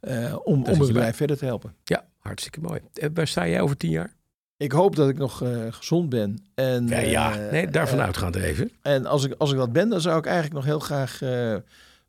eh, 0.00 0.36
om, 0.44 0.54
om 0.64 0.64
het 0.64 0.78
bedrijf 0.78 1.16
verder 1.16 1.36
te 1.38 1.44
helpen. 1.44 1.74
Ja, 1.84 2.04
hartstikke 2.18 2.60
mooi. 2.60 2.80
En 2.94 3.14
waar 3.14 3.26
sta 3.26 3.48
jij 3.48 3.60
over 3.60 3.76
tien 3.76 3.90
jaar? 3.90 4.14
Ik 4.56 4.72
hoop 4.72 4.96
dat 4.96 5.08
ik 5.08 5.16
nog 5.18 5.42
eh, 5.42 5.50
gezond 5.70 6.08
ben. 6.08 6.44
En, 6.54 6.86
Ja, 6.88 6.98
ja. 6.98 7.38
eh, 7.38 7.50
Nee, 7.52 7.68
daarvan 7.68 7.98
eh, 7.98 8.04
uitgaand 8.04 8.36
even. 8.36 8.70
En 8.82 9.06
als 9.06 9.24
ik, 9.24 9.34
als 9.38 9.50
ik 9.52 9.56
dat 9.58 9.72
ben, 9.72 9.88
dan 9.88 10.00
zou 10.00 10.18
ik 10.18 10.24
eigenlijk 10.26 10.54
nog 10.54 10.64
heel 10.64 10.78
graag 10.80 11.22
eh, 11.22 11.56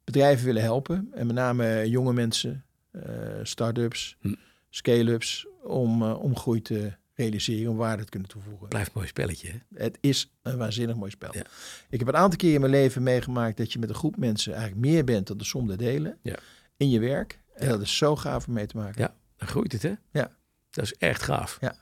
bedrijven 0.05 0.45
willen 0.45 0.61
helpen. 0.61 1.07
En 1.13 1.27
met 1.27 1.35
name 1.35 1.89
jonge 1.89 2.13
mensen, 2.13 2.65
eh 2.91 3.01
start-ups, 3.43 4.17
Hm. 4.19 4.33
scale-ups, 4.69 5.47
om, 5.63 6.01
eh, 6.03 6.23
om 6.23 6.37
groei 6.37 6.61
te 6.61 6.93
realiseren, 7.13 7.71
om 7.71 7.77
waarde 7.77 8.03
te 8.03 8.09
kunnen 8.09 8.29
toevoegen. 8.29 8.67
Blijft 8.67 8.87
een 8.87 8.93
mooi 8.95 9.07
spelletje, 9.07 9.47
hè? 9.51 9.83
Het 9.83 9.97
is 10.01 10.31
een 10.41 10.57
waanzinnig 10.57 10.95
mooi 10.95 11.11
spel. 11.11 11.29
Ja. 11.35 11.43
Ik 11.89 11.99
heb 11.99 12.07
een 12.07 12.15
aantal 12.15 12.37
keer 12.37 12.53
in 12.53 12.59
mijn 12.59 12.71
leven 12.71 13.03
meegemaakt 13.03 13.57
dat 13.57 13.73
je 13.73 13.79
met 13.79 13.89
een 13.89 13.95
groep 13.95 14.17
mensen 14.17 14.53
eigenlijk 14.53 14.85
meer 14.85 15.03
bent 15.03 15.27
dan 15.27 15.37
de 15.37 15.43
som 15.43 15.67
der 15.67 15.77
delen 15.77 16.17
Ja. 16.21 16.35
in 16.77 16.89
je 16.89 16.99
werk. 16.99 17.39
En 17.53 17.65
Ja. 17.65 17.71
dat 17.71 17.81
is 17.81 17.97
zo 17.97 18.15
gaaf 18.15 18.47
om 18.47 18.53
mee 18.53 18.65
te 18.65 18.77
maken. 18.77 19.01
Ja, 19.01 19.15
dan 19.37 19.47
groeit 19.47 19.71
het, 19.71 19.81
hè? 19.81 19.93
Ja. 20.11 20.35
Dat 20.69 20.83
is 20.83 20.93
echt 20.93 21.21
gaaf. 21.23 21.57
Ja. 21.61 21.75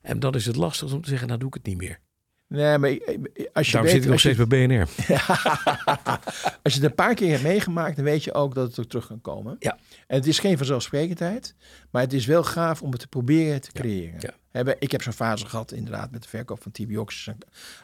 En 0.00 0.20
dan 0.20 0.34
is 0.34 0.46
het 0.46 0.56
lastig 0.56 0.92
om 0.92 1.02
te 1.02 1.08
zeggen, 1.08 1.26
nou 1.28 1.38
doe 1.40 1.48
ik 1.48 1.54
het 1.54 1.66
niet 1.66 1.76
meer. 1.76 2.00
Nee, 2.54 2.78
maar 2.78 2.90
eh, 2.90 2.96
als 3.52 3.66
je 3.66 3.72
Daarom 3.72 3.90
weet, 3.90 3.90
zit 3.90 4.02
ik 4.04 4.10
nog 4.10 4.20
je- 4.20 4.32
steeds 4.32 4.48
bij 4.48 4.66
BNR. 4.66 4.88
Als 6.62 6.74
je 6.74 6.80
het 6.80 6.82
een 6.82 6.94
paar 6.94 7.14
keer 7.14 7.30
hebt 7.30 7.42
meegemaakt, 7.42 7.96
dan 7.96 8.04
weet 8.04 8.24
je 8.24 8.34
ook 8.34 8.54
dat 8.54 8.68
het 8.68 8.78
ook 8.78 8.88
terug 8.88 9.06
kan 9.06 9.20
komen. 9.20 9.56
Ja. 9.58 9.78
En 10.06 10.16
het 10.16 10.26
is 10.26 10.38
geen 10.38 10.56
vanzelfsprekendheid, 10.56 11.54
maar 11.90 12.02
het 12.02 12.12
is 12.12 12.26
wel 12.26 12.44
gaaf 12.44 12.82
om 12.82 12.90
het 12.90 13.00
te 13.00 13.06
proberen 13.08 13.60
te 13.60 13.72
creëren. 13.72 14.20
ja. 14.20 14.34
Ik 14.78 14.92
heb 14.92 15.02
zo'n 15.02 15.12
fase 15.12 15.46
gehad, 15.46 15.72
inderdaad, 15.72 16.10
met 16.10 16.22
de 16.22 16.28
verkoop 16.28 16.62
van 16.62 16.72
TBOX 16.72 17.30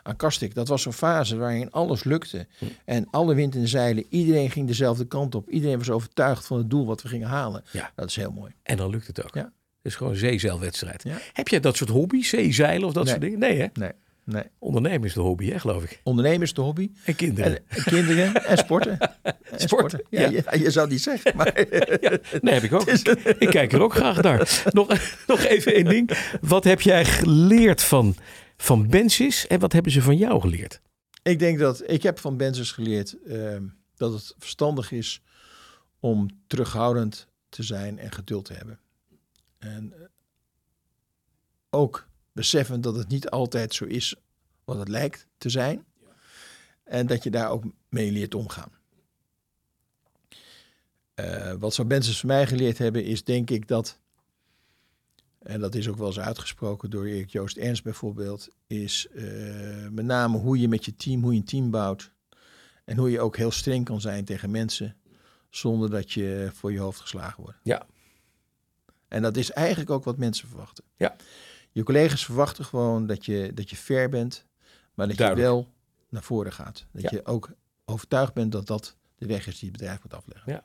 aan, 0.03 0.16
Kastik. 0.16 0.55
Dat 0.55 0.68
was 0.68 0.83
zo'n 0.83 0.93
fase 0.93 1.37
waarin 1.37 1.71
alles 1.71 2.05
lukte. 2.05 2.47
Hm. 2.59 2.64
En 2.85 3.07
alle 3.11 3.35
wind 3.35 3.55
in 3.55 3.61
de 3.61 3.66
zeilen, 3.66 4.05
iedereen 4.09 4.51
ging 4.51 4.66
dezelfde 4.66 5.07
kant 5.07 5.35
op. 5.35 5.49
Iedereen 5.49 5.79
was 5.79 5.91
overtuigd 5.91 6.47
van 6.47 6.59
het 6.59 6.71
doel 6.71 6.87
wat 6.87 7.03
we 7.03 7.09
gingen 7.09 7.29
halen. 7.29 7.62
Ja. 7.71 7.91
Dat 7.95 8.09
is 8.09 8.16
heel 8.16 8.31
mooi. 8.33 8.53
En 8.62 8.77
dan 8.77 8.91
lukt 8.91 9.07
het 9.07 9.25
ook. 9.25 9.35
Ja. 9.35 9.43
Het 9.43 9.53
is 9.93 9.95
gewoon 9.95 10.12
een 10.12 10.18
zeezeilwedstrijd. 10.18 11.05
Heb 11.33 11.49
jij 11.49 11.61
dat 11.61 11.77
soort 11.77 11.91
hobby's? 11.91 12.29
Zeezeilen 12.29 12.87
of 12.89 12.93
dat 12.93 13.03
Nee. 13.05 13.12
soort 13.12 13.25
dingen? 13.25 13.39
Nee, 13.39 13.59
hè? 13.61 13.66
Nee, 13.73 13.93
nee. 14.31 14.43
Ondernemen 14.59 15.07
is 15.09 15.14
de 15.14 15.20
hobby, 15.20 15.51
hè, 15.51 15.59
geloof 15.59 15.83
ik. 15.83 16.01
Ondernemen 16.03 16.43
is 16.43 16.55
de 16.55 16.61
hobby. 16.61 16.91
En 17.05 17.14
kinderen. 17.16 17.57
En, 17.57 17.64
en 17.68 17.83
kinderen 17.83 18.45
en 18.45 18.59
sporten. 18.59 18.99
En 19.22 19.61
Sporten, 19.68 20.03
Ja, 20.11 20.20
ja. 20.20 20.28
Je, 20.28 20.59
je 20.59 20.70
zou 20.70 20.85
het 20.85 20.95
niet 20.95 21.03
zeggen, 21.03 21.37
maar... 21.37 21.53
Nee, 22.41 22.55
heb 22.55 22.62
ik 22.62 22.72
ook. 22.72 22.85
Ik 23.39 23.49
kijk 23.51 23.72
er 23.72 23.83
ook 23.83 23.95
graag 23.95 24.22
naar. 24.22 24.62
Nog, 24.70 24.89
nog 25.26 25.41
even 25.41 25.74
één 25.74 25.85
ding. 25.85 26.11
Wat 26.41 26.64
heb 26.64 26.81
jij 26.81 27.05
geleerd 27.05 27.83
van, 27.83 28.14
van 28.57 28.89
Bensis 28.89 29.47
en 29.47 29.61
wat 29.61 29.72
hebben 29.72 29.93
ze 29.93 30.03
van 30.03 30.16
jou 30.16 30.41
geleerd? 30.41 30.81
Ik 31.22 31.39
denk 31.39 31.59
dat 31.59 31.83
ik 31.91 32.03
heb 32.03 32.18
van 32.18 32.37
Benzes 32.37 32.72
geleerd 32.72 33.16
ehm, 33.22 33.64
dat 33.97 34.12
het 34.12 34.35
verstandig 34.39 34.93
is 34.93 35.22
om 36.01 36.28
terughoudend 36.47 37.28
te 37.49 37.62
zijn 37.62 37.99
en 37.99 38.12
geduld 38.12 38.45
te 38.45 38.53
hebben. 38.53 38.81
En 39.59 39.93
eh, 39.93 40.01
ook 41.70 42.09
beseffen 42.41 42.80
dat 42.80 42.97
het 42.97 43.09
niet 43.09 43.30
altijd 43.30 43.74
zo 43.74 43.84
is 43.84 44.14
wat 44.64 44.78
het 44.78 44.88
lijkt 44.88 45.26
te 45.38 45.49
zijn. 45.49 45.84
En 46.84 47.07
dat 47.07 47.22
je 47.22 47.30
daar 47.30 47.51
ook 47.51 47.64
mee 47.88 48.12
leert 48.12 48.34
omgaan. 48.34 48.72
Eh, 51.14 51.53
wat 51.59 51.74
zou 51.74 51.88
Benzes 51.88 52.20
van 52.20 52.28
mij 52.28 52.47
geleerd 52.47 52.78
hebben 52.78 53.05
is 53.05 53.24
denk 53.24 53.51
ik 53.51 53.68
dat, 53.68 53.99
en 55.38 55.61
dat 55.61 55.74
is 55.74 55.88
ook 55.88 55.97
wel 55.97 56.07
eens 56.07 56.20
uitgesproken 56.20 56.91
door 56.91 57.05
Erik 57.05 57.30
Joost 57.30 57.57
Ernst 57.57 57.82
bijvoorbeeld, 57.82 58.49
is 58.66 59.07
eh, 59.14 59.88
met 59.91 60.05
name 60.05 60.38
hoe 60.38 60.61
je 60.61 60.68
met 60.68 60.84
je 60.84 60.97
team, 60.97 61.22
hoe 61.22 61.32
je 61.32 61.38
een 61.38 61.45
team 61.45 61.70
bouwt. 61.70 62.12
En 62.84 62.97
hoe 62.97 63.11
je 63.11 63.20
ook 63.20 63.36
heel 63.36 63.51
streng 63.51 63.84
kan 63.84 64.01
zijn 64.01 64.24
tegen 64.24 64.51
mensen 64.51 64.97
zonder 65.51 65.91
dat 65.91 66.12
je 66.12 66.51
voor 66.53 66.72
je 66.72 66.78
hoofd 66.78 67.01
geslagen 67.01 67.43
wordt. 67.43 67.59
Ja. 67.62 67.86
En 69.09 69.22
dat 69.22 69.36
is 69.36 69.51
eigenlijk 69.51 69.91
ook 69.91 70.05
wat 70.05 70.16
mensen 70.16 70.49
verwachten. 70.49 70.84
Ja. 70.97 71.16
Je 71.73 71.83
collega's 71.83 72.25
verwachten 72.25 72.64
gewoon 72.64 73.07
dat 73.07 73.25
je, 73.25 73.51
dat 73.55 73.71
je 73.71 73.77
fair 73.77 74.09
bent, 74.09 74.47
maar 74.95 75.09
dat 75.09 75.16
Duidelijk. 75.16 75.49
je 75.49 75.55
wel 75.55 75.68
naar 76.09 76.23
voren 76.23 76.53
gaat. 76.53 76.87
Dat 76.93 77.03
Ja. 77.03 77.09
je 77.12 77.27
ook 77.27 77.51
overtuigd 77.85 78.35
bent 78.35 78.53
dat 78.53 78.66
dat 78.66 78.97
de 79.18 79.27
weg 79.27 79.47
is 79.47 79.59
die 79.59 79.68
het 79.68 79.79
bedrijf 79.79 80.03
moet 80.03 80.14
afleggen. 80.14 80.62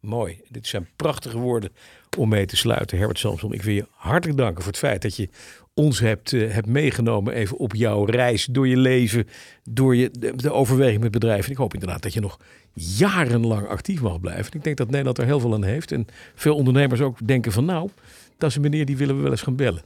Mooi. 0.00 0.40
Dit 0.48 0.66
zijn 0.66 0.88
prachtige 0.96 1.38
woorden 1.38 1.70
om 2.18 2.28
mee 2.28 2.46
te 2.46 2.56
sluiten. 2.56 2.98
Herbert 2.98 3.18
Samson, 3.18 3.52
ik 3.52 3.62
wil 3.62 3.74
je 3.74 3.86
hartelijk 3.90 4.38
danken 4.38 4.62
voor 4.62 4.72
het 4.72 4.80
feit 4.80 5.02
dat 5.02 5.16
je 5.16 5.28
ons 5.74 5.98
hebt, 6.00 6.32
eh, 6.32 6.52
hebt 6.52 6.66
meegenomen 6.66 7.32
even 7.34 7.56
op 7.56 7.74
jouw 7.74 8.04
reis 8.04 8.44
door 8.44 8.68
je 8.68 8.76
leven, 8.76 9.28
door 9.64 9.96
je, 9.96 10.10
de, 10.10 10.36
de 10.36 10.52
overweging 10.52 11.00
met 11.02 11.10
bedrijven. 11.10 11.44
En 11.44 11.50
ik 11.50 11.56
hoop 11.56 11.72
inderdaad 11.74 12.02
dat 12.02 12.12
je 12.12 12.20
nog 12.20 12.38
jarenlang 12.72 13.66
actief 13.68 14.00
mag 14.00 14.20
blijven. 14.20 14.52
Ik 14.52 14.64
denk 14.64 14.76
dat 14.76 14.90
Nederland 14.90 15.18
er 15.18 15.24
heel 15.24 15.40
veel 15.40 15.54
aan 15.54 15.64
heeft. 15.64 15.92
En 15.92 16.06
veel 16.34 16.54
ondernemers 16.56 17.00
ook 17.00 17.26
denken 17.26 17.52
van 17.52 17.64
nou, 17.64 17.90
dat 18.38 18.50
is 18.50 18.56
een 18.56 18.62
meneer 18.62 18.86
die 18.86 18.96
willen 18.96 19.16
we 19.16 19.22
wel 19.22 19.30
eens 19.30 19.42
gaan 19.42 19.56
bellen. 19.56 19.82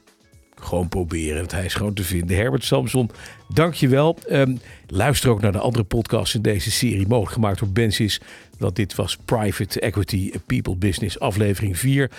Gewoon 0.60 0.88
proberen. 0.88 1.42
Het 1.42 1.52
hij 1.52 1.64
is 1.64 1.74
gewoon 1.74 1.94
te 1.94 2.04
vinden. 2.04 2.36
Herbert 2.36 2.64
Samson, 2.64 3.10
dankjewel. 3.48 4.18
Um, 4.30 4.60
luister 4.86 5.30
ook 5.30 5.40
naar 5.40 5.52
de 5.52 5.58
andere 5.58 5.84
podcasts 5.84 6.34
in 6.34 6.42
deze 6.42 6.70
serie. 6.70 7.06
Mogelijk 7.06 7.32
gemaakt 7.32 7.58
door 7.58 7.68
Bensis. 7.68 8.20
Want 8.58 8.76
dit 8.76 8.94
was 8.94 9.16
Private 9.24 9.80
Equity 9.80 10.32
People 10.46 10.76
Business 10.76 11.18
aflevering 11.18 11.78
4. 11.78 12.10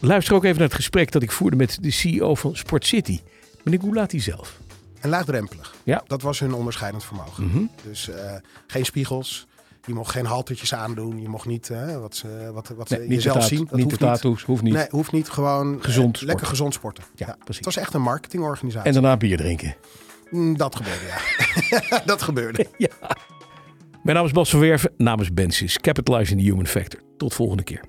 Luister 0.00 0.34
ook 0.34 0.44
even 0.44 0.58
naar 0.58 0.66
het 0.66 0.76
gesprek 0.76 1.12
dat 1.12 1.22
ik 1.22 1.30
voerde 1.30 1.56
met 1.56 1.78
de 1.80 1.90
CEO 1.90 2.34
van 2.34 2.56
Sport 2.56 2.86
City. 2.86 3.20
Meneer 3.62 3.80
Goulati 3.80 4.20
zelf. 4.20 4.58
En 5.00 5.08
laagdrempelig. 5.08 5.74
Ja. 5.84 6.02
Dat 6.06 6.22
was 6.22 6.38
hun 6.38 6.54
onderscheidend 6.54 7.04
vermogen. 7.04 7.46
Mhm. 7.46 7.62
Dus 7.82 8.08
uh, 8.08 8.16
geen 8.66 8.84
spiegels. 8.84 9.46
Je 9.86 9.94
mocht 9.94 10.10
geen 10.10 10.26
haltertjes 10.26 10.74
aandoen. 10.74 11.20
Je 11.20 11.28
mocht 11.28 11.46
niet 11.46 11.68
uh, 11.68 11.98
wat, 11.98 12.16
ze, 12.16 12.50
wat, 12.52 12.68
wat 12.68 12.88
nee, 12.88 13.08
jezelf 13.08 13.44
zien. 13.44 13.66
Dat 13.70 13.78
niet 13.78 13.90
de 13.90 13.96
tattoos, 13.96 14.42
hoeft 14.42 14.62
niet. 14.62 14.74
Nee, 14.74 14.86
hoeft 14.90 15.12
niet. 15.12 15.28
Gewoon 15.28 15.78
gezond 15.82 16.20
uh, 16.20 16.26
lekker 16.26 16.46
gezond 16.46 16.74
sporten. 16.74 17.04
Ja, 17.14 17.26
ja, 17.26 17.36
precies. 17.44 17.56
Het 17.56 17.74
was 17.74 17.76
echt 17.76 17.94
een 17.94 18.02
marketingorganisatie. 18.02 18.86
En 18.86 18.92
daarna 18.92 19.16
bier 19.16 19.36
drinken. 19.36 19.76
Mm, 20.30 20.56
dat 20.56 20.76
gebeurde, 20.76 21.04
ja. 21.06 22.02
dat 22.12 22.22
gebeurde. 22.22 22.66
ja. 22.78 23.16
Mijn 24.02 24.16
naam 24.16 24.26
is 24.26 24.32
Bas 24.32 24.50
van 24.50 24.60
Werven, 24.60 24.92
namens 24.96 25.32
Bensis. 25.32 25.78
Capitalize 25.78 26.32
in 26.32 26.38
the 26.38 26.44
Human 26.44 26.66
Factor. 26.66 27.00
Tot 27.16 27.34
volgende 27.34 27.62
keer. 27.62 27.80